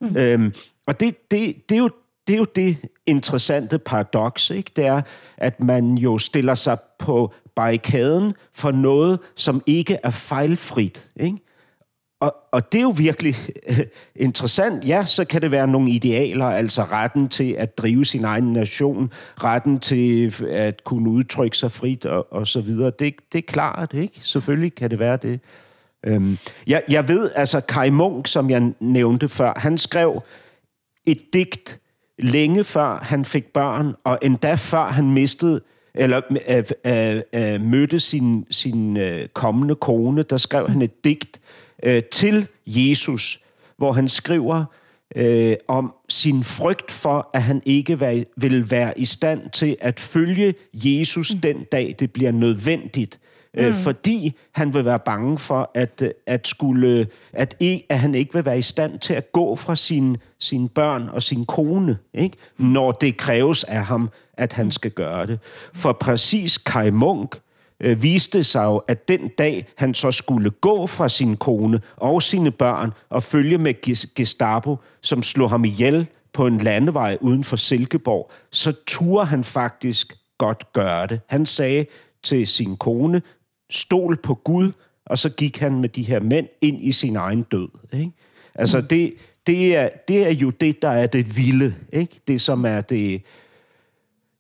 Mm. 0.01 0.17
Øhm, 0.17 0.55
og 0.87 1.01
det, 1.01 1.31
det, 1.31 1.69
det 1.69 1.75
er 1.75 1.79
jo 1.79 1.91
det 2.27 2.35
er 2.35 2.39
jo 2.39 2.47
det 2.55 2.77
interessante 3.07 3.79
paradoks, 3.79 4.51
ikke? 4.51 4.71
Det 4.77 4.87
er, 4.87 5.03
at 5.37 5.61
man 5.61 5.99
jo 5.99 6.19
stiller 6.19 6.55
sig 6.55 6.79
på 6.99 7.33
barrikaden 7.57 8.35
for 8.53 8.71
noget, 8.71 9.19
som 9.35 9.63
ikke 9.67 9.99
er 10.03 10.11
fejlfrit. 10.11 11.11
Ikke? 11.17 11.39
Og, 12.21 12.37
og 12.53 12.73
det 12.73 12.79
er 12.79 12.83
jo 12.83 12.95
virkelig 12.97 13.35
interessant. 14.17 14.85
Ja, 14.89 15.05
så 15.05 15.25
kan 15.25 15.43
det 15.43 15.51
være 15.51 15.67
nogle 15.67 15.91
idealer, 15.91 16.47
altså 16.47 16.83
retten 16.83 17.29
til 17.29 17.53
at 17.53 17.79
drive 17.79 18.05
sin 18.05 18.25
egen 18.25 18.53
nation, 18.53 19.13
retten 19.45 19.81
til 19.81 20.35
at 20.51 20.85
kunne 20.85 21.11
udtrykke 21.11 21.57
sig 21.57 21.73
frit 21.73 22.07
og, 22.07 22.33
og 22.33 22.47
så 22.47 22.61
videre. 22.61 22.93
Det, 22.99 23.15
det 23.33 23.39
er 23.39 23.43
klart, 23.43 23.95
ikke? 23.95 24.21
Selvfølgelig 24.23 24.75
kan 24.75 24.91
det 24.91 24.99
være 24.99 25.17
det. 25.17 25.41
Øhm, 26.07 26.39
jeg, 26.67 26.83
jeg 26.89 27.09
ved, 27.09 27.31
altså 27.35 27.61
Kai 27.61 27.91
Munk, 27.91 28.27
som 28.27 28.51
jeg 28.51 28.73
nævnte 28.81 29.29
før, 29.29 29.53
han 29.57 29.79
skrev 29.79 30.23
et 31.07 31.19
digt 31.33 31.81
længe 32.19 32.65
før 32.65 32.99
han 33.03 33.25
fik 33.25 33.45
børn, 33.53 33.95
og 34.05 34.19
endda 34.23 34.55
før 34.55 34.89
han 34.89 35.11
mistede 35.11 35.61
eller 35.97 36.21
øh, 36.49 36.65
øh, 36.87 37.23
øh, 37.33 37.61
mødte 37.61 38.01
sin, 38.01 38.47
sin 38.51 38.97
øh, 38.97 39.29
kommende 39.29 39.75
kone, 39.75 40.23
der 40.23 40.37
skrev 40.37 40.69
han 40.69 40.83
et 40.83 41.05
digt 41.05 41.41
øh, 41.83 42.03
til 42.03 42.49
Jesus, 42.67 43.41
hvor 43.77 43.93
han 43.93 44.09
skriver 44.09 44.65
øh, 45.17 45.57
om 45.69 45.93
sin 46.09 46.45
frygt 46.45 46.93
for, 46.93 47.31
at 47.35 47.43
han 47.43 47.63
ikke 47.67 48.01
var, 48.01 48.23
vil 48.37 48.71
være 48.71 48.99
i 48.99 49.05
stand 49.05 49.51
til 49.51 49.77
at 49.81 50.01
følge 50.01 50.55
Jesus 50.73 51.29
den 51.43 51.65
dag, 51.73 51.95
det 51.99 52.13
bliver 52.13 52.33
nødvendigt. 52.33 53.21
Øh, 53.59 53.67
mm. 53.67 53.75
fordi 53.75 54.37
han 54.53 54.75
vil 54.75 54.85
være 54.85 54.99
bange 54.99 55.39
for, 55.39 55.71
at, 55.75 56.03
at, 56.27 56.49
skulle, 56.49 57.07
at, 57.33 57.57
ikke, 57.61 57.87
at 57.89 57.99
han 57.99 58.15
ikke 58.15 58.35
vil 58.35 58.45
være 58.45 58.59
i 58.59 58.63
stand 58.63 58.99
til 58.99 59.15
at 59.15 59.33
gå 59.33 59.57
fra 59.57 59.77
sine 59.77 60.19
sin 60.39 60.69
børn 60.69 61.09
og 61.09 61.23
sin 61.23 61.47
kone, 61.47 61.99
ikke? 62.15 62.37
når 62.59 62.93
det 62.93 63.17
kræves 63.17 63.65
af 63.65 63.85
ham, 63.85 64.11
at 64.37 64.53
han 64.53 64.71
skal 64.71 64.91
gøre 64.91 65.27
det. 65.27 65.39
For 65.75 65.93
præcis 65.93 66.59
Kai 66.59 66.91
Munk 66.91 67.37
øh, 67.81 68.03
viste 68.03 68.45
sig 68.45 68.65
jo, 68.65 68.77
at 68.77 69.09
den 69.09 69.29
dag, 69.39 69.67
han 69.77 69.95
så 69.95 70.13
skulle 70.13 70.51
gå 70.51 70.87
fra 70.87 71.09
sin 71.09 71.37
kone 71.37 71.81
og 71.97 72.23
sine 72.23 72.51
børn 72.51 72.93
og 73.09 73.23
følge 73.23 73.59
med 73.59 74.15
Gestapo, 74.15 74.77
som 75.03 75.23
slog 75.23 75.51
ham 75.51 75.65
ihjel 75.65 76.07
på 76.33 76.47
en 76.47 76.59
landevej 76.59 77.19
uden 77.21 77.45
for 77.45 77.57
Silkeborg, 77.57 78.31
så 78.51 78.73
turde 78.87 79.27
han 79.27 79.45
faktisk 79.45 80.13
godt 80.39 80.73
gøre 80.73 81.07
det. 81.07 81.21
Han 81.27 81.47
sagde 81.47 81.87
til 82.23 82.47
sin 82.47 82.77
kone, 82.77 83.23
stol 83.71 84.17
på 84.17 84.35
Gud, 84.35 84.73
og 85.07 85.19
så 85.19 85.31
gik 85.31 85.59
han 85.59 85.81
med 85.81 85.89
de 85.89 86.03
her 86.03 86.21
mænd 86.21 86.47
ind 86.61 86.85
i 86.85 86.93
sin 86.93 87.17
egen 87.17 87.43
død. 87.43 87.69
Ikke? 87.93 88.13
Altså, 88.55 88.81
mm. 88.81 88.87
det, 88.87 89.15
det, 89.47 89.77
er, 89.77 89.89
det 90.09 90.27
er 90.27 90.31
jo 90.31 90.51
det, 90.51 90.83
der 90.83 90.89
er 90.89 91.07
det 91.07 91.37
vilde. 91.37 91.75
Ikke? 91.93 92.21
Det, 92.29 92.41
som 92.41 92.65
er 92.65 92.81
det, 92.81 93.23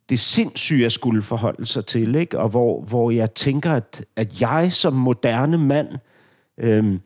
det 0.09 0.21
sindssyge 0.21 0.87
at 0.87 0.93
skulle 0.93 1.23
forholde 1.23 1.67
sig 1.67 1.87
til, 1.87 2.15
ikke? 2.15 2.39
og 2.39 2.49
hvor, 2.49 2.83
hvor 2.83 3.11
jeg 3.11 3.35
tænker, 3.35 3.73
at, 3.73 4.05
at 4.17 4.41
jeg 4.41 4.73
som 4.73 4.93
moderne 4.93 5.59
mand, 5.59 5.89
øhm, 6.61 7.01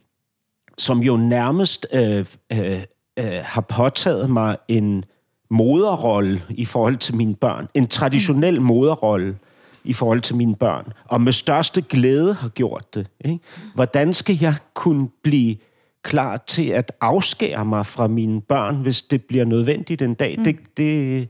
som 0.78 0.98
jo 0.98 1.16
nærmest 1.16 1.86
øh, 1.92 2.26
øh, 2.53 2.82
øh, 3.18 3.40
har 3.42 3.61
påtaget 3.61 4.30
mig 4.30 4.57
en 4.68 5.05
moderrolle 5.51 6.42
i 6.48 6.64
forhold 6.64 6.96
til 6.96 7.16
mine 7.16 7.34
børn, 7.34 7.68
en 7.74 7.86
traditionel 7.86 8.61
moderrolle, 8.61 9.38
i 9.84 9.92
forhold 9.92 10.20
til 10.20 10.36
mine 10.36 10.57
børn, 10.57 10.92
og 11.05 11.20
med 11.20 11.32
største 11.32 11.82
glæde 11.82 12.34
har 12.34 12.48
gjort 12.48 12.94
det. 12.94 13.07
Ikke? 13.24 13.38
Hvordan 13.74 14.14
skal 14.14 14.38
jeg 14.40 14.55
kunne 14.74 15.09
blive 15.22 15.57
klar 16.03 16.36
til 16.36 16.68
at 16.68 16.92
afskære 17.01 17.64
mig 17.64 17.86
fra 17.86 18.09
mine 18.09 18.40
børn, 18.40 18.76
hvis 18.76 19.03
det 19.03 19.24
bliver 19.24 19.44
nødvendigt 19.44 20.03
en 20.03 20.14
dag? 20.14 20.34
Mm. 20.38 20.44
Det, 20.44 20.57
det, 20.76 21.28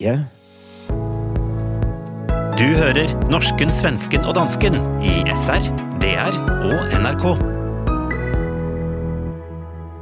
ja. 0.00 0.20
Du 2.60 2.66
hører 2.76 3.08
norsken, 3.32 3.70
svensken 3.72 4.26
og 4.28 4.34
dansken 4.36 4.74
i 5.00 5.22
SR, 5.32 5.64
DR 6.02 6.34
og 6.68 6.90
NRK. 7.00 7.24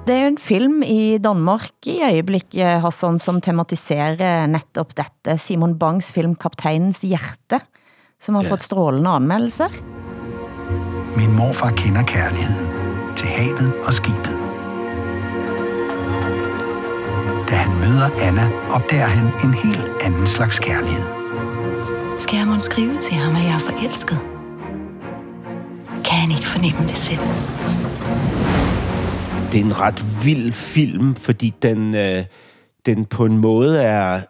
Det 0.09 0.16
er 0.16 0.24
jo 0.24 0.30
en 0.32 0.41
film 0.41 0.80
i 0.82 1.18
Danmark 1.22 1.86
i 1.86 2.01
øjeblikket, 2.03 2.80
Hassan, 2.80 3.20
som 3.20 3.43
tematiserer 3.45 4.49
netop 4.49 4.97
dette. 4.97 5.36
Simon 5.39 5.76
Bangs 5.78 6.11
film 6.16 6.34
Kapteinens 6.34 7.05
Hjerte, 7.05 7.61
som 8.18 8.41
har 8.41 8.49
ja. 8.49 8.55
fået 8.57 8.64
strålende 8.64 9.11
anmeldelser. 9.20 9.78
Min 11.14 11.36
morfar 11.36 11.76
kender 11.76 12.03
kærligheden 12.03 13.14
til 13.14 13.26
havet 13.36 13.72
og 13.84 13.95
skibet. 13.95 14.47
Da 17.51 17.55
han 17.55 17.78
møder 17.78 18.09
Anna, 18.22 18.51
opdager 18.70 19.07
han 19.07 19.26
en 19.44 19.55
helt 19.55 19.88
anden 20.03 20.26
slags 20.26 20.59
kærlighed. 20.59 21.07
Skal 22.18 22.36
jeg 22.36 22.46
må 22.46 22.61
skrive 22.61 23.01
til 23.01 23.14
ham, 23.14 23.36
at 23.36 23.44
jeg 23.44 23.55
er 23.55 23.59
forelsket? 23.59 24.18
Kan 26.05 26.18
han 26.22 26.30
ikke 26.30 26.46
fornemme 26.46 26.88
det 26.88 26.96
selv? 26.96 27.20
det 29.53 29.61
er 29.61 29.64
en 29.64 29.80
ret 29.80 30.24
vild 30.24 30.53
film, 30.53 31.14
fordi 31.14 31.55
den, 31.62 31.94
øh, 31.94 32.24
den 32.86 33.05
på 33.05 33.24
en 33.24 33.38
måde 33.38 33.82
er... 33.82 34.20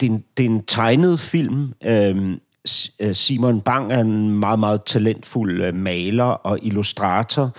Det 0.00 0.08
er 0.08 0.12
en, 0.12 0.22
det 0.36 0.46
er 0.46 0.50
en 0.50 0.64
tegnet 0.66 1.20
film. 1.20 1.72
Øhm, 1.84 2.38
øh, 3.00 3.14
Simon 3.14 3.60
Bang 3.60 3.92
er 3.92 4.00
en 4.00 4.28
meget, 4.28 4.58
meget 4.58 4.84
talentfuld 4.84 5.62
øh, 5.62 5.74
maler 5.74 6.24
og 6.24 6.58
illustrator, 6.62 7.50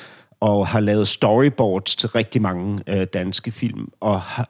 og 0.43 0.67
har 0.67 0.79
lavet 0.79 1.07
storyboards 1.07 1.95
til 1.95 2.09
rigtig 2.09 2.41
mange 2.41 2.83
øh, 2.87 3.07
danske 3.13 3.51
film, 3.51 3.87
og 3.99 4.21
har, 4.21 4.49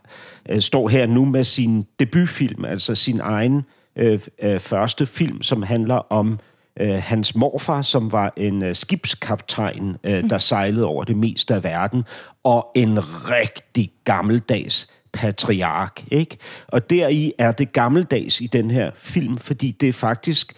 øh, 0.50 0.62
står 0.62 0.90
her 0.90 1.08
nu 1.08 1.26
med 1.26 1.44
sin 1.44 1.86
debutfilm, 2.00 2.66
altså 2.66 2.96
sin 2.96 3.20
egen 3.24 3.62
øh, 3.96 4.20
øh, 4.42 4.60
første 4.60 5.06
film, 5.06 5.42
som 5.42 5.64
handler 5.64 5.96
om 5.96 6.40
øh, 6.80 6.94
hans 6.94 7.36
morfar, 7.36 7.82
som 7.82 8.12
var 8.12 8.34
en 8.38 8.64
øh, 8.64 8.76
skibskaptajn, 8.76 9.98
øh, 10.04 10.30
der 10.30 10.38
sejlede 10.38 10.86
over 10.86 11.04
det 11.04 11.18
meste 11.18 11.56
af 11.56 11.64
verden, 11.64 12.04
og 12.44 12.72
en 12.76 13.00
rigtig 13.30 13.92
gammeldags 14.04 14.92
patriark. 15.14 16.04
Ikke? 16.12 16.38
Og 16.68 16.90
deri 16.90 17.34
er 17.38 17.52
det 17.52 17.74
gammeldags 17.74 18.42
i 18.42 18.48
den 18.48 18.72
her 18.72 18.92
film, 18.98 19.38
fordi 19.38 19.72
det 19.72 19.90
er 19.90 19.94
faktisk 19.94 20.54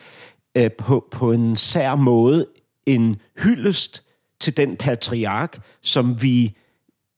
øh, 0.57 0.71
på, 0.71 1.07
på 1.11 1.31
en 1.31 1.57
sær 1.57 1.95
måde 1.95 2.45
en 2.85 3.15
hyldest 3.37 4.04
til 4.45 4.57
den 4.57 4.75
patriark, 4.75 5.61
som 5.81 6.21
vi 6.21 6.57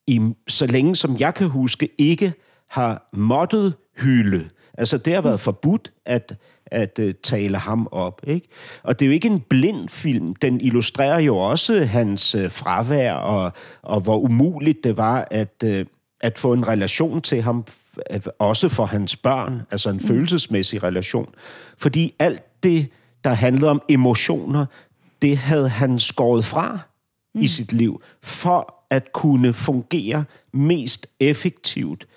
i, 0.08 0.22
så 0.48 0.66
længe 0.66 0.96
som 0.96 1.16
jeg 1.20 1.34
kan 1.34 1.48
huske, 1.48 1.90
ikke 1.98 2.34
har 2.70 3.10
måttet 3.14 3.74
hylde. 3.98 4.50
Altså, 4.78 4.98
det 4.98 5.14
har 5.14 5.22
været 5.22 5.40
forbudt 5.40 5.92
at, 6.06 6.36
at 6.66 7.00
uh, 7.00 7.12
tale 7.24 7.58
ham 7.58 7.88
op. 7.92 8.22
Ikke? 8.28 8.48
Og 8.84 9.00
det 9.00 9.06
er 9.06 9.08
jo 9.08 9.14
ikke 9.14 9.28
en 9.28 9.40
blind 9.40 9.90
film. 9.90 10.36
Den 10.36 10.62
illustrerer 10.62 11.20
jo 11.20 11.38
også 11.38 11.86
hans 11.86 12.36
uh, 12.36 12.52
fravær, 12.52 13.14
og, 13.14 13.52
og 13.82 14.02
hvor 14.02 14.18
umuligt 14.18 14.84
det 14.84 14.98
var 14.98 15.28
at, 15.32 15.64
uh, 15.66 15.80
at 16.22 16.38
få 16.38 16.54
en 16.54 16.68
relation 16.68 17.22
til 17.22 17.42
ham, 17.42 17.66
også 18.40 18.70
for 18.70 18.86
hans 18.86 19.16
børn, 19.16 19.62
altså 19.72 19.90
en 19.90 19.96
mm. 19.96 20.08
følelsesmæssig 20.08 20.84
relation. 20.84 21.30
Fordi 21.78 22.14
alt 22.20 22.64
det, 22.64 22.88
der 23.24 23.34
handlede 23.34 23.72
om 23.72 23.82
emotioner, 23.90 24.66
det 25.22 25.38
havde 25.38 25.70
han 25.70 26.00
skåret 26.00 26.46
fra 26.46 26.80
mm. 27.38 27.44
i 27.44 27.48
sit 27.48 27.74
liv, 27.74 28.02
for 28.22 28.74
at 28.90 29.14
kunne 29.14 29.54
fungere 29.54 30.24
mest 30.54 31.08
effektivt 31.20 32.08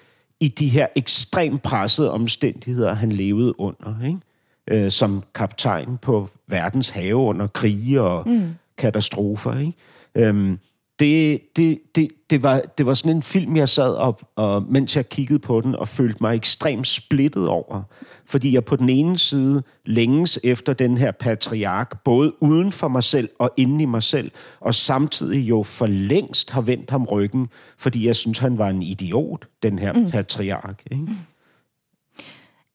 i 0.41 0.49
de 0.49 0.69
her 0.69 0.87
ekstremt 0.97 1.63
pressede 1.63 2.11
omstændigheder, 2.11 2.95
han 2.95 3.13
levede 3.13 3.61
under, 3.61 4.05
ikke? 4.07 4.85
Øh, 4.85 4.91
som 4.91 5.23
kaptajn 5.35 5.99
på 6.03 6.29
verdens 6.47 6.89
have 6.89 7.17
under 7.17 7.47
krige 7.47 8.03
og 8.03 8.29
mm. 8.29 8.51
katastrofer. 8.79 9.59
Ikke? 9.59 9.73
Øhm, 10.15 10.59
det, 11.01 11.41
det, 11.57 11.81
det, 11.95 12.09
det, 12.31 12.43
var, 12.43 12.63
det 12.79 12.87
var 12.87 12.95
sådan 12.95 13.17
en 13.17 13.23
film, 13.23 13.57
jeg 13.57 13.69
sad 13.69 13.95
op, 13.95 14.23
og 14.37 14.63
mens 14.63 14.97
jeg 14.97 15.09
kiggede 15.09 15.39
på 15.39 15.61
den, 15.61 15.75
og 15.75 15.89
følte 15.89 16.19
mig 16.21 16.37
ekstremt 16.37 16.87
splittet 16.87 17.49
over. 17.49 17.83
Fordi 18.27 18.55
jeg 18.55 18.65
på 18.65 18.77
den 18.77 18.89
ene 18.89 19.19
side 19.19 19.63
længes 19.87 20.41
efter 20.45 20.73
den 20.73 20.99
her 20.99 21.13
patriark, 21.13 22.03
både 22.05 22.43
uden 22.43 22.73
for 22.73 22.89
mig 22.89 23.05
selv 23.05 23.29
og 23.39 23.51
inde 23.57 23.83
i 23.83 23.87
mig 23.87 24.03
selv, 24.03 24.31
og 24.61 24.75
samtidig 24.75 25.49
jo 25.49 25.63
for 25.63 25.87
længst 25.87 26.51
har 26.51 26.61
vendt 26.61 26.91
ham 26.91 27.05
ryggen, 27.05 27.49
fordi 27.79 28.07
jeg 28.07 28.17
synes, 28.17 28.39
han 28.39 28.59
var 28.59 28.69
en 28.69 28.83
idiot, 28.83 29.49
den 29.63 29.79
her 29.79 29.93
mm. 29.93 30.11
patriark. 30.11 30.83
Ikke? 30.91 31.07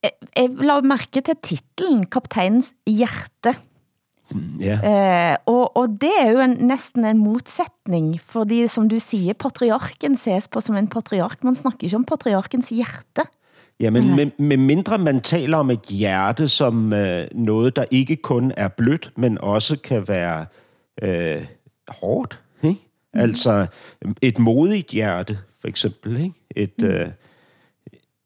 Jeg, 0.04 0.12
jeg 0.36 0.50
la 0.50 0.82
mærke 0.82 1.22
til 1.22 1.36
titlen, 1.44 2.06
Kaptajnens 2.06 2.74
hjerte. 2.88 3.56
Ja. 4.60 4.80
Eh, 4.82 5.38
og, 5.46 5.78
og 5.78 5.88
det 6.02 6.12
er 6.20 6.32
jo 6.32 6.40
en, 6.40 6.58
næsten 6.68 7.06
en 7.06 7.18
modsætning, 7.18 8.22
fordi 8.22 8.68
som 8.68 8.90
du 8.90 9.00
siger, 9.00 9.34
patriarken 9.34 10.18
ses 10.18 10.48
på 10.48 10.62
som 10.62 10.76
en 10.76 10.88
patriark. 10.88 11.44
Man 11.44 11.56
snakker 11.56 11.84
ikke 11.84 11.96
om 11.96 12.06
patriarkens 12.06 12.70
hjerte. 12.70 13.30
Ja, 13.80 13.90
men 13.90 14.16
med, 14.16 14.32
med 14.38 14.58
mindre 14.58 14.98
man 14.98 15.22
taler 15.22 15.58
om 15.58 15.72
et 15.72 15.82
hjerte 15.82 16.48
som 16.48 16.94
øh, 16.94 17.28
noget, 17.32 17.76
der 17.76 17.86
ikke 17.92 18.16
kun 18.16 18.52
er 18.58 18.68
blødt, 18.68 19.12
men 19.18 19.38
også 19.38 19.80
kan 19.80 20.08
være 20.08 20.46
øh, 21.02 21.46
hårdt. 21.88 22.42
Ikke? 22.64 22.80
Mm. 23.14 23.20
Altså 23.20 23.68
et 24.22 24.40
modigt 24.40 24.90
hjerte, 24.90 25.40
for 25.62 25.68
eksempel. 25.68 26.18
Ikke? 26.22 26.36
Et, 26.56 26.82
mm. 26.82 26.88
øh, 26.88 27.08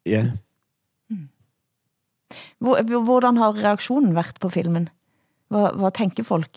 ja. 0.05 0.31
Hvordan 3.03 3.37
har 3.37 3.55
reaktionen 3.55 4.15
været 4.15 4.37
på 4.41 4.49
filmen? 4.49 4.89
Hvad, 5.49 5.79
hvad 5.79 5.91
tænker 5.97 6.23
folk? 6.23 6.49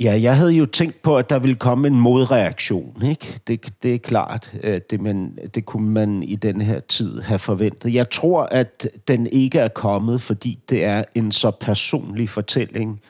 Ja, 0.00 0.20
jeg 0.22 0.36
havde 0.36 0.52
jo 0.52 0.66
tænkt 0.66 1.02
på, 1.02 1.16
at 1.16 1.30
der 1.30 1.38
ville 1.38 1.56
komme 1.56 1.88
en 1.88 2.00
modreaktion. 2.00 3.02
Ikke? 3.04 3.40
Det, 3.46 3.82
det 3.82 3.94
er 3.94 3.98
klart, 3.98 4.52
det, 4.90 5.00
man, 5.00 5.38
det 5.54 5.64
kunne 5.64 5.90
man 5.90 6.22
i 6.22 6.36
den 6.36 6.60
her 6.60 6.80
tid 6.80 7.20
have 7.20 7.38
forventet. 7.38 7.94
Jeg 7.94 8.10
tror, 8.10 8.42
at 8.42 8.86
den 9.08 9.26
ikke 9.26 9.58
er 9.58 9.68
kommet, 9.68 10.20
fordi 10.20 10.58
det 10.68 10.84
er 10.84 11.04
en 11.14 11.32
så 11.32 11.50
personlig 11.50 12.28
fortælling. 12.28 13.00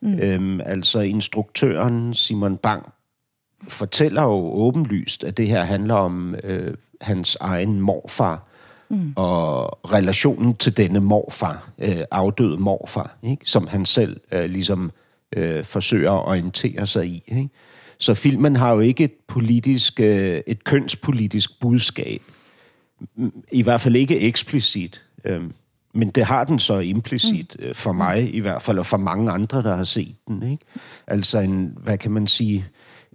Mm. 0.00 0.18
Øhm, 0.18 0.60
altså 0.60 1.00
instruktøren 1.00 2.14
Simon 2.14 2.56
Bang 2.56 2.92
fortæller 3.68 4.22
jo 4.22 4.52
åbenlyst, 4.54 5.24
at 5.24 5.36
det 5.36 5.48
her 5.48 5.62
handler 5.62 5.94
om 5.94 6.34
øh, 6.44 6.74
hans 7.00 7.36
egen 7.40 7.80
morfar, 7.80 8.48
mm. 8.92 9.12
og 9.16 9.78
relationen 9.92 10.54
til 10.54 10.76
denne 10.76 11.00
morfar, 11.00 11.70
øh, 11.78 12.02
afdøde 12.10 12.56
morfar, 12.56 13.16
ikke? 13.22 13.50
som 13.50 13.66
han 13.66 13.86
selv 13.86 14.20
øh, 14.32 14.44
ligesom 14.44 14.92
øh, 15.36 15.64
forsøger 15.64 16.12
at 16.12 16.28
orientere 16.28 16.86
sig 16.86 17.06
i. 17.06 17.22
Ikke? 17.26 17.48
Så 17.98 18.14
filmen 18.14 18.56
har 18.56 18.72
jo 18.72 18.80
ikke 18.80 19.04
et 19.04 19.12
politisk, 19.28 20.00
øh, 20.00 20.40
et 20.46 20.64
kønspolitisk 20.64 21.60
budskab. 21.60 22.22
I 23.52 23.62
hvert 23.62 23.80
fald 23.80 23.96
ikke 23.96 24.20
eksplicit. 24.20 25.02
Øh, 25.24 25.42
men 25.94 26.10
det 26.10 26.24
har 26.24 26.44
den 26.44 26.58
så 26.58 26.78
implicit, 26.78 27.56
mm. 27.58 27.64
øh, 27.64 27.74
for 27.74 27.92
mig 27.92 28.34
i 28.34 28.40
hvert 28.40 28.62
fald, 28.62 28.78
og 28.78 28.86
for 28.86 28.96
mange 28.96 29.32
andre, 29.32 29.62
der 29.62 29.76
har 29.76 29.84
set 29.84 30.16
den. 30.28 30.42
Ikke? 30.42 30.64
Altså 31.06 31.38
en, 31.38 31.72
hvad 31.76 31.98
kan 31.98 32.10
man 32.10 32.26
sige, 32.26 32.66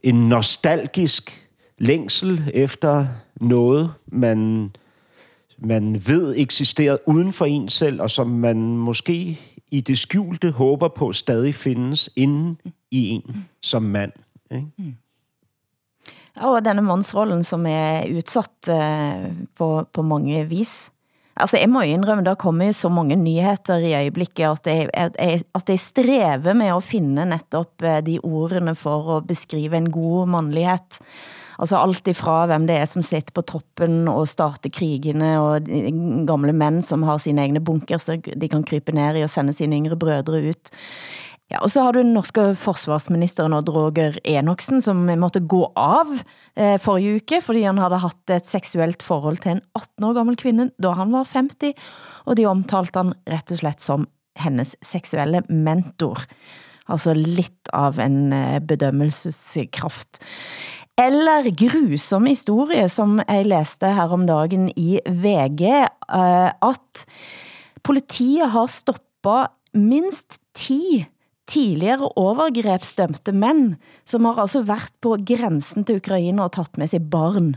en 0.03 0.29
nostalgisk 0.29 1.47
længsel 1.77 2.51
efter 2.53 3.07
noget, 3.41 3.93
man 4.07 4.71
man 5.57 6.01
ved 6.07 6.35
eksisterer 6.37 6.97
uden 7.05 7.33
for 7.33 7.45
en 7.45 7.69
selv, 7.69 8.01
og 8.01 8.11
som 8.11 8.27
man 8.27 8.57
måske 8.77 9.39
i 9.71 9.81
det 9.81 9.97
skjulte 9.97 10.51
håber 10.51 10.87
på 10.87 11.11
stadig 11.13 11.55
findes 11.55 12.09
inden 12.15 12.57
i 12.91 13.09
en 13.09 13.45
som 13.61 13.83
mand. 13.83 14.11
Ikke? 14.51 14.67
Mm. 14.77 14.95
Og 16.37 16.61
denne 16.65 16.81
mandsrollen, 16.85 17.43
som 17.43 17.65
er 17.65 18.05
udsat 18.13 18.69
eh, 18.69 19.31
på, 19.57 19.87
på 19.93 20.01
mange 20.01 20.45
vis. 20.45 20.91
Altså, 21.37 21.57
jeg 21.57 21.69
må 21.69 21.81
indrømme, 21.85 22.25
der 22.25 22.35
kommer 22.35 22.71
så 22.71 22.89
mange 22.89 23.15
nyheter 23.15 23.77
i 23.77 23.93
øjeblikket, 23.93 24.45
at 24.45 24.67
jeg, 24.67 24.89
at, 24.93 25.15
jeg, 25.19 25.41
at 25.55 25.69
jeg 25.69 25.79
strever 25.79 26.53
med 26.53 26.73
at 26.73 26.83
finde 26.83 27.25
netop 27.25 27.81
eh, 27.83 28.01
de 28.05 28.19
ordene 28.23 28.75
for 28.75 29.17
at 29.17 29.27
beskrive 29.27 29.77
en 29.77 29.91
god 29.91 30.27
mandlighed. 30.27 31.01
Altså 31.57 31.79
alt 31.79 32.09
ifra 32.09 32.43
hvem 32.49 32.67
det 32.69 32.77
er 32.77 32.89
som 32.89 33.05
sitter 33.05 33.33
på 33.33 33.43
toppen 33.49 34.05
og 34.11 34.27
starter 34.29 34.71
krigene, 34.73 35.33
og 35.41 35.69
gamle 36.29 36.53
mænd 36.53 36.83
som 36.85 37.05
har 37.07 37.21
sine 37.21 37.47
egne 37.47 37.63
bunker, 37.63 38.01
så 38.01 38.19
de 38.21 38.51
kan 38.51 38.65
krype 38.67 38.93
ned 38.95 39.17
i 39.17 39.25
og 39.25 39.31
sende 39.33 39.55
sine 39.57 39.79
yngre 39.79 39.97
brødre 39.99 40.43
ut. 40.51 40.73
Ja, 41.47 41.61
og 41.63 41.71
så 41.71 41.85
har 41.85 41.95
du 41.95 42.01
den 42.01 42.11
norske 42.11 42.43
forsvarsministeren 42.59 43.55
Odd 43.55 43.69
Roger 43.71 44.17
Enoksen, 44.27 44.81
som 44.83 45.05
måtte 45.07 45.39
gå 45.39 45.61
av 45.79 46.11
eh, 46.59 46.75
forrige 46.83 47.21
uke, 47.21 47.39
fordi 47.43 47.63
han 47.63 47.79
havde 47.79 48.01
haft 48.03 48.33
et 48.35 48.49
seksuelt 48.49 49.05
forhold 49.05 49.39
til 49.45 49.55
en 49.55 49.63
18 49.71 50.09
år 50.09 50.17
gammel 50.19 50.35
kvinde, 50.39 50.69
da 50.83 50.91
han 50.99 51.15
var 51.15 51.29
50, 51.31 51.71
og 52.27 52.35
de 52.35 52.49
omtalte 52.51 52.99
han 52.99 53.15
rett 53.31 53.55
og 53.55 53.61
slett 53.61 53.85
som 53.85 54.09
hennes 54.37 54.75
seksuelle 54.83 55.45
mentor. 55.47 56.27
Altså 56.91 57.15
lidt 57.15 57.71
av 57.75 57.95
en 58.03 58.33
eh, 58.35 58.59
bedømmelseskraft. 58.59 60.19
Eller 60.97 61.45
grusom 61.53 62.25
historie, 62.25 62.87
som 62.89 63.19
jeg 63.21 63.45
læste 63.45 63.89
her 63.93 64.09
om 64.09 64.23
dagen 64.25 64.71
i 64.73 64.97
VG, 65.05 65.61
eh, 65.61 66.49
at 66.49 67.05
politiet 67.85 68.49
har 68.49 68.65
stoppet 68.65 69.53
mindst 69.77 70.39
10 70.57 71.05
tidligere 71.47 72.09
overgrebsdømte 72.17 73.31
mænd, 73.31 73.75
som 74.05 74.25
har 74.25 74.41
altså 74.41 74.63
været 74.65 74.93
på 75.01 75.17
grænsen 75.21 75.85
til 75.85 76.01
Ukraine 76.01 76.43
og 76.43 76.51
taget 76.51 76.77
med 76.77 76.87
sig 76.87 77.01
barn 77.11 77.55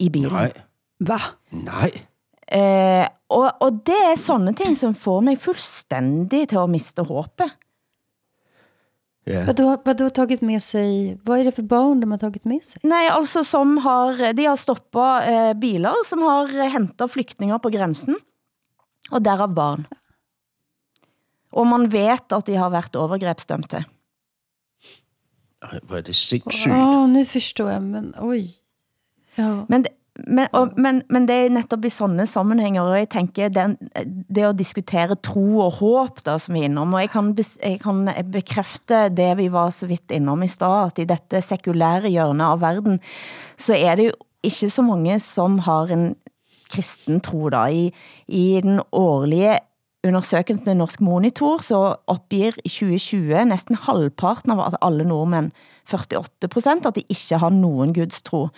i 0.00 0.10
bilen. 0.12 0.32
Nej. 0.32 0.52
Hvad? 1.00 1.32
Nej. 1.50 1.90
Eh, 2.52 3.06
og, 3.30 3.56
og 3.60 3.80
det 3.86 3.96
er 4.10 4.20
sånne 4.20 4.52
ting, 4.52 4.76
som 4.76 4.94
får 4.94 5.20
mig 5.24 5.38
fuldstændig 5.38 6.48
til 6.48 6.60
at 6.60 6.70
miste 6.70 7.02
håbet. 7.08 7.56
Yeah. 9.30 9.46
Vad, 9.46 9.56
då, 9.56 9.82
vad 9.84 9.96
då 9.96 10.10
tagit 10.10 10.40
med 10.40 10.62
sig, 10.62 11.18
vad 11.22 11.38
är 11.38 11.44
det 11.44 11.52
för 11.52 11.62
barn 11.62 12.00
de 12.00 12.10
har 12.10 12.18
tagit 12.18 12.44
med 12.44 12.64
sig? 12.64 12.80
Nej, 12.82 13.08
alltså 13.08 13.44
som 13.44 13.78
har, 13.78 14.32
de 14.32 14.46
har 14.46 14.56
stoppet 14.56 15.28
eh, 15.28 15.52
bilar 15.54 15.94
som 16.04 16.22
har 16.22 16.48
hentet 16.68 17.12
flyktingar 17.12 17.58
på 17.58 17.70
gränsen, 17.70 18.18
og 19.10 19.22
derav 19.22 19.54
barn. 19.54 19.86
Og 21.50 21.66
man 21.66 21.88
vet 21.90 22.32
at 22.32 22.46
de 22.46 22.54
har 22.54 22.70
været 22.70 22.96
overgrebsdømte. 22.96 23.84
Hvor 25.82 25.96
er 25.96 26.02
det 26.06 26.14
sindssygt. 26.14 26.72
Åh, 26.72 27.02
oh, 27.02 27.08
nu 27.10 27.24
forstår 27.24 27.70
jeg, 27.70 27.82
men 27.82 28.14
oj. 28.18 28.46
Ja. 29.36 29.64
Men, 29.68 29.86
men, 30.26 30.48
og, 30.52 30.72
men, 30.76 31.02
men 31.10 31.26
det 31.28 31.36
er 31.36 31.52
netop 31.54 31.84
i 31.84 31.90
sådanne 31.92 32.26
sammenhænger, 32.26 32.82
og 32.82 32.98
jeg 32.98 33.08
tænker, 33.12 33.48
den, 33.48 33.76
det 34.28 34.44
at 34.44 34.58
diskutere 34.58 35.16
tro 35.22 35.58
og 35.66 35.72
håb, 35.78 36.22
da, 36.26 36.38
som 36.38 36.54
vi 36.54 36.64
er 36.64 36.70
innom, 36.70 36.94
og 36.94 37.04
jeg 37.04 37.10
kan, 37.10 37.34
jeg 37.62 37.80
kan 37.80 38.10
bekræfte 38.32 39.08
det, 39.16 39.30
vi 39.38 39.50
var 39.52 39.70
så 39.74 39.86
vidt 39.90 40.10
innom 40.10 40.42
i 40.42 40.50
stad, 40.50 40.90
at 40.90 40.98
i 41.02 41.08
dette 41.08 41.42
sekulære 41.44 42.12
hjørne 42.12 42.52
av 42.52 42.60
verden, 42.60 43.00
så 43.56 43.78
er 43.78 43.96
det 44.00 44.10
jo 44.10 44.18
ikke 44.42 44.70
så 44.70 44.82
mange, 44.82 45.18
som 45.20 45.58
har 45.66 45.92
en 45.92 46.14
kristen 46.70 47.20
tro 47.20 47.48
da. 47.50 47.66
I, 47.70 47.90
i 48.28 48.60
den 48.62 48.80
årlige 48.92 49.58
undersøgelsen 50.06 50.64
til 50.64 50.78
Norsk 50.78 51.00
Monitor, 51.04 51.60
så 51.62 51.80
opgiver 52.08 52.56
i 52.64 52.68
2020 52.68 53.44
næsten 53.44 53.76
halvparten 53.84 54.54
av 54.54 54.78
alle 54.80 55.04
nordmænd, 55.04 55.50
48% 55.88 56.88
at 56.88 56.98
de 56.98 57.04
ikke 57.08 57.38
har 57.42 57.54
nogen 57.54 57.94
gudstro. 57.96 58.48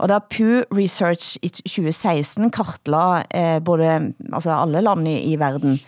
Og 0.00 0.08
da 0.08 0.20
Pew 0.20 0.62
Research 0.72 1.36
i 1.42 1.50
2016 1.52 2.50
kartla 2.54 3.24
eh, 3.30 3.58
både 3.62 4.14
altså 4.32 4.54
alle 4.56 4.82
lande 4.84 5.12
i, 5.12 5.32
i 5.32 5.38
verden, 5.40 5.78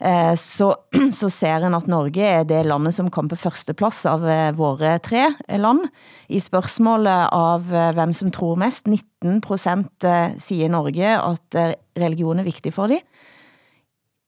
eh, 0.00 0.34
så, 0.34 0.72
så 1.20 1.30
ser 1.30 1.66
en 1.66 1.78
at 1.78 1.86
Norge 1.90 2.26
er 2.26 2.44
det 2.48 2.64
landet 2.66 2.96
som 2.96 3.10
kom 3.10 3.30
på 3.30 3.38
første 3.38 3.74
plads 3.78 4.02
av 4.10 4.26
eh, 4.26 4.50
våre 4.58 4.96
tre 5.04 5.28
land. 5.48 5.86
I 6.28 6.42
spørgsmålet 6.42 7.30
av 7.32 7.70
eh, 7.70 7.92
hvem 7.96 8.14
som 8.16 8.34
tror 8.34 8.58
mest, 8.60 8.90
19 8.90 9.38
eh, 9.38 10.38
siger 10.42 10.72
Norge 10.72 11.16
at 11.18 11.58
eh, 11.58 11.74
religion 11.98 12.42
er 12.42 12.48
vigtig 12.48 12.74
for 12.74 12.90
dem. 12.90 13.02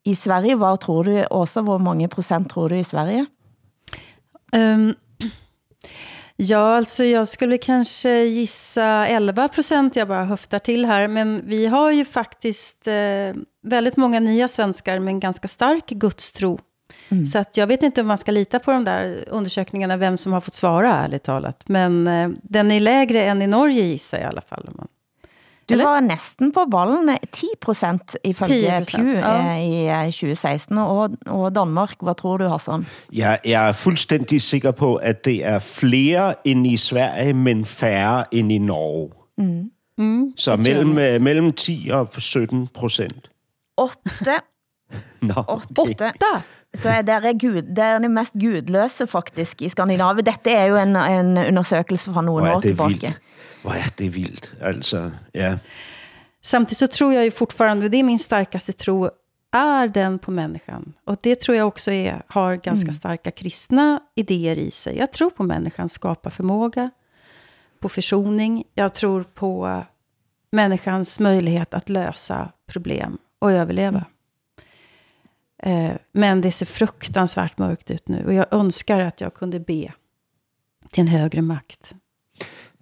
I 0.05 0.15
Sverige, 0.15 0.59
hvad 0.61 0.77
tror 0.83 1.03
du, 1.03 1.15
Åsa, 1.31 1.63
hvor 1.65 1.79
mange 1.79 2.09
procent 2.09 2.51
tror 2.51 2.69
du 2.69 2.75
i 2.75 2.85
Sverige? 2.85 3.27
Um, 4.53 4.93
ja, 6.37 6.77
alltså 6.77 7.05
jag 7.05 7.29
skulle 7.29 7.59
kanske 7.59 8.25
gissa 8.25 9.07
11 9.07 9.49
procent, 9.49 9.97
jag 9.97 10.09
bara 10.09 10.25
höftar 10.25 10.59
till 10.59 10.85
här, 10.85 11.09
men 11.09 11.43
vi 11.47 11.67
har 11.67 11.91
ju 11.91 12.05
faktiskt 12.05 12.87
eh, 12.87 12.95
väldigt 13.63 13.97
många 13.97 14.21
nya 14.21 14.49
svenskar 14.49 14.99
med 14.99 15.13
en 15.13 15.21
ganska 15.21 15.49
stark 15.49 15.87
gudstro. 15.87 16.59
Mm. 17.09 17.27
Så 17.27 17.39
att 17.39 17.57
jag 17.57 17.67
vet 17.67 17.83
inte 17.83 18.01
om 18.01 18.07
man 18.07 18.19
ska 18.19 18.33
lita 18.33 18.59
på 18.59 18.71
de 18.71 18.85
där 18.85 19.25
undersökningarna, 19.29 19.97
vem 19.97 20.17
som 20.17 20.33
har 20.33 20.41
fått 20.41 20.55
svara, 20.55 20.95
ärligt 20.95 21.23
talat. 21.23 21.69
Men 21.69 22.07
eh, 22.07 22.29
den 22.43 22.71
är 22.71 22.81
lägre 22.81 23.25
än 23.25 23.43
i 23.43 23.47
Norge, 23.47 23.83
gissar 23.83 24.19
jag 24.19 24.25
i 24.25 24.29
alla 24.29 24.41
fall. 24.41 24.65
Om 24.69 24.75
man 24.77 24.89
Du 25.69 25.75
Eller? 25.75 25.85
var 25.85 26.01
næsten 26.01 26.53
på 26.53 26.61
ballen, 26.71 27.19
10 27.33 27.47
procent 27.61 28.17
ifølge 28.25 28.79
10%, 28.79 28.97
Pew 28.97 29.07
ja. 29.07 29.57
eh, 29.57 29.65
i 29.69 29.87
eh, 29.87 30.13
2016, 30.13 30.79
og, 30.79 31.11
og 31.27 31.55
Danmark, 31.55 31.95
hvad 32.03 32.15
tror 32.15 32.37
du, 32.37 32.49
Hassan? 32.49 32.87
Jeg, 33.13 33.39
jeg 33.45 33.69
er 33.69 33.73
fuldstændig 33.73 34.43
sikker 34.43 34.71
på, 34.71 34.95
at 34.97 35.25
det 35.25 35.45
er 35.47 35.59
flere 35.59 36.35
end 36.45 36.67
i 36.67 36.77
Sverige, 36.77 37.33
men 37.33 37.65
færre 37.65 38.25
end 38.35 38.53
i 38.53 38.59
Norge. 38.59 39.11
Mm. 39.39 39.71
Mm, 39.99 40.33
Så 40.37 40.57
mellem, 40.57 41.23
mellem 41.23 41.53
10 41.53 41.91
og 41.93 42.09
17 42.19 42.69
procent. 42.75 43.31
8, 43.77 43.99
Nå, 45.23 45.35
8. 45.49 45.75
Så 46.75 46.91
er 46.91 47.03
det, 47.03 47.15
er 47.15 47.39
gud, 47.39 47.63
det 47.63 47.79
er 47.79 47.99
det 47.99 48.11
mest 48.11 48.35
gudløse 48.41 49.07
faktisk 49.07 49.63
i 49.63 49.69
Skandinavien. 49.69 50.27
Dette 50.27 50.51
er 50.51 50.65
jo 50.65 50.77
en, 50.77 50.97
en 50.97 51.39
undersøgelse 51.39 52.13
fra 52.13 52.23
nogle 52.23 52.49
er 52.49 52.57
år 52.57 52.61
tilbage. 52.61 52.89
vildt. 52.89 53.21
Hvor 53.65 53.73
er 53.81 53.93
det 53.97 54.11
vildt. 54.13 54.51
Altså, 54.61 55.11
ja. 55.33 55.59
Samtidigt 56.43 56.79
så 56.79 56.87
tror 56.87 57.13
jag 57.15 57.25
ju 57.25 57.31
fortfarande, 57.31 57.89
det 57.89 57.97
är 57.97 58.03
min 58.03 58.19
starkaste 58.19 58.73
tro, 58.73 59.11
är 59.53 59.89
den 59.89 60.19
på 60.19 60.31
människan. 60.31 60.93
Och 61.05 61.17
det 61.23 61.41
tror 61.41 61.57
jag 61.57 61.69
också 61.69 61.93
är, 61.93 62.23
har 62.27 62.57
ganska 62.57 62.93
starka 62.93 63.31
kristna 63.31 64.01
idéer 64.15 64.57
i 64.57 64.71
sig. 64.71 64.97
Jag 64.99 65.13
tror 65.13 65.31
på 65.31 65.43
människans 65.43 65.93
skaparförmåga, 65.93 66.91
på 67.81 67.89
försoning. 67.89 68.65
Jag 68.75 68.95
tror 68.95 69.23
på 69.23 69.85
människans 70.51 71.21
möjlighet 71.21 71.75
att 71.75 71.89
lösa 71.89 72.53
problem 72.67 73.19
och 73.39 73.53
överleva. 73.53 74.05
Eh, 75.63 75.93
men 76.13 76.41
det 76.41 76.53
ser 76.53 76.67
fruktansvärt 76.67 77.59
mörkt 77.59 77.91
ut 77.91 78.09
nu. 78.09 78.25
Och 78.27 78.35
jag 78.35 78.47
önskar 78.51 79.01
att 79.01 79.21
jag 79.21 79.35
kunde 79.35 79.61
be 79.61 79.93
till 80.91 81.01
en 81.01 81.09
högre 81.09 81.43
makt. 81.43 81.95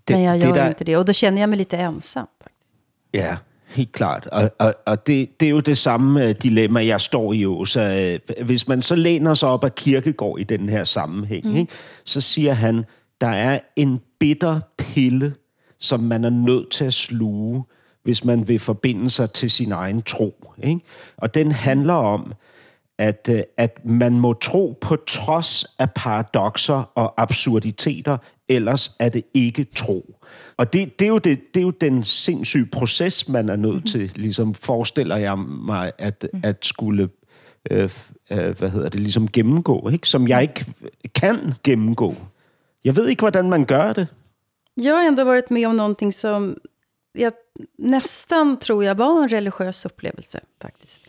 Det, 0.09 0.14
Men 0.14 0.22
jag 0.22 0.38
gör 0.38 0.53
det, 0.53 0.61
der, 0.61 0.68
inte 0.68 0.84
det. 0.84 0.96
Och 0.96 1.05
då 1.05 1.12
känner 1.12 1.40
jag 1.40 1.48
mig 1.48 1.59
lite 1.59 1.76
ensam. 1.76 2.26
Faktiskt. 2.42 2.74
Ja, 3.12 3.36
helt 3.66 3.92
klart. 3.92 4.26
Og, 4.26 4.50
og, 4.59 4.74
og 4.86 5.07
det, 5.07 5.40
det 5.40 5.46
er 5.46 5.50
jo 5.50 5.61
det 5.61 5.78
samme 5.78 6.24
øh, 6.28 6.34
dilemma, 6.42 6.86
jeg 6.86 7.00
står 7.00 7.32
i 7.32 7.46
også. 7.46 7.80
Øh, 7.80 8.44
Hvis 8.44 8.68
man 8.68 8.82
så 8.82 8.94
læner 8.94 9.34
sig 9.34 9.48
op 9.48 9.64
af 9.64 9.74
Kirkegård 9.74 10.40
i 10.40 10.44
den 10.44 10.68
her 10.68 10.84
sammenhæng, 10.84 11.46
mm. 11.46 11.57
ikke, 11.57 11.72
så 12.05 12.20
siger 12.20 12.53
han, 12.53 12.84
der 13.20 13.28
er 13.28 13.59
en 13.76 14.00
bitter 14.20 14.61
pille, 14.78 15.34
som 15.78 16.00
man 16.00 16.24
er 16.24 16.30
nødt 16.30 16.70
til 16.70 16.84
at 16.84 16.94
sluge, 16.94 17.64
hvis 18.05 18.24
man 18.24 18.48
vil 18.48 18.59
forbinde 18.59 19.11
sig 19.11 19.30
til 19.30 19.50
sin 19.50 19.72
egen 19.72 20.03
tro. 20.03 20.53
Ikke? 20.62 20.80
Og 21.16 21.34
den 21.34 21.53
handler 21.53 21.94
om, 21.94 22.32
at, 22.98 23.28
øh, 23.30 23.42
at 23.57 23.84
man 23.84 24.12
må 24.12 24.32
tro 24.32 24.78
på 24.80 24.96
trods 24.96 25.64
af 25.78 25.90
paradoxer 25.90 26.90
og 26.94 27.22
absurditeter, 27.22 28.16
ellers 28.57 28.96
er 29.00 29.09
det 29.09 29.22
ikke 29.34 29.64
tro. 29.64 30.16
Og 30.57 30.72
det, 30.72 30.98
det, 30.98 31.05
er, 31.05 31.09
jo 31.09 31.18
det, 31.18 31.55
det 31.55 31.61
er 31.61 31.64
jo 31.64 31.70
den 31.70 32.05
sindssyge 32.05 32.66
proces, 32.66 33.28
man 33.28 33.48
er 33.48 33.57
nødt 33.57 33.86
til, 33.86 34.12
ligesom 34.14 34.55
forestiller 34.55 35.16
jeg 35.16 35.38
mig, 35.38 35.92
at, 35.98 36.28
at 36.42 36.66
skulle 36.66 37.09
øh, 37.70 37.90
øh, 38.30 38.59
hvad 38.59 38.70
hedder 38.70 38.88
det, 38.88 39.00
ligesom 39.00 39.28
gennemgå, 39.28 39.88
ikke? 39.88 40.09
som 40.09 40.28
jeg 40.28 40.42
ikke 40.42 40.64
kan 41.14 41.53
gennemgå. 41.64 42.14
Jeg 42.84 42.96
ved 42.96 43.09
ikke, 43.09 43.20
hvordan 43.20 43.50
man 43.50 43.64
gør 43.64 43.92
det. 43.92 44.07
Jag 44.76 44.94
har 44.94 45.09
ändå 45.09 45.24
varit 45.24 45.50
med 45.50 45.66
om 45.66 45.74
någonting 45.74 46.14
som 46.14 46.57
jag 47.14 47.32
nästan 47.78 48.57
tror 48.57 48.84
jag 48.84 48.94
var 48.94 49.22
en 49.22 49.28
religiös 49.28 49.86
upplevelse 49.86 50.40
faktiskt. 50.62 51.00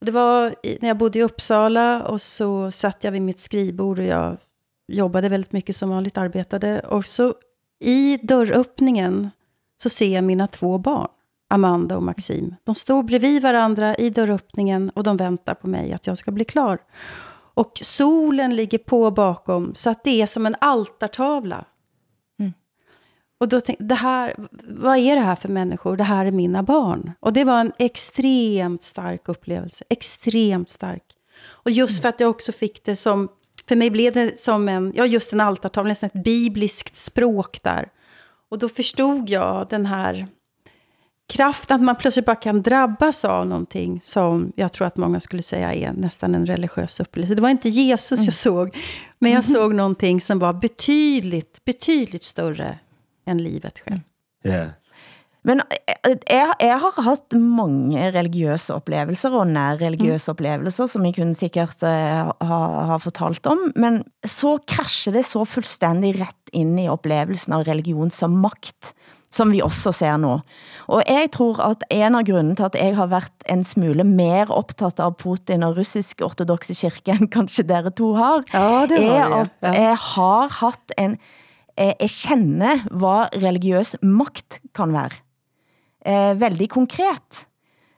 Och 0.00 0.06
det 0.06 0.12
var 0.12 0.54
i, 0.62 0.78
när 0.80 0.88
jag 0.88 0.96
bodde 0.96 1.18
i 1.18 1.22
Uppsala 1.22 2.02
och 2.02 2.20
så 2.20 2.70
satt 2.70 3.04
jag 3.04 3.12
vid 3.12 3.22
mitt 3.22 3.38
skrivbord 3.38 3.98
och 3.98 4.04
jag 4.04 4.36
jobbade 4.88 5.28
väldigt 5.28 5.52
mycket 5.52 5.76
som 5.76 5.90
vanligt, 5.90 6.18
arbetade. 6.18 6.80
Och 6.80 7.06
så 7.06 7.34
i 7.80 8.16
dörröppningen 8.22 9.30
så 9.82 9.88
ser 9.88 10.14
jag 10.14 10.24
mina 10.24 10.46
två 10.46 10.78
barn, 10.78 11.08
Amanda 11.48 11.96
och 11.96 12.02
Maxim. 12.02 12.54
De 12.64 12.74
står 12.74 13.02
bredvid 13.02 13.42
varandra 13.42 13.94
i 13.96 14.10
dörröppningen 14.10 14.90
och 14.90 15.02
de 15.02 15.16
väntar 15.16 15.54
på 15.54 15.68
mig 15.68 15.92
att 15.92 16.06
jag 16.06 16.18
ska 16.18 16.30
bli 16.30 16.44
klar. 16.44 16.78
Och 17.54 17.78
solen 17.82 18.56
ligger 18.56 18.78
på 18.78 19.10
bakom 19.10 19.74
så 19.74 19.90
att 19.90 20.04
det 20.04 20.22
är 20.22 20.26
som 20.26 20.46
en 20.46 20.56
altartavla. 20.60 21.64
Och 23.42 23.48
då 23.48 23.60
tänkte 23.60 23.84
det 23.84 23.94
här, 23.94 24.34
vad 24.68 24.98
är 24.98 25.16
det 25.16 25.22
här 25.22 25.34
för 25.34 25.48
människor? 25.48 25.96
Det 25.96 26.04
här 26.04 26.26
är 26.26 26.30
mina 26.30 26.62
barn. 26.62 27.12
Och 27.20 27.32
det 27.32 27.44
var 27.44 27.60
en 27.60 27.72
extremt 27.78 28.82
stark 28.82 29.28
upplevelse. 29.28 29.84
Extremt 29.88 30.68
stark. 30.68 31.02
Och 31.44 31.70
just 31.70 32.02
för 32.02 32.08
att 32.08 32.20
jag 32.20 32.30
också 32.30 32.52
fick 32.52 32.84
det 32.84 32.96
som, 32.96 33.28
för 33.68 33.76
mig 33.76 33.90
blev 33.90 34.12
det 34.12 34.40
som 34.40 34.68
en, 34.68 34.92
ja 34.94 35.06
just 35.06 35.32
en 35.32 35.40
altartavla, 35.40 35.88
nästan 35.88 36.10
ett 36.14 36.24
bibliskt 36.24 36.96
språk 36.96 37.62
där. 37.62 37.88
Och 38.48 38.58
då 38.58 38.68
förstod 38.68 39.28
jag 39.30 39.66
den 39.70 39.86
här 39.86 40.26
kraften, 41.28 41.76
att 41.76 41.82
man 41.82 41.96
plötsligt 41.96 42.26
bara 42.26 42.36
kan 42.36 42.62
drabbas 42.62 43.24
av 43.24 43.46
någonting 43.46 44.00
som 44.04 44.52
jag 44.56 44.72
tror 44.72 44.86
att 44.86 44.96
många 44.96 45.20
skulle 45.20 45.42
säga 45.42 45.74
är 45.74 45.92
nästan 45.92 46.34
en 46.34 46.46
religiös 46.46 47.00
upplevelse. 47.00 47.34
Det 47.34 47.42
var 47.42 47.48
inte 47.48 47.68
Jesus 47.68 48.24
jag 48.24 48.34
såg, 48.34 48.76
men 49.18 49.32
jag 49.32 49.44
såg 49.44 49.74
någonting 49.74 50.20
som 50.20 50.38
var 50.38 50.52
betydligt, 50.52 51.64
betydligt 51.64 52.22
större 52.22 52.78
än 53.26 53.42
livet 53.42 53.78
själv. 53.78 54.00
Ja. 54.42 54.66
Men 55.46 55.62
eh, 55.66 56.14
jeg, 56.30 56.54
jeg 56.62 56.78
har 56.84 56.98
haft 57.02 57.34
mange 57.34 58.10
religiøse 58.14 58.76
oplevelser 58.78 59.34
og 59.34 59.48
nær 59.50 59.80
religiøse 59.80 60.30
mm. 60.30 60.34
oplevelser, 60.36 60.90
som 60.90 61.06
jeg 61.06 61.16
kunne 61.18 61.38
sikkert 61.38 61.82
uh, 61.86 62.30
ha, 62.46 62.60
ha 62.92 62.98
fortalt 63.02 63.46
om, 63.50 63.70
men 63.74 64.02
så 64.26 64.56
krasjer 64.70 65.18
det 65.18 65.26
så 65.26 65.42
fuldstændig 65.48 66.14
ret 66.20 66.54
ind 66.54 66.78
i 66.80 66.90
oplevelsen 66.92 67.56
av 67.56 67.66
religion 67.66 68.12
som 68.14 68.36
makt, 68.42 68.92
som 69.32 69.50
vi 69.50 69.62
også 69.64 69.94
ser 69.96 70.18
nu. 70.20 70.36
Og 70.92 71.02
jeg 71.08 71.32
tror 71.34 71.58
at 71.64 71.82
en 71.90 72.18
av 72.20 72.26
grunden 72.28 72.54
til 72.58 72.68
at 72.68 72.78
jeg 72.78 72.94
har 72.98 73.10
været 73.10 73.46
en 73.50 73.64
smule 73.66 74.06
mer 74.06 74.52
optaget 74.52 75.00
av 75.02 75.16
Putin 75.18 75.64
og 75.66 75.80
russisk 75.80 76.22
ortodoxe 76.22 76.76
kirke, 76.76 77.16
end 77.16 77.32
kanskje 77.34 77.66
dere 77.66 77.90
to 77.90 78.12
har, 78.20 78.46
Ja, 78.52 78.86
det 78.86 79.00
har 79.00 79.10
er 79.10 79.18
jeg, 79.18 79.50
at 79.64 79.74
jeg 79.80 79.98
har 80.06 80.54
haft 80.60 80.94
en 81.00 81.18
eh, 81.74 81.94
jeg 81.98 82.14
kender, 82.14 82.86
hvad 82.92 83.34
religiøs 83.42 83.96
magt 84.02 84.60
kan 84.76 84.92
være. 84.94 85.18
Eh, 86.02 86.34
veldig 86.38 86.68
konkret. 86.72 87.46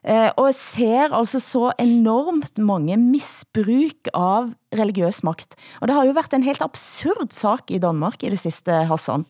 Eh, 0.04 0.28
og 0.36 0.52
ser 0.52 1.14
altså 1.16 1.40
så 1.40 1.70
enormt 1.80 2.58
mange 2.60 2.98
misbruk 3.00 4.10
av 4.12 4.50
religiøs 4.76 5.22
makt. 5.24 5.56
Og 5.80 5.88
det 5.88 5.96
har 5.96 6.04
jo 6.04 6.16
været 6.16 6.36
en 6.36 6.44
helt 6.44 6.64
absurd 6.64 7.32
sak 7.32 7.72
i 7.72 7.80
Danmark 7.80 8.20
i 8.20 8.32
det 8.34 8.42
sidste, 8.42 8.84
Hassan. 8.90 9.24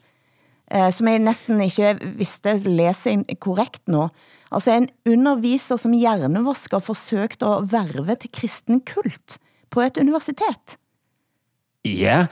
Eh, 0.71 0.91
som 0.91 1.07
jeg 1.07 1.23
næsten 1.23 1.61
ikke 1.63 1.95
vidste 2.19 2.57
læse 2.67 3.15
korrekt 3.39 3.87
nu. 3.87 4.09
Altså 4.51 4.75
en 4.75 4.89
underviser 5.07 5.79
som 5.79 5.95
hjernevasker 5.95 6.83
forsøgt 6.83 7.43
at 7.43 7.71
verve 7.71 8.17
til 8.17 8.31
kristen 8.35 8.81
kult 8.81 9.39
på 9.71 9.83
et 9.83 9.99
universitet. 9.99 10.79
Ja, 11.85 12.27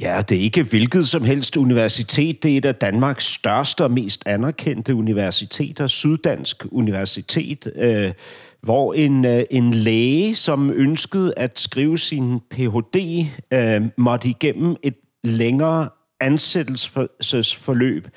ja, 0.00 0.20
det 0.28 0.36
er 0.36 0.42
ikke 0.42 0.62
hvilket 0.62 1.08
som 1.08 1.24
helst 1.24 1.56
universitet. 1.56 2.42
Det 2.42 2.52
er 2.52 2.56
et 2.58 2.64
af 2.64 2.74
Danmarks 2.74 3.24
største 3.24 3.84
og 3.84 3.90
mest 3.90 4.22
anerkendte 4.26 4.94
universiteter, 4.94 5.86
Syddansk 5.86 6.66
Universitet, 6.70 7.72
øh, 7.76 8.12
hvor 8.60 8.94
en, 8.94 9.24
øh, 9.24 9.42
en 9.50 9.74
læge, 9.74 10.34
som 10.34 10.70
ønskede 10.70 11.34
at 11.36 11.58
skrive 11.58 11.98
sin 11.98 12.40
Ph.D., 12.50 13.26
øh, 13.52 13.82
måtte 13.96 14.28
igennem 14.28 14.76
et 14.82 14.94
længere 15.24 15.88
ansættelsesforløb 16.20 18.08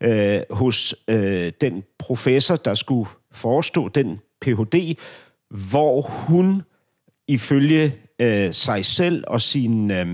øh, 0.00 0.40
hos 0.50 0.94
øh, 1.08 1.52
den 1.60 1.84
professor, 1.98 2.56
der 2.56 2.74
skulle 2.74 3.10
forestå 3.32 3.88
den 3.88 4.20
Ph.D., 4.40 4.96
hvor 5.50 6.00
hun 6.00 6.62
ifølge 7.28 7.94
øh, 8.20 8.52
sig 8.54 8.84
selv 8.84 9.24
og 9.26 9.40
sin, 9.40 9.90
øh, 9.90 10.06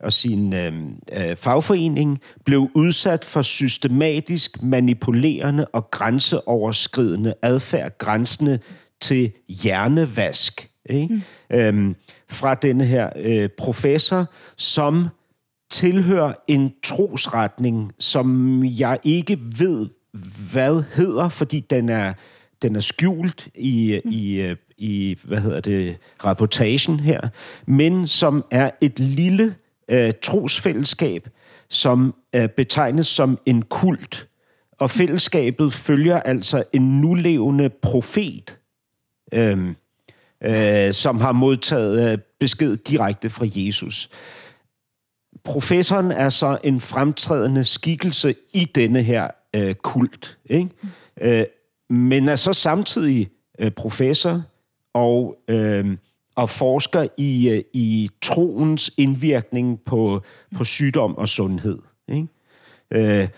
og 0.00 0.12
sin 0.12 0.52
øh, 0.52 0.72
øh, 1.12 1.36
fagforening 1.36 2.20
blev 2.44 2.70
udsat 2.74 3.24
for 3.24 3.42
systematisk 3.42 4.62
manipulerende 4.62 5.64
og 5.64 5.90
grænseoverskridende 5.90 7.34
adfærd, 7.42 7.98
grænsende 7.98 8.58
til 9.00 9.32
hjernevask. 9.48 10.70
Ikke? 10.90 11.14
Mm. 11.50 11.56
Øhm, 11.56 11.94
fra 12.28 12.54
denne 12.54 12.84
her 12.84 13.10
øh, 13.16 13.48
professor, 13.58 14.26
som 14.56 15.08
tilhører 15.70 16.32
en 16.48 16.72
trosretning, 16.82 17.92
som 17.98 18.60
jeg 18.64 18.98
ikke 19.04 19.38
ved, 19.58 19.88
hvad 20.52 20.84
hedder, 20.94 21.28
fordi 21.28 21.60
den 21.60 21.88
er, 21.88 22.12
den 22.62 22.76
er 22.76 22.80
skjult 22.80 23.48
i, 23.54 24.00
mm. 24.04 24.10
i, 24.10 24.34
øh, 24.34 24.56
i, 24.78 25.16
hvad 25.24 25.38
hedder 25.38 25.60
det, 25.60 25.96
rapportagen 26.24 27.00
her, 27.00 27.20
men 27.66 28.06
som 28.06 28.44
er 28.50 28.70
et 28.80 28.98
lille 28.98 29.54
øh, 29.88 30.12
trosfællesskab, 30.22 31.28
som 31.68 32.14
øh, 32.34 32.48
betegnes 32.48 33.06
som 33.06 33.38
en 33.46 33.62
kult. 33.62 34.28
Og 34.78 34.90
fællesskabet 34.90 35.72
følger 35.72 36.20
altså 36.20 36.64
en 36.72 37.00
nulevende 37.00 37.70
profet, 37.82 38.58
øh, 39.34 39.74
øh, 40.44 40.92
som 40.92 41.20
har 41.20 41.32
modtaget 41.32 42.12
øh, 42.12 42.18
besked 42.40 42.76
direkte 42.76 43.30
fra 43.30 43.46
Jesus. 43.48 44.10
Professoren 45.44 46.10
er 46.10 46.28
så 46.28 46.58
en 46.64 46.80
fremtrædende 46.80 47.64
skikkelse 47.64 48.34
i 48.52 48.64
denne 48.64 49.02
her 49.02 49.28
øh, 49.56 49.74
kult. 49.74 50.38
Ikke? 50.44 50.68
øh, 51.20 51.44
men 51.90 52.28
er 52.28 52.36
så 52.36 52.52
samtidig 52.52 53.30
øh, 53.58 53.70
professor 53.70 54.42
og, 54.94 55.36
øh, 55.48 55.96
og 56.34 56.48
forsker 56.48 57.06
i, 57.16 57.48
øh, 57.48 57.62
i 57.72 58.10
troens 58.22 58.90
indvirkning 58.98 59.80
på, 59.80 60.22
på 60.56 60.64
sygdom 60.64 61.16
og 61.16 61.28
sundhed. 61.28 61.78
Ikke? 62.08 62.28
Øh, 62.90 63.28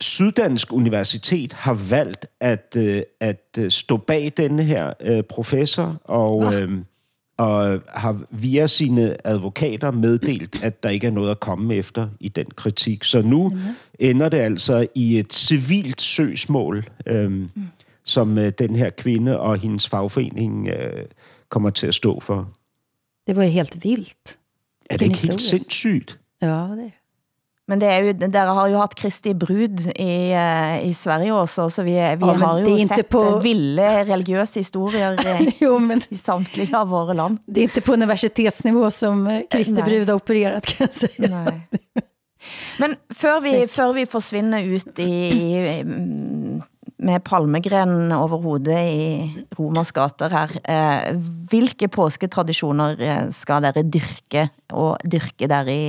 Syddansk 0.00 0.72
Universitet 0.72 1.52
har 1.52 1.86
valgt 1.90 2.26
at, 2.40 2.74
øh, 2.76 3.02
at 3.20 3.48
øh, 3.58 3.70
stå 3.70 3.96
bag 3.96 4.32
denne 4.36 4.62
her 4.62 4.92
øh, 5.00 5.22
professor, 5.22 6.00
og, 6.04 6.54
øh, 6.54 6.78
og 7.38 7.80
har 7.88 8.20
via 8.30 8.66
sine 8.66 9.26
advokater 9.26 9.90
meddelt, 9.90 10.56
at 10.62 10.82
der 10.82 10.88
ikke 10.88 11.06
er 11.06 11.10
noget 11.10 11.30
at 11.30 11.40
komme 11.40 11.74
efter 11.74 12.08
i 12.20 12.28
den 12.28 12.46
kritik. 12.56 13.04
Så 13.04 13.22
nu 13.22 13.58
ender 13.98 14.28
det 14.28 14.38
altså 14.38 14.86
i 14.94 15.18
et 15.18 15.32
civilt 15.32 16.02
søgsmål, 16.02 16.84
øh, 17.06 17.30
mm. 17.30 17.50
som 18.04 18.38
øh, 18.38 18.52
den 18.58 18.76
her 18.76 18.90
kvinde 18.90 19.40
og 19.40 19.56
hendes 19.58 19.88
fagforening 19.88 20.68
øh, 20.68 21.04
kommer 21.50 21.74
til 21.74 21.90
at 21.90 21.98
stå 21.98 22.14
for. 22.24 22.48
Det 23.26 23.36
var 23.36 23.50
helt 23.50 23.76
vildt. 23.84 24.38
Er 24.90 24.98
det 24.98 25.10
ikke 25.10 25.26
helt 25.26 25.42
sindssygt? 25.42 26.16
Ja, 26.42 26.72
det 26.74 26.88
er 26.88 27.00
men 27.70 27.78
det 27.78 27.86
er 27.86 28.02
jo, 28.02 28.12
dere 28.18 28.54
har 28.56 28.70
jo 28.72 28.78
haft 28.80 28.96
Kristi 28.98 29.30
brud 29.38 29.84
i, 29.92 30.14
uh, 30.34 30.80
i 30.82 30.90
Sverige 30.96 31.36
også, 31.38 31.68
så 31.70 31.84
vi, 31.86 31.94
vi 31.94 32.30
ja, 32.32 32.34
har 32.40 32.64
jo 32.64 32.78
sett 32.88 33.06
på... 33.12 33.22
vilde 33.44 33.86
religiøse 34.08 34.64
historier 34.64 35.20
jo, 35.64 35.76
men... 35.78 36.02
i 36.10 36.18
samtlige 36.18 36.74
av 36.74 36.90
våre 36.90 37.14
land. 37.14 37.38
Det 37.46 37.62
er 37.62 37.70
ikke 37.70 37.84
på 37.86 37.94
universitetsnivå 38.00 38.90
som 38.94 39.22
eh, 39.30 39.44
Kristi 39.52 39.78
brud 39.86 40.02
har 40.02 40.18
opererat, 40.18 40.66
kan 40.66 40.88
jeg 40.88 40.98
sige. 41.04 41.30
Nej. 41.30 41.60
Men 42.82 42.96
før 43.14 43.38
vi, 43.44 43.54
før 43.70 43.94
vi 43.94 44.06
forsvinder 44.08 44.66
ut 44.66 45.02
i, 45.04 45.14
i 45.30 45.62
med 47.00 47.24
palmegrenen 47.24 48.12
over 48.12 48.42
hovedet 48.42 48.80
i 48.92 49.04
Romers 49.56 49.92
gater 49.96 50.32
her, 50.34 50.52
eh, 50.64 51.16
hvilke 51.50 51.88
påsketradisjoner 51.88 53.00
skal 53.32 53.64
dere 53.64 53.86
dyrke 53.86 54.50
og 54.76 55.00
dyrke 55.04 55.48
der 55.48 55.70
i 55.72 55.82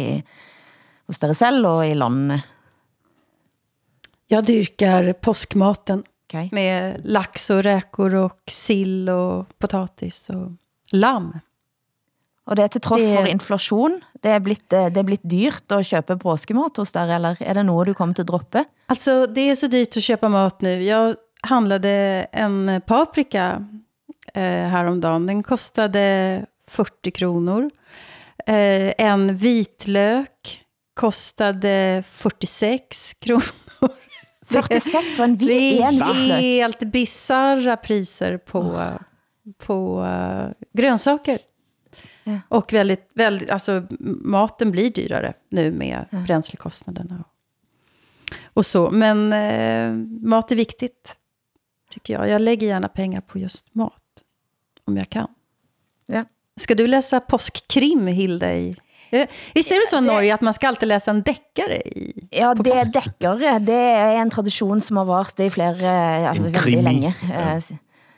hos 1.09 1.20
dere 1.20 1.36
selv 1.36 1.68
og 1.68 1.84
i 1.88 1.97
landet? 1.97 2.47
Jag 4.32 4.45
dyrkar 4.47 5.14
påskmaten 5.14 6.03
okay. 6.26 6.49
med 6.51 7.01
lax 7.03 7.49
och 7.49 7.64
räkor 7.64 8.16
och 8.16 8.41
sill 8.47 9.09
och 9.09 9.59
potatis 9.59 10.30
och 10.30 10.51
lamm. 10.91 11.39
Og 12.50 12.58
det 12.58 12.64
er 12.64 12.72
til 12.74 12.84
trods 12.84 13.04
det... 13.06 13.16
for 13.16 13.30
inflation. 13.30 14.00
Det 14.22 14.32
er, 14.34 14.39
blitt, 14.44 14.66
det 14.72 14.98
er 14.98 15.08
blitt 15.08 15.24
dyrt 15.24 15.72
at 15.72 15.88
købe 15.88 16.18
påskemat 16.22 16.80
hos 16.82 16.94
der, 16.96 17.16
eller 17.16 17.38
er 17.39 17.60
det 17.60 17.66
noget, 17.66 17.92
du 17.92 17.94
kommer 17.98 18.18
til 18.18 18.26
at 18.26 18.32
droppe? 18.32 18.66
Altså, 18.89 19.26
det 19.26 19.50
er 19.50 19.60
så 19.60 19.70
dyrt 19.72 19.98
at 19.98 20.08
købe 20.08 20.32
mat 20.34 20.66
nu. 20.66 20.72
Jeg 20.82 21.16
handlade 21.46 21.94
en 22.34 22.82
paprika 22.88 23.62
eh, 24.34 24.68
häromdagen. 24.74 25.28
Den 25.28 25.44
kostade 25.44 26.46
40 26.68 27.14
kronor. 27.14 27.70
Eh, 28.48 28.92
en 28.98 29.30
vitlök 29.38 30.58
kostade 30.98 32.04
46 32.10 33.14
kronor. 33.22 33.58
46 34.52 35.18
var 35.18 35.26
en, 35.26 35.36
vi, 35.36 35.78
det 35.78 35.84
är 35.84 36.14
helt 36.39 36.80
bizarra 36.80 37.78
priser 37.78 38.38
på, 38.38 38.60
oh. 38.60 38.98
på 39.58 40.02
uh, 40.02 40.52
grönsaker. 40.74 41.39
Ja. 42.24 42.39
Och 42.47 42.74
väldigt, 42.74 43.09
väldigt, 43.13 43.49
alltså 43.49 43.84
maten 44.24 44.72
blir 44.72 44.89
dyrare 44.89 45.34
nu 45.49 45.72
med 45.72 46.05
ja. 46.09 46.17
bränslekostnaderna. 46.17 47.24
Och, 48.43 48.65
så. 48.65 48.91
Men 48.91 49.34
eh, 49.34 49.93
mat 50.28 50.51
är 50.51 50.55
viktigt, 50.55 51.15
tycker 51.91 52.13
jag. 52.13 52.30
Jag 52.30 52.41
lägger 52.41 52.67
gärna 52.67 52.88
pengar 52.88 53.22
på 53.22 53.39
just 53.39 53.76
mat, 53.76 54.03
om 54.86 54.97
jag 54.97 55.09
kan. 55.09 55.28
Ja. 56.05 56.26
Ska 56.59 56.76
du 56.76 56.88
läsa 56.88 57.19
påskkrim, 57.19 58.07
Hilda, 58.07 58.53
i 58.53 58.76
Eh, 59.13 59.28
visst 59.53 59.72
är 59.72 59.76
det 59.76 59.88
så 59.88 59.97
i 59.97 60.07
Norge 60.07 60.34
att 60.34 60.41
man 60.41 60.53
ska 60.53 60.67
alltid 60.67 60.88
läsa 60.88 61.11
en 61.11 61.22
deckare 61.22 61.76
i 61.76 62.28
Ja, 62.32 62.53
det 62.53 62.72
er 62.72 62.86
deckare. 62.86 63.59
Det 63.59 63.74
er 63.74 64.15
en 64.22 64.30
tradition 64.30 64.82
som 64.82 64.97
har 64.97 65.05
varit 65.05 65.39
i 65.39 65.49
flere 65.49 65.91
ja, 66.22 66.36
en 66.36 66.53
krimi. 66.53 66.82
længe. 66.82 67.13
Ja. 67.22 67.59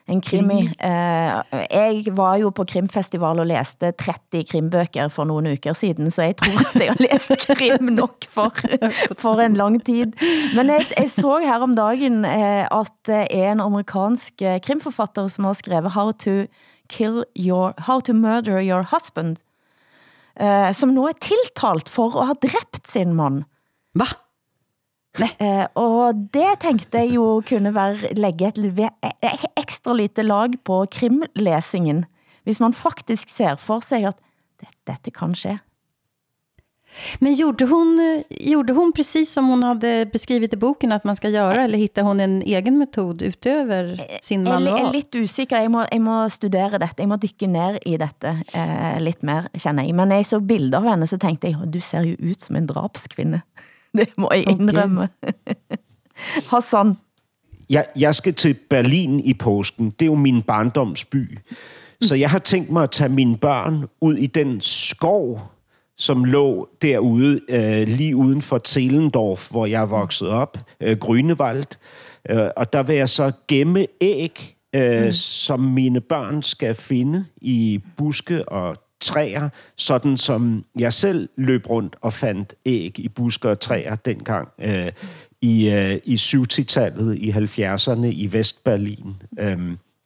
Eh, 0.08 0.14
en 0.14 0.22
krimi. 0.22 0.68
Uh, 0.84 1.42
jeg 1.72 2.16
var 2.18 2.36
jo 2.42 2.50
på 2.50 2.66
krimfestival 2.68 3.40
og 3.40 3.48
læste 3.48 3.92
30 3.92 4.44
krimbøker 4.52 5.08
for 5.08 5.24
nogle 5.24 5.54
uker 5.54 5.74
siden, 5.74 6.12
så 6.12 6.30
jeg 6.30 6.36
tror 6.38 6.76
at 6.76 6.82
jeg 6.82 6.92
har 6.92 7.04
læst 7.04 7.48
krim 7.60 7.94
nok 7.96 8.28
for, 8.30 8.52
for 9.18 9.40
en 9.42 9.56
lang 9.56 9.80
tid. 9.86 10.12
Men 10.56 10.68
jeg, 10.68 10.86
jeg 10.98 11.10
så 11.10 11.38
her 11.44 11.64
om 11.64 11.76
dagen 11.76 12.26
uh, 12.26 12.66
at 12.68 12.94
det 13.08 13.28
er 13.32 13.52
en 13.52 13.64
amerikansk 13.64 14.34
krimforfatter 14.64 15.28
som 15.28 15.46
har 15.46 15.54
skrevet 15.54 15.92
How 15.92 16.12
to, 16.12 16.46
kill 16.90 17.24
your, 17.40 17.74
How 17.88 18.00
to 18.00 18.14
Murder 18.14 18.60
Your 18.62 18.84
Husband 18.92 19.38
eh, 20.40 20.72
som 20.74 20.94
nu 20.94 21.06
er 21.08 21.18
tiltalt 21.22 21.92
for 21.92 22.18
at 22.20 22.32
ha 22.32 22.38
dræbt 22.42 22.88
sin 22.90 23.16
mand. 23.18 23.46
Hva? 23.98 24.10
Eh, 25.22 25.66
og 25.78 26.16
det 26.34 26.60
tænkte 26.64 26.98
jeg 26.98 27.14
jo 27.16 27.44
kunne 27.46 27.74
være 27.76 28.14
lægge 28.18 28.48
et 28.48 29.46
ekstra 29.58 29.94
lite 29.94 30.24
lag 30.24 30.56
på 30.66 30.86
krimlæsingen, 30.92 32.06
hvis 32.44 32.60
man 32.60 32.74
faktisk 32.74 33.30
ser 33.30 33.56
for 33.56 33.80
sig, 33.80 34.06
at 34.06 34.18
det, 34.60 34.70
dette 34.88 35.12
kan 35.12 35.36
ske. 35.36 35.60
Men 37.20 37.34
gjorde 37.34 37.66
hon, 37.66 38.00
gjorde 38.30 38.74
hon 38.74 38.92
precis 38.94 39.30
som 39.30 39.48
hon 39.50 39.64
hade 39.64 40.06
beskrivit 40.14 40.54
i 40.54 40.58
boken 40.58 40.92
att 40.92 41.04
man 41.04 41.16
ska 41.16 41.30
göra, 41.30 41.64
eller 41.64 41.78
hittade 41.78 42.08
hon 42.08 42.20
en 42.20 42.42
egen 42.42 42.78
metod 42.78 43.22
utöver 43.22 44.02
sin 44.22 44.44
manual? 44.44 44.78
Jeg 44.78 44.88
er 44.88 44.92
lidt 44.92 45.16
usikker, 45.16 45.58
jeg 45.58 45.72
må, 45.72 45.86
jeg 45.92 46.02
må 46.02 46.30
studere 46.30 46.78
dette, 46.78 47.02
jeg 47.02 47.10
må 47.10 47.18
dykke 47.18 47.48
ner 47.48 47.80
i 47.86 47.98
dette 47.98 48.36
eh, 48.54 49.00
lidt 49.02 49.24
mer, 49.24 49.50
känner 49.58 49.84
jeg. 49.84 49.96
Men 49.96 50.12
jeg 50.12 50.26
så 50.26 50.40
bilder 50.40 50.78
av 50.78 50.90
henne, 50.90 51.08
så 51.08 51.18
tænkte 51.18 51.48
jeg, 51.48 51.74
du 51.74 51.80
ser 51.80 52.02
jo 52.02 52.16
ut 52.20 52.42
som 52.42 52.56
en 52.56 52.68
drabskvinde. 52.68 53.42
Det 53.98 54.10
må 54.18 54.30
jeg 54.34 54.50
indrømme. 54.50 55.10
Okay. 55.22 55.54
Hassan? 56.52 56.94
Jeg, 57.70 57.86
jeg 57.96 58.16
skal 58.16 58.34
til 58.34 58.56
Berlin 58.70 59.20
i 59.20 59.34
påsken. 59.34 59.90
Det 59.90 60.02
er 60.02 60.06
jo 60.06 60.16
min 60.16 60.42
barndomsby. 60.42 61.38
Så 62.02 62.16
jeg 62.16 62.30
har 62.30 62.40
tænkt 62.40 62.70
mig 62.70 62.84
at 62.84 62.92
tage 62.92 63.10
mine 63.10 63.38
børn 63.38 63.86
ud 64.02 64.16
i 64.16 64.28
den 64.28 64.62
skov, 64.62 65.42
som 65.98 66.24
lå 66.24 66.70
derude, 66.82 67.40
øh, 67.50 67.88
lige 67.88 68.16
uden 68.16 68.42
for 68.42 68.62
Zelendorf, 68.68 69.52
hvor 69.52 69.66
jeg 69.66 69.90
voksede 69.90 70.30
op, 70.30 70.58
øh, 70.82 70.98
Grünewald. 71.02 71.66
Øh, 72.30 72.50
og 72.58 72.74
der 72.74 72.84
vil 72.84 72.96
jeg 72.96 73.10
så 73.10 73.32
gemme 73.48 73.88
æg, 74.02 74.56
øh, 74.76 75.06
mm. 75.06 75.12
som 75.12 75.60
mine 75.60 76.02
børn 76.02 76.42
skal 76.42 76.76
finde 76.76 77.26
i 77.38 77.82
buske 77.98 78.50
og 78.50 78.78
træer, 79.04 79.50
sådan 79.76 80.18
som 80.18 80.66
jeg 80.80 80.94
selv 80.94 81.30
løb 81.36 81.70
rundt 81.70 81.96
og 82.02 82.14
fandt 82.14 82.56
æg 82.66 83.00
i 83.00 83.08
buske 83.08 83.50
og 83.50 83.60
træer 83.60 83.96
dengang 83.96 84.48
øh, 84.62 84.92
i, 85.42 85.70
øh, 85.70 86.00
i 86.04 86.16
70-tallet, 86.16 87.18
i 87.18 87.32
70'erne 87.32 88.06
i 88.06 88.30
Vestberlin, 88.32 89.16
øh, 89.40 89.58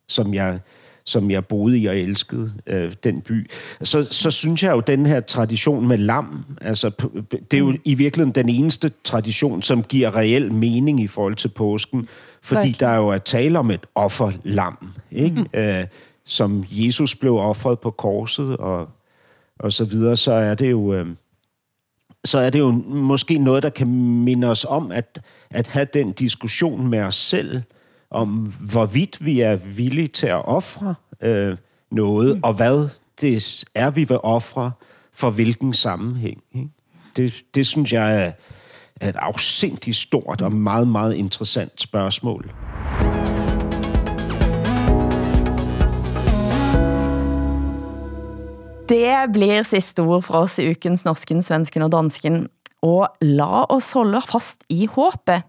som 0.08 0.34
jeg 0.34 0.60
som 1.04 1.32
jeg 1.32 1.46
boede 1.46 1.80
i 1.80 1.86
og 1.86 1.98
elskede 1.98 2.54
øh, 2.68 2.94
den 3.04 3.22
by, 3.22 3.50
så, 3.82 4.08
så 4.12 4.32
synes 4.32 4.64
jeg 4.64 4.72
jo, 4.72 4.80
den 4.80 5.06
her 5.06 5.20
tradition 5.20 5.88
med 5.88 5.98
lam, 5.98 6.46
altså 6.62 6.90
det 7.32 7.54
er 7.54 7.58
jo 7.58 7.72
mm. 7.72 7.78
i 7.86 7.94
virkeligheden 7.94 8.36
den 8.36 8.50
eneste 8.50 8.92
tradition, 9.04 9.62
som 9.62 9.84
giver 9.84 10.16
reel 10.16 10.54
mening 10.54 11.00
i 11.00 11.08
forhold 11.08 11.36
til 11.36 11.48
påsken, 11.48 12.08
fordi 12.42 12.72
der 12.72 12.96
jo 12.96 13.08
er 13.08 13.18
tale 13.18 13.60
om 13.60 13.72
et 13.72 13.86
offerlam, 13.96 14.90
ikke? 15.12 15.36
Mm. 15.36 15.60
Øh, 15.60 15.86
som 16.28 16.64
Jesus 16.70 17.16
blev 17.16 17.36
offret 17.36 17.80
på 17.80 17.92
korset 17.92 18.58
og, 18.58 18.90
og 19.60 19.74
så 19.74 19.86
videre, 19.86 20.18
så 20.18 20.32
er 20.32 20.56
det 20.56 20.72
jo... 20.72 20.94
Øh, 20.94 21.08
så 22.26 22.40
er 22.40 22.50
det 22.50 22.60
jo 22.60 22.72
måske 22.88 23.38
noget, 23.38 23.64
der 23.64 23.70
kan 23.70 23.88
minde 24.24 24.48
os 24.50 24.66
om 24.66 24.92
at, 24.92 25.22
at 25.50 25.68
have 25.68 25.88
den 25.94 26.12
diskussion 26.12 26.88
med 26.88 27.00
os 27.00 27.16
selv, 27.16 27.62
om 28.12 28.54
hvorvidt 28.72 29.26
vi 29.26 29.40
er 29.40 29.56
villige 29.56 30.08
til 30.08 30.28
at 30.28 30.46
ofre 30.46 30.96
øh, 31.22 31.58
noget, 31.92 32.36
mm. 32.36 32.42
og 32.44 32.54
hvad 32.54 32.90
det 33.22 33.64
er, 33.76 33.90
vi 33.90 34.04
vil 34.04 34.18
ofre, 34.24 34.72
for 35.14 35.30
hvilken 35.30 35.74
sammenhæng. 35.74 36.44
Ikke? 36.56 36.70
Det, 37.16 37.34
det 37.56 37.68
synes 37.68 37.94
jeg 37.94 38.26
er, 38.26 38.32
er 39.02 39.10
et 39.10 39.16
afsindigt 39.16 39.98
stort 39.98 40.42
og 40.42 40.52
meget, 40.52 40.88
meget 40.88 41.16
interessant 41.16 41.82
spørgsmål. 41.82 42.52
Det 48.88 49.32
blir 49.34 49.64
sidste 49.68 50.02
ord 50.02 50.24
fra 50.24 50.46
os 50.46 50.60
i 50.60 50.70
ukens 50.72 51.02
Norsken, 51.04 51.42
Svensken 51.44 51.84
og 51.84 51.92
Dansken. 51.92 52.46
Og 52.86 53.10
la 53.20 53.66
os 53.74 53.90
holde 53.98 54.22
fast 54.24 54.64
i 54.72 54.86
håbet. 54.88 55.44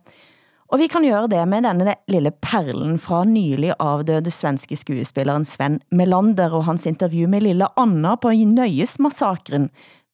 Og 0.68 0.80
vi 0.82 0.89
kan 0.91 1.05
gøre 1.07 1.28
det 1.30 1.45
med 1.49 1.62
denne 1.64 1.95
lille 2.11 2.32
perlen 2.43 2.99
fra 2.99 3.22
nylig 3.24 3.76
avdøde 3.78 4.32
svenske 4.34 4.76
skuespilleren 4.76 5.47
Sven 5.47 5.78
Melander 5.95 6.53
og 6.53 6.66
hans 6.66 6.86
interview 6.91 7.30
med 7.30 7.47
lille 7.47 7.68
Anna 7.78 8.16
på 8.16 8.32
Nøjesmassakren 8.34 9.68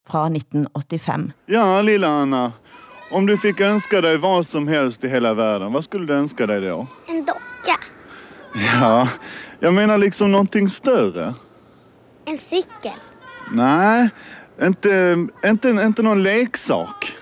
fra 0.05 0.27
1985. 0.29 1.33
Ja, 1.49 1.81
lille 1.81 2.07
Anna. 2.07 2.51
Om 3.11 3.25
du 3.25 3.37
fick 3.37 3.59
önska 3.59 4.01
dig 4.01 4.17
vad 4.17 4.45
som 4.45 4.67
helst 4.67 5.03
i 5.03 5.09
hela 5.09 5.33
världen, 5.33 5.73
vad 5.73 5.83
skulle 5.83 6.05
du 6.05 6.13
önska 6.13 6.45
dig 6.47 6.61
då? 6.61 6.87
En 7.07 7.25
docka. 7.25 7.79
Ja, 8.53 9.07
jag 9.59 9.73
menar 9.73 9.97
liksom 9.97 10.31
någonting 10.31 10.69
större. 10.69 11.33
En 12.25 12.37
cykel. 12.37 12.99
Nej, 13.51 14.09
inte, 14.61 15.27
inte, 15.45 15.69
inte 15.69 16.01
någon 16.01 16.23
leksak. 16.23 17.15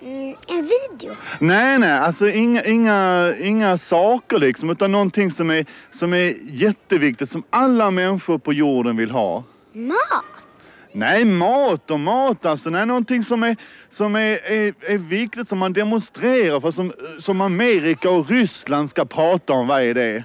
Mm, 0.00 0.34
en 0.48 0.68
video. 0.90 1.16
Nej, 1.38 1.78
nej, 1.78 1.98
alltså 1.98 2.28
inga, 2.28 2.64
inga, 2.64 3.34
inga 3.40 3.78
saker 3.78 4.38
liksom, 4.38 4.70
utan 4.70 4.92
någonting 4.92 5.30
som 5.30 5.50
är, 5.50 5.66
som 5.90 6.12
är 6.12 6.34
jätteviktigt, 6.42 7.30
som 7.30 7.42
alla 7.50 7.90
människor 7.90 8.38
på 8.38 8.52
jorden 8.52 8.96
vill 8.96 9.10
ha. 9.10 9.44
Mat. 9.72 10.74
Nej, 10.92 11.24
mat 11.24 11.90
och 11.90 12.00
mat 12.00 12.46
alltså. 12.46 12.70
Nej, 12.70 12.86
någonting 12.86 13.24
som 13.24 13.42
är, 13.42 13.56
som 13.90 14.16
är, 14.16 14.52
är, 14.52 14.74
är 14.80 14.98
viktigt, 14.98 15.48
som 15.48 15.58
man 15.58 15.72
demonstrerar 15.72 16.60
för, 16.60 16.70
som, 16.70 16.92
som 17.20 17.40
Amerika 17.40 18.10
och 18.10 18.30
Ryssland 18.30 18.90
ska 18.90 19.04
prata 19.04 19.52
om. 19.52 19.66
Vad 19.66 19.82
är 19.82 19.94
det? 19.94 20.24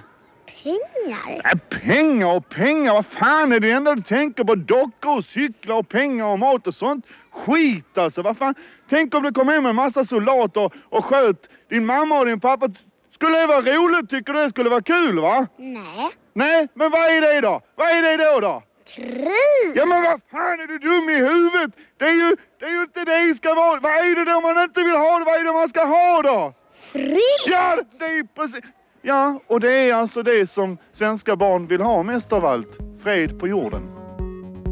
Pengar. 0.68 1.42
Nej, 1.44 1.82
pengar 1.82 2.36
och 2.36 2.48
pengar, 2.48 2.92
vad 2.92 3.06
fan 3.06 3.52
är 3.52 3.60
det 3.60 3.70
enda 3.70 3.94
du 3.94 4.02
tänker 4.02 4.44
på? 4.44 4.54
Dockor 4.54 5.18
och 5.18 5.24
cyklar 5.24 5.76
och 5.76 5.88
pengar 5.88 6.24
och 6.24 6.38
mat 6.38 6.66
och 6.66 6.74
sånt? 6.74 7.06
Skit 7.32 7.98
alltså, 7.98 8.22
vad 8.22 8.36
fan? 8.38 8.54
Tänk 8.90 9.14
om 9.14 9.22
det 9.22 9.32
kom 9.32 9.48
hem 9.48 9.66
en 9.66 9.74
massa 9.74 10.04
soldater 10.04 10.64
och, 10.64 10.72
och 10.88 11.04
sköt 11.04 11.48
din 11.70 11.86
mamma 11.86 12.18
och 12.18 12.26
din 12.26 12.40
pappa. 12.40 12.68
Skulle 13.14 13.38
det 13.38 13.46
vara 13.46 13.60
roligt? 13.60 14.10
Tycker 14.10 14.32
du 14.32 14.42
det 14.42 14.50
skulle 14.50 14.70
vara 14.70 14.82
kul 14.82 15.18
va? 15.20 15.46
Nej. 15.58 16.10
Nej, 16.32 16.68
men 16.74 16.90
vad 16.90 17.00
är 17.04 17.20
det 17.20 17.40
då? 17.40 17.60
Vad 17.76 17.90
är 17.90 18.02
det 18.02 18.24
då 18.24 18.40
då? 18.40 18.62
Krig. 18.94 19.72
Ja 19.74 19.86
men 19.86 20.02
vad 20.02 20.20
fan 20.30 20.60
är 20.60 20.66
du 20.66 20.78
dum 20.78 21.08
i 21.08 21.16
huvudet? 21.16 21.70
Det 21.98 22.04
är 22.04 22.12
ju, 22.12 22.36
det 22.60 22.66
är 22.66 22.70
ju 22.70 22.82
inte 22.82 23.04
det 23.04 23.28
det 23.28 23.34
ska 23.34 23.54
vara. 23.54 23.80
Vad 23.80 23.92
är 23.92 24.14
det 24.14 24.32
då 24.32 24.40
man 24.40 24.62
inte 24.62 24.80
vill 24.82 24.96
ha? 24.96 25.22
Vad 25.26 25.40
är 25.40 25.44
det 25.44 25.52
man 25.52 25.68
ska 25.68 25.84
ha 25.84 26.22
då? 26.22 26.54
Fred. 26.92 27.18
Ja, 27.46 27.78
det 27.98 28.04
är 28.04 28.22
precis. 28.34 28.60
Ja, 29.02 29.40
och 29.46 29.60
det 29.60 29.90
är 29.90 29.94
alltså 29.94 30.22
det 30.22 30.50
som 30.50 30.78
svenska 30.92 31.36
barn 31.36 31.66
vill 31.66 31.80
ha 31.80 32.02
mest 32.02 32.32
av 32.32 32.46
allt. 32.46 32.78
Fred 33.02 33.38
på 33.38 33.48
jorden. 33.48 33.98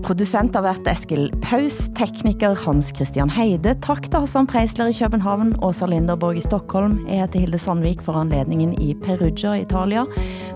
Producent 0.02 0.54
har 0.54 0.62
været 0.62 0.86
Eskil 0.86 1.32
Paus, 1.42 1.88
tekniker 1.98 2.54
Hans 2.54 2.92
Christian 2.96 3.30
Heide, 3.30 3.74
tak 3.82 4.04
til 4.06 4.20
Hassan 4.20 4.46
Preisler 4.46 4.86
i 4.86 4.94
København, 4.94 5.56
Åsa 5.62 5.86
Linderborg 5.86 6.36
i 6.36 6.40
Stockholm. 6.40 7.00
Jeg 7.08 7.24
heter 7.24 7.40
Hilde 7.40 7.58
Sandvik 7.58 8.02
for 8.02 8.12
anledningen 8.20 8.74
i 8.82 8.94
Perugia, 8.94 9.56
Italia. 9.58 10.04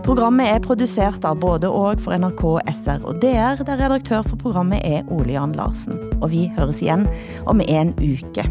Programmet 0.05 0.49
er 0.49 0.63
produceret 0.63 1.25
av 1.27 1.41
både 1.43 1.71
og 1.71 2.01
for 2.01 2.15
NRK, 2.15 2.45
SR 2.71 3.03
og 3.03 3.23
DR, 3.23 3.65
der 3.67 3.83
redaktør 3.83 4.23
for 4.23 4.39
programmet 4.39 4.87
er 4.87 5.03
Ole 5.11 5.35
Jan 5.35 5.59
Larsen. 5.59 5.99
Og 6.21 6.31
vi 6.31 6.47
høres 6.59 6.83
igen 6.83 7.09
om 7.47 7.61
en 7.67 7.95
uke. 7.99 8.47